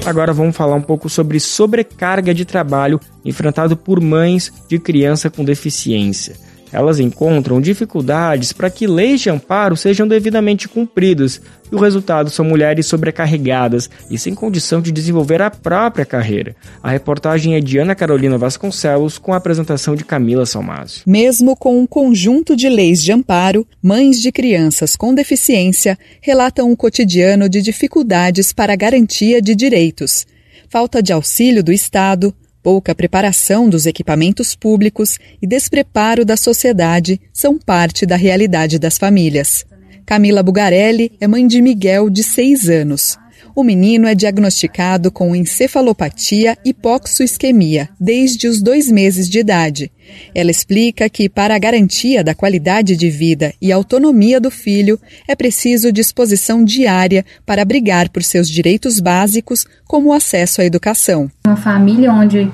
Agora 0.06 0.34
vamos 0.34 0.56
falar 0.56 0.76
um 0.76 0.82
pouco 0.82 1.10
sobre 1.10 1.40
sobrecarga 1.40 2.34
de 2.34 2.44
trabalho 2.44 3.00
enfrentado 3.24 3.78
por 3.78 4.02
mães 4.02 4.52
de 4.68 4.80
criança 4.80 5.30
com 5.30 5.44
deficiência. 5.44 6.36
Elas 6.72 7.00
encontram 7.00 7.60
dificuldades 7.60 8.54
para 8.54 8.70
que 8.70 8.88
leis 8.88 9.22
de 9.22 9.30
amparo 9.30 9.76
sejam 9.76 10.08
devidamente 10.08 10.68
cumpridas, 10.68 11.42
e 11.72 11.76
o 11.76 11.80
resultado 11.80 12.30
são 12.30 12.44
mulheres 12.44 12.86
sobrecarregadas 12.86 13.90
e 14.10 14.18
sem 14.18 14.36
condição 14.36 14.82
de 14.82 14.92
desenvolver 14.92 15.42
a 15.42 15.50
própria 15.50 16.06
carreira. 16.06 16.56
A 16.84 16.90
reportagem 16.90 17.56
é 17.56 17.62
de 17.62 17.78
Ana 17.78 17.96
Carolina 17.96 18.38
Vasconcelos, 18.38 19.18
com 19.18 19.34
a 19.34 19.38
apresentação 19.38 19.96
de 19.96 20.04
Camila 20.04 20.46
Salmásio. 20.46 21.04
Mesmo 21.06 21.56
com 21.56 21.80
um 21.80 21.88
conjunto 21.88 22.56
de 22.56 22.68
leis 22.68 23.02
de 23.02 23.12
amparo, 23.12 23.66
mães 23.82 24.22
de 24.22 24.32
crianças 24.32 24.96
com 24.96 25.14
deficiência 25.14 25.98
relatam 26.22 26.70
um 26.70 26.76
cotidiano 26.76 27.48
de 27.48 27.62
dificuldades 27.62 28.52
para 28.52 28.74
a 28.74 28.78
garantia 28.78 29.42
de 29.42 29.56
direitos. 29.56 30.26
Falta 30.70 31.04
de 31.04 31.12
auxílio 31.12 31.64
do 31.64 31.72
Estado, 31.72 32.34
pouca 32.62 32.96
preparação 32.96 33.70
dos 33.70 33.86
equipamentos 33.86 34.56
públicos 34.56 35.18
e 35.42 35.48
despreparo 35.48 36.24
da 36.24 36.38
sociedade 36.38 37.20
são 37.34 37.58
parte 37.58 38.06
da 38.06 38.16
realidade 38.16 38.78
das 38.78 38.98
famílias. 38.98 39.66
Camila 40.06 40.44
Bugarelli 40.44 41.12
é 41.20 41.28
mãe 41.28 41.48
de 41.48 41.62
Miguel, 41.62 42.10
de 42.10 42.24
seis 42.24 42.68
anos. 42.70 43.18
O 43.56 43.64
menino 43.64 44.08
é 44.08 44.16
diagnosticado 44.16 45.12
com 45.12 45.36
encefalopatia 45.36 46.58
hipoxoisquemia 46.64 47.90
desde 48.00 48.48
os 48.48 48.62
dois 48.62 48.90
meses 48.90 49.30
de 49.30 49.40
idade. 49.40 49.92
Ela 50.34 50.52
explica 50.52 51.10
que, 51.10 51.28
para 51.28 51.56
a 51.56 51.60
garantia 51.60 52.24
da 52.24 52.34
qualidade 52.34 52.96
de 52.96 53.10
vida 53.10 53.54
e 53.62 53.72
autonomia 53.72 54.40
do 54.40 54.50
filho, 54.50 55.00
é 55.28 55.36
preciso 55.36 55.92
disposição 55.92 56.64
diária 56.64 57.26
para 57.46 57.66
brigar 57.66 58.10
por 58.10 58.24
seus 58.24 58.50
direitos 58.50 59.00
básicos, 59.00 59.66
como 59.86 60.10
o 60.10 60.14
acesso 60.14 60.62
à 60.62 60.66
educação. 60.66 61.30
Uma 61.46 61.58
família 61.58 62.12
onde 62.12 62.52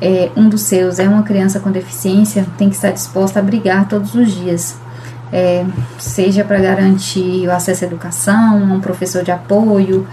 é, 0.00 0.30
um 0.36 0.48
dos 0.48 0.62
seus 0.62 0.98
é 0.98 1.08
uma 1.08 1.22
criança 1.22 1.58
com 1.58 1.70
deficiência 1.70 2.46
tem 2.56 2.68
que 2.68 2.76
estar 2.76 2.90
disposta 2.92 3.40
a 3.40 3.42
brigar 3.42 3.88
todos 3.88 4.14
os 4.14 4.32
dias 4.34 4.76
é, 5.32 5.64
seja 5.98 6.44
para 6.44 6.58
garantir 6.58 7.46
o 7.46 7.52
acesso 7.52 7.84
à 7.84 7.86
educação, 7.86 8.62
um 8.62 8.80
professor 8.80 9.22
de 9.22 9.30
apoio, 9.30 10.06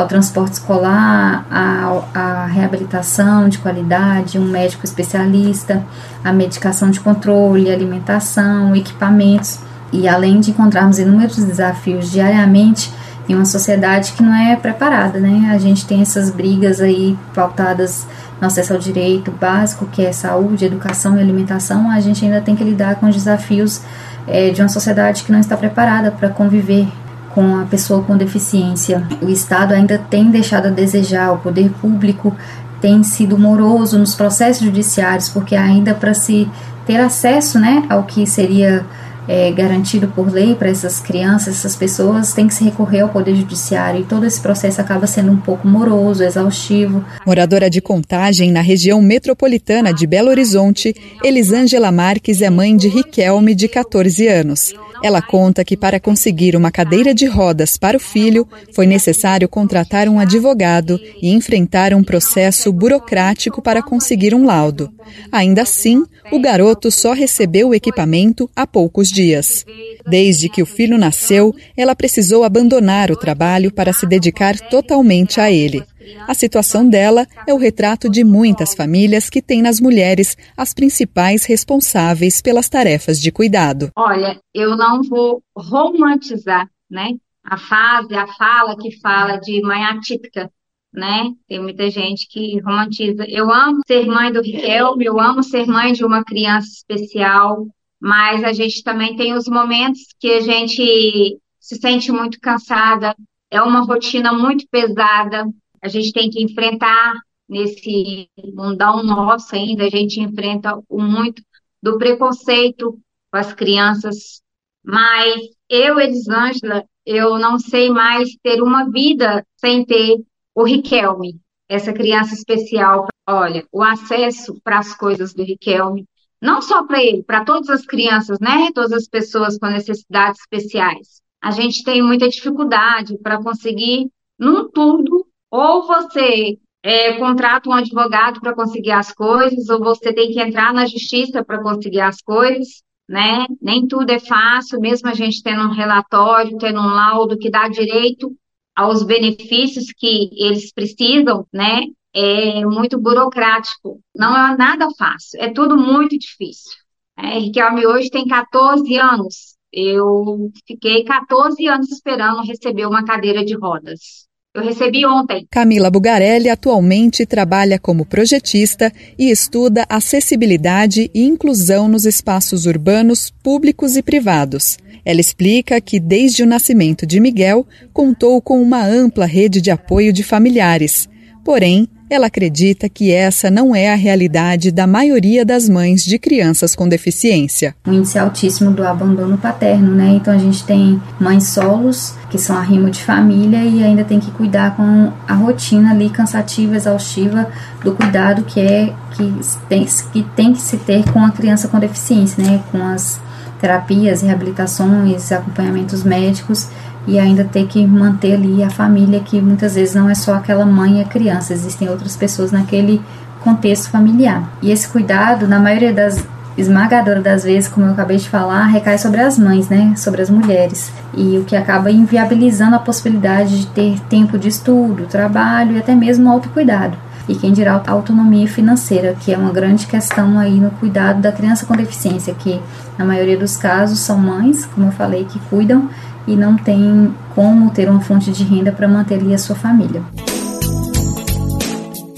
ao 0.00 0.08
transporte 0.08 0.54
escolar, 0.54 1.44
à, 1.50 2.46
reabilitação 2.46 3.48
de 3.48 3.58
qualidade, 3.58 4.38
um 4.38 4.44
médico 4.44 4.84
especialista, 4.84 5.84
a 6.24 6.32
medicação 6.32 6.90
de 6.90 6.98
controle, 7.00 7.70
alimentação, 7.70 8.74
equipamentos. 8.74 9.58
E 9.92 10.08
além 10.08 10.40
de 10.40 10.52
encontrarmos 10.52 10.98
inúmeros 10.98 11.36
desafios 11.36 12.10
diariamente 12.10 12.92
em 13.28 13.34
uma 13.34 13.44
sociedade 13.44 14.12
que 14.12 14.22
não 14.22 14.34
é 14.34 14.56
preparada, 14.56 15.20
né? 15.20 15.50
A 15.52 15.58
gente 15.58 15.86
tem 15.86 16.00
essas 16.00 16.30
brigas 16.30 16.80
aí 16.80 17.18
pautadas 17.34 18.06
no 18.40 18.46
acesso 18.46 18.72
ao 18.72 18.78
direito 18.78 19.30
básico, 19.30 19.86
que 19.86 20.04
é 20.04 20.12
saúde, 20.12 20.64
educação 20.64 21.16
e 21.16 21.20
alimentação, 21.20 21.90
a 21.90 22.00
gente 22.00 22.24
ainda 22.24 22.40
tem 22.40 22.56
que 22.56 22.64
lidar 22.64 22.96
com 22.96 23.06
os 23.06 23.14
desafios 23.14 23.82
é, 24.26 24.50
de 24.50 24.62
uma 24.62 24.68
sociedade 24.68 25.24
que 25.24 25.30
não 25.30 25.40
está 25.40 25.56
preparada 25.56 26.10
para 26.10 26.30
conviver 26.30 26.88
com 27.34 27.56
a 27.56 27.64
pessoa 27.64 28.02
com 28.02 28.16
deficiência. 28.16 29.06
O 29.22 29.28
Estado 29.28 29.72
ainda 29.72 29.98
tem 29.98 30.30
deixado 30.30 30.66
a 30.66 30.70
desejar, 30.70 31.32
o 31.32 31.38
poder 31.38 31.70
público 31.80 32.34
tem 32.80 33.02
sido 33.02 33.38
moroso 33.38 33.98
nos 33.98 34.14
processos 34.14 34.64
judiciários, 34.64 35.28
porque 35.28 35.54
ainda 35.54 35.94
para 35.94 36.14
se 36.14 36.48
ter 36.86 36.98
acesso 36.98 37.58
né, 37.58 37.84
ao 37.88 38.04
que 38.04 38.26
seria 38.26 38.84
é, 39.28 39.52
garantido 39.52 40.08
por 40.08 40.32
lei 40.32 40.54
para 40.54 40.68
essas 40.68 40.98
crianças, 40.98 41.58
essas 41.58 41.76
pessoas, 41.76 42.32
tem 42.32 42.48
que 42.48 42.54
se 42.54 42.64
recorrer 42.64 43.00
ao 43.00 43.08
Poder 43.08 43.34
Judiciário 43.34 44.00
e 44.00 44.04
todo 44.04 44.26
esse 44.26 44.40
processo 44.40 44.80
acaba 44.80 45.06
sendo 45.06 45.30
um 45.30 45.36
pouco 45.36 45.68
moroso, 45.68 46.24
exaustivo. 46.24 47.04
Moradora 47.24 47.70
de 47.70 47.80
Contagem, 47.80 48.50
na 48.50 48.60
região 48.60 49.00
metropolitana 49.00 49.92
de 49.92 50.06
Belo 50.06 50.30
Horizonte, 50.30 50.94
Elisângela 51.22 51.92
Marques 51.92 52.42
é 52.42 52.50
mãe 52.50 52.76
de 52.76 52.88
Riquelme, 52.88 53.54
de 53.54 53.68
14 53.68 54.26
anos. 54.26 54.74
Ela 55.02 55.22
conta 55.22 55.64
que 55.64 55.76
para 55.76 55.98
conseguir 55.98 56.54
uma 56.54 56.70
cadeira 56.70 57.14
de 57.14 57.26
rodas 57.26 57.76
para 57.76 57.96
o 57.96 58.00
filho, 58.00 58.46
foi 58.72 58.86
necessário 58.86 59.48
contratar 59.48 60.08
um 60.08 60.18
advogado 60.18 61.00
e 61.22 61.32
enfrentar 61.32 61.94
um 61.94 62.04
processo 62.04 62.72
burocrático 62.72 63.62
para 63.62 63.82
conseguir 63.82 64.34
um 64.34 64.44
laudo. 64.44 64.92
Ainda 65.32 65.62
assim, 65.62 66.04
o 66.30 66.38
garoto 66.38 66.90
só 66.90 67.12
recebeu 67.12 67.68
o 67.68 67.74
equipamento 67.74 68.48
há 68.54 68.66
poucos 68.66 69.08
dias. 69.08 69.64
Desde 70.06 70.48
que 70.48 70.62
o 70.62 70.66
filho 70.66 70.98
nasceu, 70.98 71.54
ela 71.76 71.94
precisou 71.94 72.44
abandonar 72.44 73.10
o 73.10 73.16
trabalho 73.16 73.72
para 73.72 73.92
se 73.92 74.06
dedicar 74.06 74.58
totalmente 74.58 75.40
a 75.40 75.50
ele. 75.50 75.82
A 76.26 76.34
situação 76.34 76.88
dela 76.88 77.26
é 77.46 77.52
o 77.52 77.58
retrato 77.58 78.08
de 78.08 78.24
muitas 78.24 78.74
famílias 78.74 79.28
que 79.28 79.42
têm 79.42 79.62
nas 79.62 79.80
mulheres 79.80 80.36
as 80.56 80.72
principais 80.72 81.44
responsáveis 81.44 82.40
pelas 82.40 82.68
tarefas 82.68 83.20
de 83.20 83.30
cuidado. 83.30 83.90
Olha, 83.96 84.40
eu 84.54 84.76
não 84.76 85.02
vou 85.02 85.42
romantizar, 85.56 86.68
né? 86.90 87.12
A 87.44 87.56
fase, 87.56 88.14
a 88.14 88.26
fala 88.26 88.76
que 88.76 88.98
fala 89.00 89.36
de 89.38 89.60
mãe 89.62 89.84
atípica, 89.84 90.50
né? 90.92 91.32
Tem 91.46 91.60
muita 91.60 91.90
gente 91.90 92.26
que 92.28 92.60
romantiza. 92.60 93.24
Eu 93.28 93.50
amo 93.52 93.80
ser 93.86 94.06
mãe 94.06 94.32
do 94.32 94.42
Riquelme, 94.42 95.04
eu 95.04 95.20
amo 95.20 95.42
ser 95.42 95.66
mãe 95.66 95.92
de 95.92 96.04
uma 96.04 96.24
criança 96.24 96.68
especial, 96.68 97.66
mas 98.00 98.42
a 98.44 98.52
gente 98.52 98.82
também 98.82 99.16
tem 99.16 99.34
os 99.34 99.46
momentos 99.46 100.00
que 100.18 100.32
a 100.32 100.40
gente 100.40 101.38
se 101.60 101.76
sente 101.76 102.10
muito 102.10 102.40
cansada, 102.40 103.14
é 103.50 103.60
uma 103.60 103.80
rotina 103.80 104.32
muito 104.32 104.66
pesada, 104.70 105.46
a 105.82 105.88
gente 105.88 106.12
tem 106.12 106.30
que 106.30 106.42
enfrentar 106.42 107.14
nesse 107.48 108.28
mundão 108.54 109.02
nosso 109.02 109.54
ainda, 109.54 109.84
a 109.84 109.90
gente 109.90 110.20
enfrenta 110.20 110.78
o 110.88 111.00
muito 111.00 111.42
do 111.82 111.98
preconceito 111.98 112.98
com 113.30 113.38
as 113.38 113.52
crianças, 113.52 114.40
mas 114.84 115.42
eu, 115.68 115.98
Elisângela, 115.98 116.84
eu 117.04 117.38
não 117.38 117.58
sei 117.58 117.90
mais 117.90 118.36
ter 118.42 118.62
uma 118.62 118.88
vida 118.90 119.44
sem 119.56 119.84
ter 119.84 120.22
o 120.54 120.64
Riquelme, 120.64 121.40
essa 121.68 121.92
criança 121.92 122.34
especial. 122.34 123.06
Olha, 123.28 123.66
o 123.72 123.82
acesso 123.82 124.60
para 124.62 124.78
as 124.78 124.94
coisas 124.94 125.32
do 125.32 125.42
Riquelme, 125.42 126.06
não 126.40 126.62
só 126.62 126.84
para 126.86 127.02
ele, 127.02 127.22
para 127.22 127.44
todas 127.44 127.68
as 127.68 127.84
crianças, 127.84 128.38
né? 128.40 128.70
Todas 128.74 128.92
as 128.92 129.08
pessoas 129.08 129.58
com 129.58 129.66
necessidades 129.66 130.40
especiais. 130.40 131.20
A 131.40 131.50
gente 131.50 131.84
tem 131.84 132.02
muita 132.02 132.28
dificuldade 132.28 133.16
para 133.18 133.42
conseguir, 133.42 134.10
num 134.38 134.68
tudo, 134.70 135.26
ou 135.50 135.86
você 135.86 136.58
é, 136.82 137.14
contrata 137.18 137.68
um 137.68 137.72
advogado 137.72 138.40
para 138.40 138.54
conseguir 138.54 138.92
as 138.92 139.12
coisas, 139.12 139.68
ou 139.68 139.80
você 139.80 140.12
tem 140.12 140.30
que 140.32 140.40
entrar 140.40 140.72
na 140.72 140.86
justiça 140.86 141.44
para 141.44 141.62
conseguir 141.62 142.00
as 142.00 142.20
coisas, 142.22 142.82
né? 143.08 143.46
Nem 143.60 143.86
tudo 143.86 144.10
é 144.10 144.20
fácil, 144.20 144.80
mesmo 144.80 145.08
a 145.08 145.14
gente 145.14 145.42
tendo 145.42 145.62
um 145.62 145.72
relatório, 145.72 146.56
tendo 146.58 146.80
um 146.80 146.86
laudo 146.86 147.36
que 147.36 147.50
dá 147.50 147.68
direito 147.68 148.32
aos 148.74 149.02
benefícios 149.02 149.86
que 149.96 150.30
eles 150.32 150.72
precisam, 150.72 151.46
né? 151.52 151.82
É 152.14 152.64
muito 152.64 152.98
burocrático, 153.00 154.00
não 154.16 154.36
é 154.36 154.56
nada 154.56 154.88
fácil, 154.98 155.40
é 155.40 155.52
tudo 155.52 155.76
muito 155.76 156.18
difícil. 156.18 156.72
É, 157.16 157.38
Riquelme 157.38 157.86
hoje 157.86 158.10
tem 158.10 158.26
14 158.26 158.96
anos, 158.96 159.56
eu 159.72 160.50
fiquei 160.66 161.04
14 161.04 161.66
anos 161.68 161.90
esperando 161.92 162.42
receber 162.42 162.86
uma 162.86 163.04
cadeira 163.04 163.44
de 163.44 163.54
rodas. 163.56 164.28
Eu 164.52 164.64
recebi 164.64 165.06
ontem. 165.06 165.46
Camila 165.48 165.88
Bugarelli 165.88 166.48
atualmente 166.48 167.24
trabalha 167.24 167.78
como 167.78 168.04
projetista 168.04 168.92
e 169.16 169.30
estuda 169.30 169.86
acessibilidade 169.88 171.08
e 171.14 171.22
inclusão 171.22 171.86
nos 171.86 172.04
espaços 172.04 172.66
urbanos, 172.66 173.30
públicos 173.30 173.96
e 173.96 174.02
privados. 174.02 174.76
Ela 175.04 175.20
explica 175.20 175.80
que, 175.80 176.00
desde 176.00 176.42
o 176.42 176.46
nascimento 176.46 177.06
de 177.06 177.20
Miguel, 177.20 177.64
contou 177.92 178.42
com 178.42 178.60
uma 178.60 178.84
ampla 178.84 179.24
rede 179.24 179.60
de 179.60 179.70
apoio 179.70 180.12
de 180.12 180.24
familiares. 180.24 181.08
Porém, 181.44 181.88
ela 182.10 182.26
acredita 182.26 182.88
que 182.88 183.12
essa 183.12 183.48
não 183.48 183.74
é 183.74 183.92
a 183.92 183.94
realidade 183.94 184.72
da 184.72 184.84
maioria 184.84 185.44
das 185.44 185.68
mães 185.68 186.04
de 186.04 186.18
crianças 186.18 186.74
com 186.74 186.88
deficiência. 186.88 187.74
O 187.86 187.92
índice 187.92 188.18
altíssimo 188.18 188.72
do 188.72 188.84
abandono 188.84 189.38
paterno, 189.38 189.94
né? 189.94 190.14
Então 190.16 190.34
a 190.34 190.38
gente 190.38 190.64
tem 190.64 191.00
mães 191.20 191.44
solos, 191.44 192.14
que 192.28 192.36
são 192.36 192.56
arrimo 192.56 192.90
de 192.90 193.00
família, 193.00 193.62
e 193.62 193.84
ainda 193.84 194.02
tem 194.02 194.18
que 194.18 194.32
cuidar 194.32 194.74
com 194.74 195.12
a 195.28 195.34
rotina 195.34 195.92
ali 195.92 196.10
cansativa, 196.10 196.74
exaustiva 196.74 197.48
do 197.84 197.92
cuidado 197.92 198.42
que 198.42 198.58
é 198.58 198.92
que 199.12 199.32
tem 199.68 199.86
que, 200.12 200.22
tem 200.34 200.52
que 200.52 200.60
se 200.60 200.78
ter 200.78 201.08
com 201.12 201.24
a 201.24 201.30
criança 201.30 201.68
com 201.68 201.78
deficiência, 201.78 202.42
né? 202.42 202.60
Com 202.72 202.82
as 202.84 203.20
terapias, 203.60 204.22
reabilitações, 204.22 205.30
acompanhamentos 205.30 206.02
médicos 206.02 206.68
e 207.06 207.18
ainda 207.18 207.44
ter 207.44 207.66
que 207.66 207.86
manter 207.86 208.34
ali 208.34 208.62
a 208.62 208.70
família, 208.70 209.20
que 209.20 209.40
muitas 209.40 209.74
vezes 209.74 209.94
não 209.94 210.08
é 210.08 210.14
só 210.14 210.34
aquela 210.34 210.64
mãe 210.64 210.98
e 210.98 211.02
a 211.02 211.04
criança, 211.04 211.52
existem 211.52 211.88
outras 211.88 212.16
pessoas 212.16 212.52
naquele 212.52 213.00
contexto 213.40 213.90
familiar. 213.90 214.48
E 214.60 214.70
esse 214.70 214.88
cuidado, 214.88 215.48
na 215.48 215.58
maioria 215.58 215.92
das 215.92 216.22
esmagadora 216.56 217.20
das 217.20 217.44
vezes, 217.44 217.68
como 217.68 217.86
eu 217.86 217.92
acabei 217.92 218.16
de 218.16 218.28
falar, 218.28 218.66
recai 218.66 218.98
sobre 218.98 219.20
as 219.20 219.38
mães, 219.38 219.68
né, 219.68 219.94
sobre 219.96 220.20
as 220.20 220.28
mulheres, 220.28 220.92
e 221.14 221.38
o 221.38 221.44
que 221.44 221.56
acaba 221.56 221.90
inviabilizando 221.90 222.76
a 222.76 222.80
possibilidade 222.80 223.60
de 223.60 223.66
ter 223.68 224.00
tempo 224.08 224.38
de 224.38 224.48
estudo, 224.48 225.06
trabalho 225.06 225.76
e 225.76 225.78
até 225.78 225.94
mesmo 225.94 226.30
autocuidado. 226.30 226.96
E 227.28 227.34
quem 227.36 227.52
dirá 227.52 227.80
a 227.86 227.90
autonomia 227.92 228.48
financeira, 228.48 229.14
que 229.18 229.32
é 229.32 229.38
uma 229.38 229.52
grande 229.52 229.86
questão 229.86 230.38
aí 230.38 230.58
no 230.58 230.70
cuidado 230.72 231.20
da 231.20 231.30
criança 231.30 231.64
com 231.64 231.76
deficiência, 231.76 232.34
que 232.34 232.60
na 232.98 233.04
maioria 233.04 233.38
dos 233.38 233.56
casos 233.56 234.00
são 234.00 234.18
mães, 234.18 234.66
como 234.66 234.88
eu 234.88 234.92
falei, 234.92 235.24
que 235.24 235.38
cuidam 235.48 235.88
e 236.26 236.36
não 236.36 236.56
tem 236.56 237.14
como 237.34 237.70
ter 237.70 237.88
uma 237.88 238.00
fonte 238.00 238.30
de 238.30 238.44
renda 238.44 238.72
para 238.72 238.88
manter 238.88 239.14
ali 239.14 239.34
a 239.34 239.38
sua 239.38 239.56
família. 239.56 240.02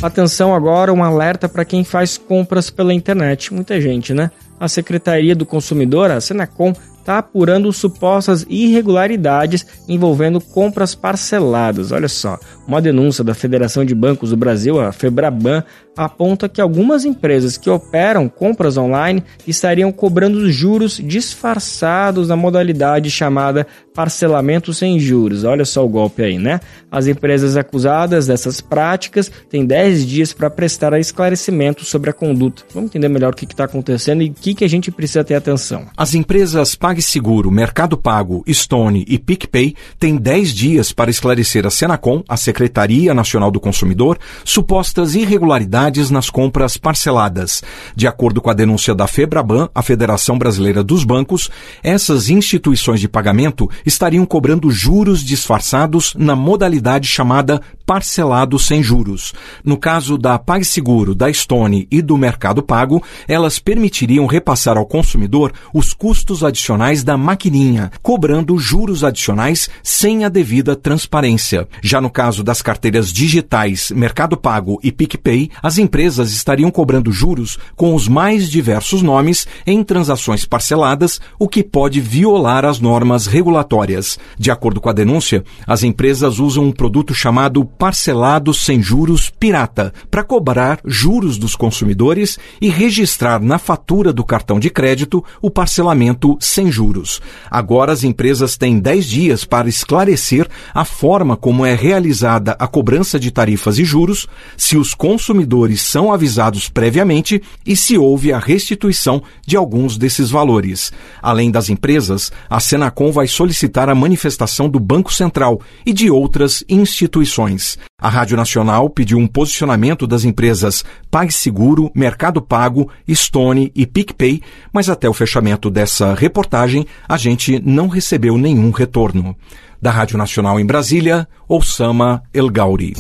Atenção 0.02 0.52
agora, 0.52 0.92
um 0.92 1.04
alerta 1.04 1.48
para 1.48 1.64
quem 1.64 1.84
faz 1.84 2.18
compras 2.18 2.70
pela 2.70 2.92
internet. 2.92 3.54
Muita 3.54 3.80
gente, 3.80 4.12
né? 4.12 4.32
A 4.58 4.66
Secretaria 4.68 5.34
do 5.34 5.46
Consumidor, 5.46 6.10
a 6.10 6.20
Senacom, 6.20 6.72
está 6.98 7.18
apurando 7.18 7.72
supostas 7.72 8.46
irregularidades 8.48 9.66
envolvendo 9.88 10.40
compras 10.40 10.94
parceladas. 10.94 11.92
Olha 11.92 12.08
só, 12.08 12.38
uma 12.66 12.80
denúncia 12.80 13.24
da 13.24 13.34
Federação 13.34 13.84
de 13.84 13.94
Bancos 13.94 14.30
do 14.30 14.36
Brasil, 14.36 14.80
a 14.80 14.92
Febraban, 14.92 15.64
aponta 15.96 16.48
que 16.48 16.60
algumas 16.60 17.04
empresas 17.04 17.58
que 17.58 17.68
operam 17.68 18.28
compras 18.28 18.76
online 18.76 19.22
estariam 19.46 19.92
cobrando 19.92 20.50
juros 20.50 21.00
disfarçados 21.04 22.28
na 22.28 22.36
modalidade 22.36 23.10
chamada 23.10 23.66
parcelamento 23.94 24.72
sem 24.72 24.98
juros. 24.98 25.44
Olha 25.44 25.64
só 25.64 25.84
o 25.84 25.88
golpe 25.88 26.22
aí, 26.22 26.38
né? 26.38 26.60
As 26.90 27.06
empresas 27.06 27.56
acusadas 27.56 28.26
dessas 28.26 28.60
práticas 28.60 29.30
têm 29.50 29.66
10 29.66 30.06
dias 30.06 30.32
para 30.32 30.48
prestar 30.48 30.98
esclarecimento 30.98 31.84
sobre 31.84 32.10
a 32.10 32.12
conduta. 32.12 32.62
Vamos 32.72 32.88
entender 32.88 33.08
melhor 33.08 33.32
o 33.32 33.36
que 33.36 33.44
está 33.44 33.64
acontecendo 33.64 34.22
e 34.22 34.30
o 34.30 34.34
que, 34.34 34.54
que 34.54 34.64
a 34.64 34.68
gente 34.68 34.90
precisa 34.90 35.24
ter 35.24 35.34
atenção. 35.34 35.86
As 35.96 36.14
empresas 36.14 36.74
PagSeguro, 36.74 37.50
Mercado 37.50 37.96
Pago, 37.98 38.42
Stone 38.50 39.04
e 39.06 39.18
PicPay 39.18 39.74
têm 39.98 40.16
10 40.16 40.54
dias 40.54 40.92
para 40.92 41.10
esclarecer 41.10 41.66
a 41.66 41.70
Senacom, 41.70 42.22
a 42.28 42.36
Secretaria 42.52 43.14
Nacional 43.14 43.50
do 43.50 43.58
Consumidor 43.58 44.18
supostas 44.44 45.14
irregularidades 45.14 46.10
nas 46.10 46.28
compras 46.28 46.76
parceladas. 46.76 47.62
De 47.96 48.06
acordo 48.06 48.42
com 48.42 48.50
a 48.50 48.54
denúncia 48.54 48.94
da 48.94 49.06
Febraban, 49.06 49.70
a 49.74 49.80
Federação 49.80 50.38
Brasileira 50.38 50.84
dos 50.84 51.02
Bancos, 51.02 51.48
essas 51.82 52.28
instituições 52.28 53.00
de 53.00 53.08
pagamento 53.08 53.70
estariam 53.86 54.26
cobrando 54.26 54.70
juros 54.70 55.24
disfarçados 55.24 56.14
na 56.14 56.36
modalidade 56.36 57.08
chamada 57.08 57.58
parcelado 57.92 58.58
sem 58.58 58.82
juros. 58.82 59.34
No 59.62 59.76
caso 59.76 60.16
da 60.16 60.38
PagSeguro, 60.38 61.14
da 61.14 61.30
Stone 61.30 61.86
e 61.90 62.00
do 62.00 62.16
Mercado 62.16 62.62
Pago, 62.62 63.02
elas 63.28 63.58
permitiriam 63.58 64.24
repassar 64.24 64.78
ao 64.78 64.86
consumidor 64.86 65.52
os 65.74 65.92
custos 65.92 66.42
adicionais 66.42 67.04
da 67.04 67.18
maquininha, 67.18 67.92
cobrando 68.00 68.56
juros 68.56 69.04
adicionais 69.04 69.68
sem 69.82 70.24
a 70.24 70.30
devida 70.30 70.74
transparência. 70.74 71.68
Já 71.82 72.00
no 72.00 72.08
caso 72.08 72.42
das 72.42 72.62
carteiras 72.62 73.12
digitais 73.12 73.90
Mercado 73.90 74.38
Pago 74.38 74.80
e 74.82 74.90
PicPay, 74.90 75.50
as 75.62 75.76
empresas 75.76 76.32
estariam 76.32 76.70
cobrando 76.70 77.12
juros 77.12 77.58
com 77.76 77.94
os 77.94 78.08
mais 78.08 78.48
diversos 78.48 79.02
nomes 79.02 79.46
em 79.66 79.84
transações 79.84 80.46
parceladas, 80.46 81.20
o 81.38 81.46
que 81.46 81.62
pode 81.62 82.00
violar 82.00 82.64
as 82.64 82.80
normas 82.80 83.26
regulatórias. 83.26 84.18
De 84.38 84.50
acordo 84.50 84.80
com 84.80 84.88
a 84.88 84.94
denúncia, 84.94 85.44
as 85.66 85.82
empresas 85.82 86.38
usam 86.38 86.64
um 86.64 86.72
produto 86.72 87.14
chamado 87.14 87.62
parcelado 87.82 88.54
sem 88.54 88.80
juros 88.80 89.28
pirata 89.28 89.92
para 90.08 90.22
cobrar 90.22 90.78
juros 90.86 91.36
dos 91.36 91.56
consumidores 91.56 92.38
e 92.60 92.68
registrar 92.68 93.40
na 93.40 93.58
fatura 93.58 94.12
do 94.12 94.22
cartão 94.22 94.60
de 94.60 94.70
crédito 94.70 95.24
o 95.40 95.50
parcelamento 95.50 96.38
sem 96.38 96.70
juros. 96.70 97.20
Agora 97.50 97.90
as 97.90 98.04
empresas 98.04 98.56
têm 98.56 98.78
10 98.78 99.04
dias 99.04 99.44
para 99.44 99.68
esclarecer 99.68 100.46
a 100.72 100.84
forma 100.84 101.36
como 101.36 101.66
é 101.66 101.74
realizada 101.74 102.54
a 102.56 102.68
cobrança 102.68 103.18
de 103.18 103.32
tarifas 103.32 103.80
e 103.80 103.84
juros, 103.84 104.28
se 104.56 104.76
os 104.76 104.94
consumidores 104.94 105.82
são 105.82 106.12
avisados 106.12 106.68
previamente 106.68 107.42
e 107.66 107.74
se 107.74 107.98
houve 107.98 108.32
a 108.32 108.38
restituição 108.38 109.24
de 109.44 109.56
alguns 109.56 109.98
desses 109.98 110.30
valores. 110.30 110.92
Além 111.20 111.50
das 111.50 111.68
empresas, 111.68 112.30
a 112.48 112.60
Senacom 112.60 113.10
vai 113.10 113.26
solicitar 113.26 113.88
a 113.88 113.94
manifestação 113.94 114.68
do 114.68 114.78
Banco 114.78 115.12
Central 115.12 115.60
e 115.84 115.92
de 115.92 116.08
outras 116.08 116.62
instituições. 116.68 117.61
A 118.00 118.08
Rádio 118.08 118.36
Nacional 118.36 118.90
pediu 118.90 119.18
um 119.18 119.26
posicionamento 119.26 120.06
das 120.06 120.24
empresas 120.24 120.84
PagSeguro, 121.10 121.90
Mercado 121.94 122.42
Pago, 122.42 122.90
Stone 123.10 123.70
e 123.74 123.86
PicPay, 123.86 124.42
mas 124.72 124.88
até 124.88 125.08
o 125.08 125.14
fechamento 125.14 125.70
dessa 125.70 126.14
reportagem 126.14 126.86
a 127.08 127.16
gente 127.16 127.60
não 127.64 127.88
recebeu 127.88 128.36
nenhum 128.36 128.70
retorno. 128.70 129.36
Da 129.80 129.90
Rádio 129.90 130.16
Nacional 130.16 130.60
em 130.60 130.66
Brasília, 130.66 131.26
Osama 131.48 132.22
El 132.32 132.48
Gauri. 132.48 132.94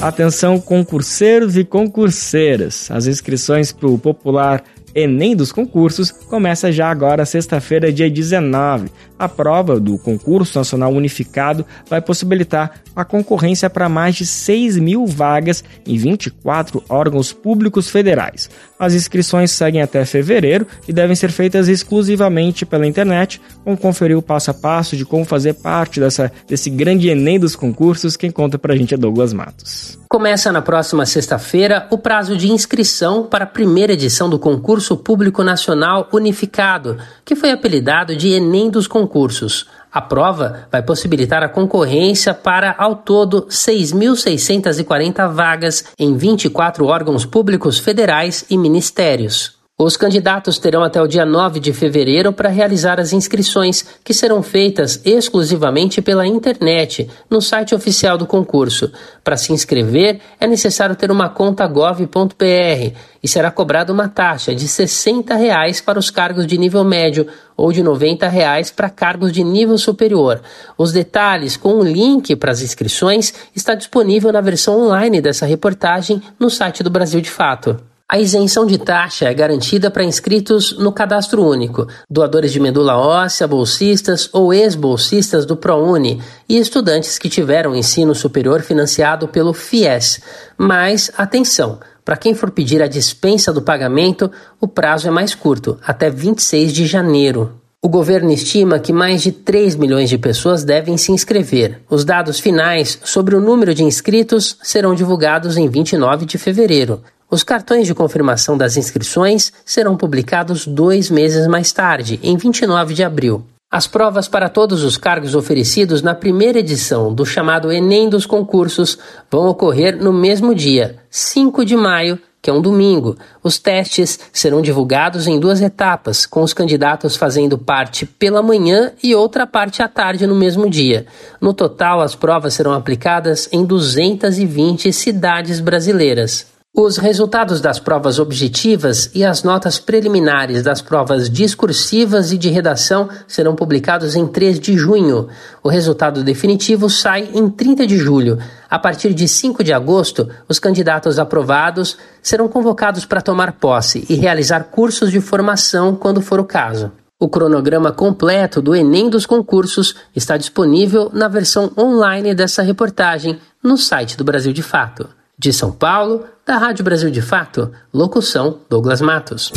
Atenção 0.00 0.60
concurseiros 0.60 1.56
e 1.56 1.64
concurseiras. 1.64 2.88
As 2.88 3.08
inscrições 3.08 3.72
para 3.72 3.88
o 3.88 3.98
popular 3.98 4.62
Enem 4.94 5.36
dos 5.36 5.52
concursos 5.52 6.10
começa 6.10 6.72
já 6.72 6.90
agora, 6.90 7.24
sexta-feira, 7.24 7.92
dia 7.92 8.10
19. 8.10 8.90
A 9.18 9.28
prova 9.28 9.78
do 9.80 9.98
concurso 9.98 10.58
nacional 10.58 10.92
unificado 10.92 11.66
vai 11.88 12.00
possibilitar 12.00 12.80
a 12.94 13.04
concorrência 13.04 13.68
para 13.68 13.88
mais 13.88 14.14
de 14.14 14.24
6 14.24 14.78
mil 14.78 15.06
vagas 15.06 15.64
em 15.86 15.96
24 15.96 16.82
órgãos 16.88 17.32
públicos 17.32 17.88
federais. 17.88 18.48
As 18.78 18.94
inscrições 18.94 19.50
seguem 19.50 19.82
até 19.82 20.04
fevereiro 20.04 20.66
e 20.86 20.92
devem 20.92 21.16
ser 21.16 21.30
feitas 21.30 21.68
exclusivamente 21.68 22.64
pela 22.64 22.86
internet. 22.86 23.40
Vamos 23.64 23.80
conferir 23.80 24.16
o 24.16 24.22
passo 24.22 24.50
a 24.50 24.54
passo 24.54 24.96
de 24.96 25.04
como 25.04 25.24
fazer 25.24 25.54
parte 25.54 26.00
dessa, 26.00 26.30
desse 26.46 26.70
grande 26.70 27.08
Enem 27.08 27.38
dos 27.38 27.56
concursos. 27.56 28.16
Quem 28.16 28.30
conta 28.30 28.58
para 28.58 28.74
a 28.74 28.76
gente 28.76 28.94
é 28.94 28.96
Douglas 28.96 29.32
Matos. 29.32 29.98
Começa 30.08 30.50
na 30.50 30.62
próxima 30.62 31.04
sexta-feira 31.04 31.86
o 31.90 31.98
prazo 31.98 32.34
de 32.34 32.50
inscrição 32.50 33.24
para 33.24 33.44
a 33.44 33.46
primeira 33.46 33.92
edição 33.92 34.30
do 34.30 34.38
Concurso 34.38 34.96
Público 34.96 35.44
Nacional 35.44 36.08
Unificado, 36.10 36.96
que 37.26 37.36
foi 37.36 37.50
apelidado 37.50 38.16
de 38.16 38.30
Enem 38.30 38.70
dos 38.70 38.86
Concursos. 38.86 39.66
A 39.92 40.00
prova 40.00 40.66
vai 40.72 40.82
possibilitar 40.82 41.42
a 41.42 41.48
concorrência 41.48 42.32
para, 42.32 42.74
ao 42.78 42.96
todo, 42.96 43.48
6.640 43.48 45.30
vagas 45.30 45.84
em 45.98 46.16
24 46.16 46.86
órgãos 46.86 47.26
públicos 47.26 47.78
federais 47.78 48.46
e 48.48 48.56
ministérios. 48.56 49.57
Os 49.80 49.96
candidatos 49.96 50.58
terão 50.58 50.82
até 50.82 51.00
o 51.00 51.06
dia 51.06 51.24
9 51.24 51.60
de 51.60 51.72
fevereiro 51.72 52.32
para 52.32 52.48
realizar 52.48 52.98
as 52.98 53.12
inscrições, 53.12 53.84
que 54.02 54.12
serão 54.12 54.42
feitas 54.42 55.00
exclusivamente 55.04 56.02
pela 56.02 56.26
internet, 56.26 57.08
no 57.30 57.40
site 57.40 57.76
oficial 57.76 58.18
do 58.18 58.26
concurso. 58.26 58.90
Para 59.22 59.36
se 59.36 59.52
inscrever, 59.52 60.18
é 60.40 60.48
necessário 60.48 60.96
ter 60.96 61.12
uma 61.12 61.28
conta 61.28 61.64
gov.br 61.64 62.92
e 63.22 63.28
será 63.28 63.52
cobrada 63.52 63.92
uma 63.92 64.08
taxa 64.08 64.52
de 64.52 64.66
60 64.66 65.36
reais 65.36 65.80
para 65.80 65.96
os 65.96 66.10
cargos 66.10 66.44
de 66.44 66.58
nível 66.58 66.82
médio 66.82 67.28
ou 67.56 67.70
de 67.70 67.80
90 67.80 68.26
reais 68.26 68.72
para 68.72 68.90
cargos 68.90 69.30
de 69.30 69.44
nível 69.44 69.78
superior. 69.78 70.42
Os 70.76 70.90
detalhes 70.90 71.56
com 71.56 71.74
o 71.74 71.84
link 71.84 72.34
para 72.34 72.50
as 72.50 72.62
inscrições 72.62 73.32
está 73.54 73.76
disponível 73.76 74.32
na 74.32 74.40
versão 74.40 74.76
online 74.76 75.20
dessa 75.20 75.46
reportagem 75.46 76.20
no 76.36 76.50
site 76.50 76.82
do 76.82 76.90
Brasil 76.90 77.20
de 77.20 77.30
Fato. 77.30 77.80
A 78.10 78.18
isenção 78.18 78.64
de 78.64 78.78
taxa 78.78 79.26
é 79.26 79.34
garantida 79.34 79.90
para 79.90 80.02
inscritos 80.02 80.78
no 80.78 80.90
cadastro 80.90 81.44
único, 81.44 81.86
doadores 82.08 82.50
de 82.50 82.58
medula 82.58 82.96
óssea, 82.96 83.46
bolsistas 83.46 84.30
ou 84.32 84.50
ex-bolsistas 84.50 85.44
do 85.44 85.54
ProUni 85.54 86.18
e 86.48 86.56
estudantes 86.56 87.18
que 87.18 87.28
tiveram 87.28 87.76
ensino 87.76 88.14
superior 88.14 88.62
financiado 88.62 89.28
pelo 89.28 89.52
FIES. 89.52 90.22
Mas, 90.56 91.12
atenção, 91.18 91.80
para 92.02 92.16
quem 92.16 92.34
for 92.34 92.50
pedir 92.50 92.80
a 92.80 92.88
dispensa 92.88 93.52
do 93.52 93.60
pagamento, 93.60 94.32
o 94.58 94.66
prazo 94.66 95.06
é 95.06 95.10
mais 95.10 95.34
curto, 95.34 95.78
até 95.86 96.08
26 96.08 96.72
de 96.72 96.86
janeiro. 96.86 97.60
O 97.82 97.90
governo 97.90 98.32
estima 98.32 98.78
que 98.78 98.90
mais 98.90 99.20
de 99.20 99.32
3 99.32 99.76
milhões 99.76 100.08
de 100.08 100.16
pessoas 100.16 100.64
devem 100.64 100.96
se 100.96 101.12
inscrever. 101.12 101.82
Os 101.90 102.06
dados 102.06 102.40
finais 102.40 102.98
sobre 103.04 103.36
o 103.36 103.40
número 103.40 103.74
de 103.74 103.84
inscritos 103.84 104.56
serão 104.62 104.94
divulgados 104.94 105.58
em 105.58 105.68
29 105.68 106.24
de 106.24 106.38
fevereiro. 106.38 107.02
Os 107.30 107.42
cartões 107.42 107.86
de 107.86 107.94
confirmação 107.94 108.56
das 108.56 108.78
inscrições 108.78 109.52
serão 109.62 109.98
publicados 109.98 110.66
dois 110.66 111.10
meses 111.10 111.46
mais 111.46 111.70
tarde, 111.72 112.18
em 112.22 112.38
29 112.38 112.94
de 112.94 113.04
abril. 113.04 113.44
As 113.70 113.86
provas 113.86 114.26
para 114.26 114.48
todos 114.48 114.82
os 114.82 114.96
cargos 114.96 115.34
oferecidos 115.34 116.00
na 116.00 116.14
primeira 116.14 116.58
edição 116.58 117.12
do 117.12 117.26
chamado 117.26 117.70
Enem 117.70 118.08
dos 118.08 118.24
concursos 118.24 118.98
vão 119.30 119.46
ocorrer 119.46 120.02
no 120.02 120.10
mesmo 120.10 120.54
dia, 120.54 120.96
5 121.10 121.66
de 121.66 121.76
maio, 121.76 122.18
que 122.40 122.48
é 122.48 122.52
um 122.52 122.62
domingo. 122.62 123.14
Os 123.42 123.58
testes 123.58 124.18
serão 124.32 124.62
divulgados 124.62 125.26
em 125.26 125.38
duas 125.38 125.60
etapas, 125.60 126.24
com 126.24 126.40
os 126.40 126.54
candidatos 126.54 127.14
fazendo 127.14 127.58
parte 127.58 128.06
pela 128.06 128.42
manhã 128.42 128.92
e 129.02 129.14
outra 129.14 129.46
parte 129.46 129.82
à 129.82 129.88
tarde 129.88 130.26
no 130.26 130.34
mesmo 130.34 130.70
dia. 130.70 131.04
No 131.38 131.52
total, 131.52 132.00
as 132.00 132.14
provas 132.14 132.54
serão 132.54 132.72
aplicadas 132.72 133.50
em 133.52 133.66
220 133.66 134.90
cidades 134.94 135.60
brasileiras. 135.60 136.57
Os 136.76 136.96
resultados 136.96 137.60
das 137.60 137.80
provas 137.80 138.18
objetivas 138.18 139.10
e 139.14 139.24
as 139.24 139.42
notas 139.42 139.78
preliminares 139.78 140.62
das 140.62 140.80
provas 140.80 141.28
discursivas 141.28 142.30
e 142.30 142.38
de 142.38 142.50
redação 142.50 143.08
serão 143.26 143.56
publicados 143.56 144.14
em 144.14 144.26
3 144.26 144.60
de 144.60 144.76
junho. 144.76 145.28
O 145.62 145.68
resultado 145.68 146.22
definitivo 146.22 146.88
sai 146.88 147.30
em 147.34 147.50
30 147.50 147.86
de 147.86 147.96
julho. 147.96 148.38
A 148.70 148.78
partir 148.78 149.12
de 149.12 149.26
5 149.26 149.64
de 149.64 149.72
agosto, 149.72 150.28
os 150.48 150.60
candidatos 150.60 151.18
aprovados 151.18 151.96
serão 152.22 152.46
convocados 152.48 153.04
para 153.04 153.22
tomar 153.22 153.52
posse 153.54 154.04
e 154.08 154.14
realizar 154.14 154.64
cursos 154.64 155.10
de 155.10 155.20
formação 155.20 155.96
quando 155.96 156.20
for 156.20 156.38
o 156.38 156.44
caso. 156.44 156.92
O 157.18 157.28
cronograma 157.28 157.90
completo 157.90 158.62
do 158.62 158.76
Enem 158.76 159.10
dos 159.10 159.26
concursos 159.26 159.96
está 160.14 160.36
disponível 160.36 161.10
na 161.12 161.26
versão 161.26 161.72
online 161.76 162.34
dessa 162.34 162.62
reportagem 162.62 163.40
no 163.60 163.76
site 163.76 164.16
do 164.16 164.22
Brasil 164.22 164.52
de 164.52 164.62
Fato. 164.62 165.17
De 165.38 165.52
São 165.52 165.70
Paulo, 165.70 166.24
da 166.44 166.58
Rádio 166.58 166.84
Brasil 166.84 167.10
de 167.10 167.22
Fato, 167.22 167.70
locução 167.94 168.58
Douglas 168.68 169.00
Matos. 169.00 169.52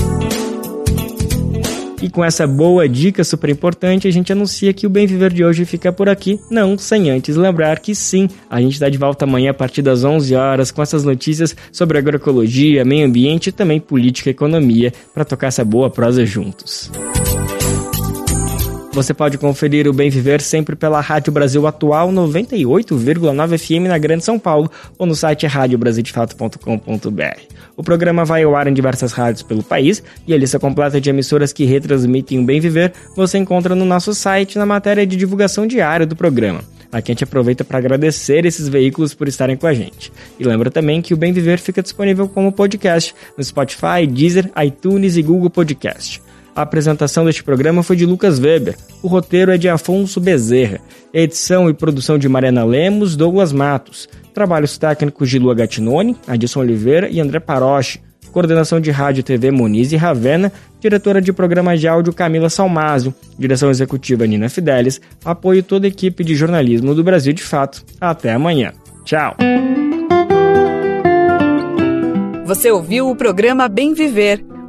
E 1.99 2.07
com 2.07 2.23
essa 2.23 2.45
boa 2.45 2.87
dica 2.87 3.23
super 3.23 3.49
importante, 3.49 4.07
a 4.07 4.11
gente 4.11 4.31
anuncia 4.31 4.73
que 4.73 4.85
o 4.85 4.89
Bem 4.91 5.07
Viver 5.07 5.33
de 5.33 5.43
hoje 5.43 5.65
fica 5.65 5.91
por 5.91 6.07
aqui, 6.07 6.39
não 6.51 6.77
sem 6.77 7.09
antes 7.09 7.35
lembrar 7.35 7.79
que 7.79 7.95
sim, 7.95 8.29
a 8.47 8.61
gente 8.61 8.73
está 8.73 8.89
de 8.89 8.97
volta 8.97 9.25
amanhã 9.25 9.49
a 9.49 9.55
partir 9.55 9.81
das 9.81 10.03
11 10.03 10.35
horas 10.35 10.69
com 10.69 10.83
essas 10.83 11.03
notícias 11.03 11.55
sobre 11.71 11.97
agroecologia, 11.97 12.85
meio 12.85 13.07
ambiente 13.07 13.47
e 13.47 13.51
também 13.51 13.79
política 13.79 14.29
e 14.29 14.33
economia 14.33 14.93
para 15.13 15.25
tocar 15.25 15.47
essa 15.47 15.65
boa 15.65 15.89
prosa 15.89 16.23
juntos. 16.27 16.91
Você 18.93 19.13
pode 19.13 19.37
conferir 19.37 19.87
o 19.87 19.93
Bem 19.93 20.09
Viver 20.09 20.41
sempre 20.41 20.75
pela 20.75 20.99
Rádio 20.99 21.31
Brasil 21.31 21.65
Atual 21.65 22.11
98,9 22.11 23.57
FM 23.57 23.87
na 23.87 23.97
Grande 23.97 24.25
São 24.25 24.37
Paulo 24.37 24.69
ou 24.97 25.07
no 25.07 25.15
site 25.15 25.47
radiobrasildefato.com.br. 25.47 27.39
O 27.77 27.83
programa 27.83 28.25
vai 28.25 28.43
ao 28.43 28.53
ar 28.53 28.67
em 28.67 28.73
diversas 28.73 29.13
rádios 29.13 29.43
pelo 29.43 29.63
país 29.63 30.03
e 30.27 30.33
a 30.33 30.37
lista 30.37 30.59
completa 30.59 30.99
de 30.99 31.09
emissoras 31.09 31.53
que 31.53 31.63
retransmitem 31.63 32.39
o 32.39 32.43
Bem 32.43 32.59
Viver 32.59 32.91
você 33.15 33.37
encontra 33.37 33.73
no 33.75 33.85
nosso 33.85 34.13
site 34.13 34.57
na 34.57 34.65
matéria 34.65 35.07
de 35.07 35.15
divulgação 35.15 35.65
diária 35.65 36.05
do 36.05 36.15
programa. 36.15 36.59
Aqui 36.91 37.11
a 37.11 37.13
gente 37.13 37.23
aproveita 37.23 37.63
para 37.63 37.77
agradecer 37.77 38.45
esses 38.45 38.67
veículos 38.67 39.13
por 39.13 39.29
estarem 39.29 39.55
com 39.55 39.67
a 39.67 39.73
gente. 39.73 40.11
E 40.37 40.43
lembra 40.43 40.69
também 40.69 41.01
que 41.01 41.13
o 41.13 41.17
Bem 41.17 41.31
Viver 41.31 41.59
fica 41.59 41.81
disponível 41.81 42.27
como 42.27 42.51
podcast 42.51 43.15
no 43.37 43.43
Spotify, 43.43 44.05
Deezer, 44.05 44.51
iTunes 44.61 45.15
e 45.15 45.21
Google 45.21 45.49
Podcast. 45.49 46.21
A 46.55 46.63
apresentação 46.63 47.23
deste 47.23 47.43
programa 47.43 47.81
foi 47.81 47.95
de 47.95 48.05
Lucas 48.05 48.37
Weber. 48.37 48.75
O 49.01 49.07
roteiro 49.07 49.51
é 49.51 49.57
de 49.57 49.69
Afonso 49.69 50.19
Bezerra. 50.19 50.79
Edição 51.13 51.69
e 51.69 51.73
produção 51.73 52.17
de 52.17 52.27
Mariana 52.27 52.65
Lemos, 52.65 53.15
Douglas 53.15 53.53
Matos. 53.53 54.09
Trabalhos 54.33 54.77
técnicos 54.77 55.29
de 55.29 55.39
Lua 55.39 55.55
Gattinone, 55.55 56.15
Adilson 56.27 56.59
Oliveira 56.59 57.09
e 57.09 57.21
André 57.21 57.39
Paroche. 57.39 58.01
Coordenação 58.33 58.79
de 58.79 58.91
Rádio 58.91 59.23
TV 59.23 59.49
Moniz 59.49 59.93
e 59.93 59.97
Ravena. 59.97 60.51
Diretora 60.81 61.21
de 61.21 61.31
programa 61.31 61.77
de 61.77 61.87
áudio 61.87 62.13
Camila 62.13 62.49
Salmásio. 62.49 63.13
Direção 63.39 63.69
executiva 63.69 64.27
Nina 64.27 64.49
Fidelis. 64.49 64.99
Apoio 65.23 65.63
toda 65.63 65.87
a 65.87 65.89
equipe 65.89 66.23
de 66.23 66.35
jornalismo 66.35 66.93
do 66.93 67.03
Brasil 67.03 67.31
de 67.31 67.43
Fato. 67.43 67.83
Até 67.99 68.33
amanhã. 68.33 68.73
Tchau. 69.05 69.37
Você 72.45 72.69
ouviu 72.69 73.09
o 73.09 73.15
programa 73.15 73.69
Bem 73.69 73.93
Viver 73.93 74.50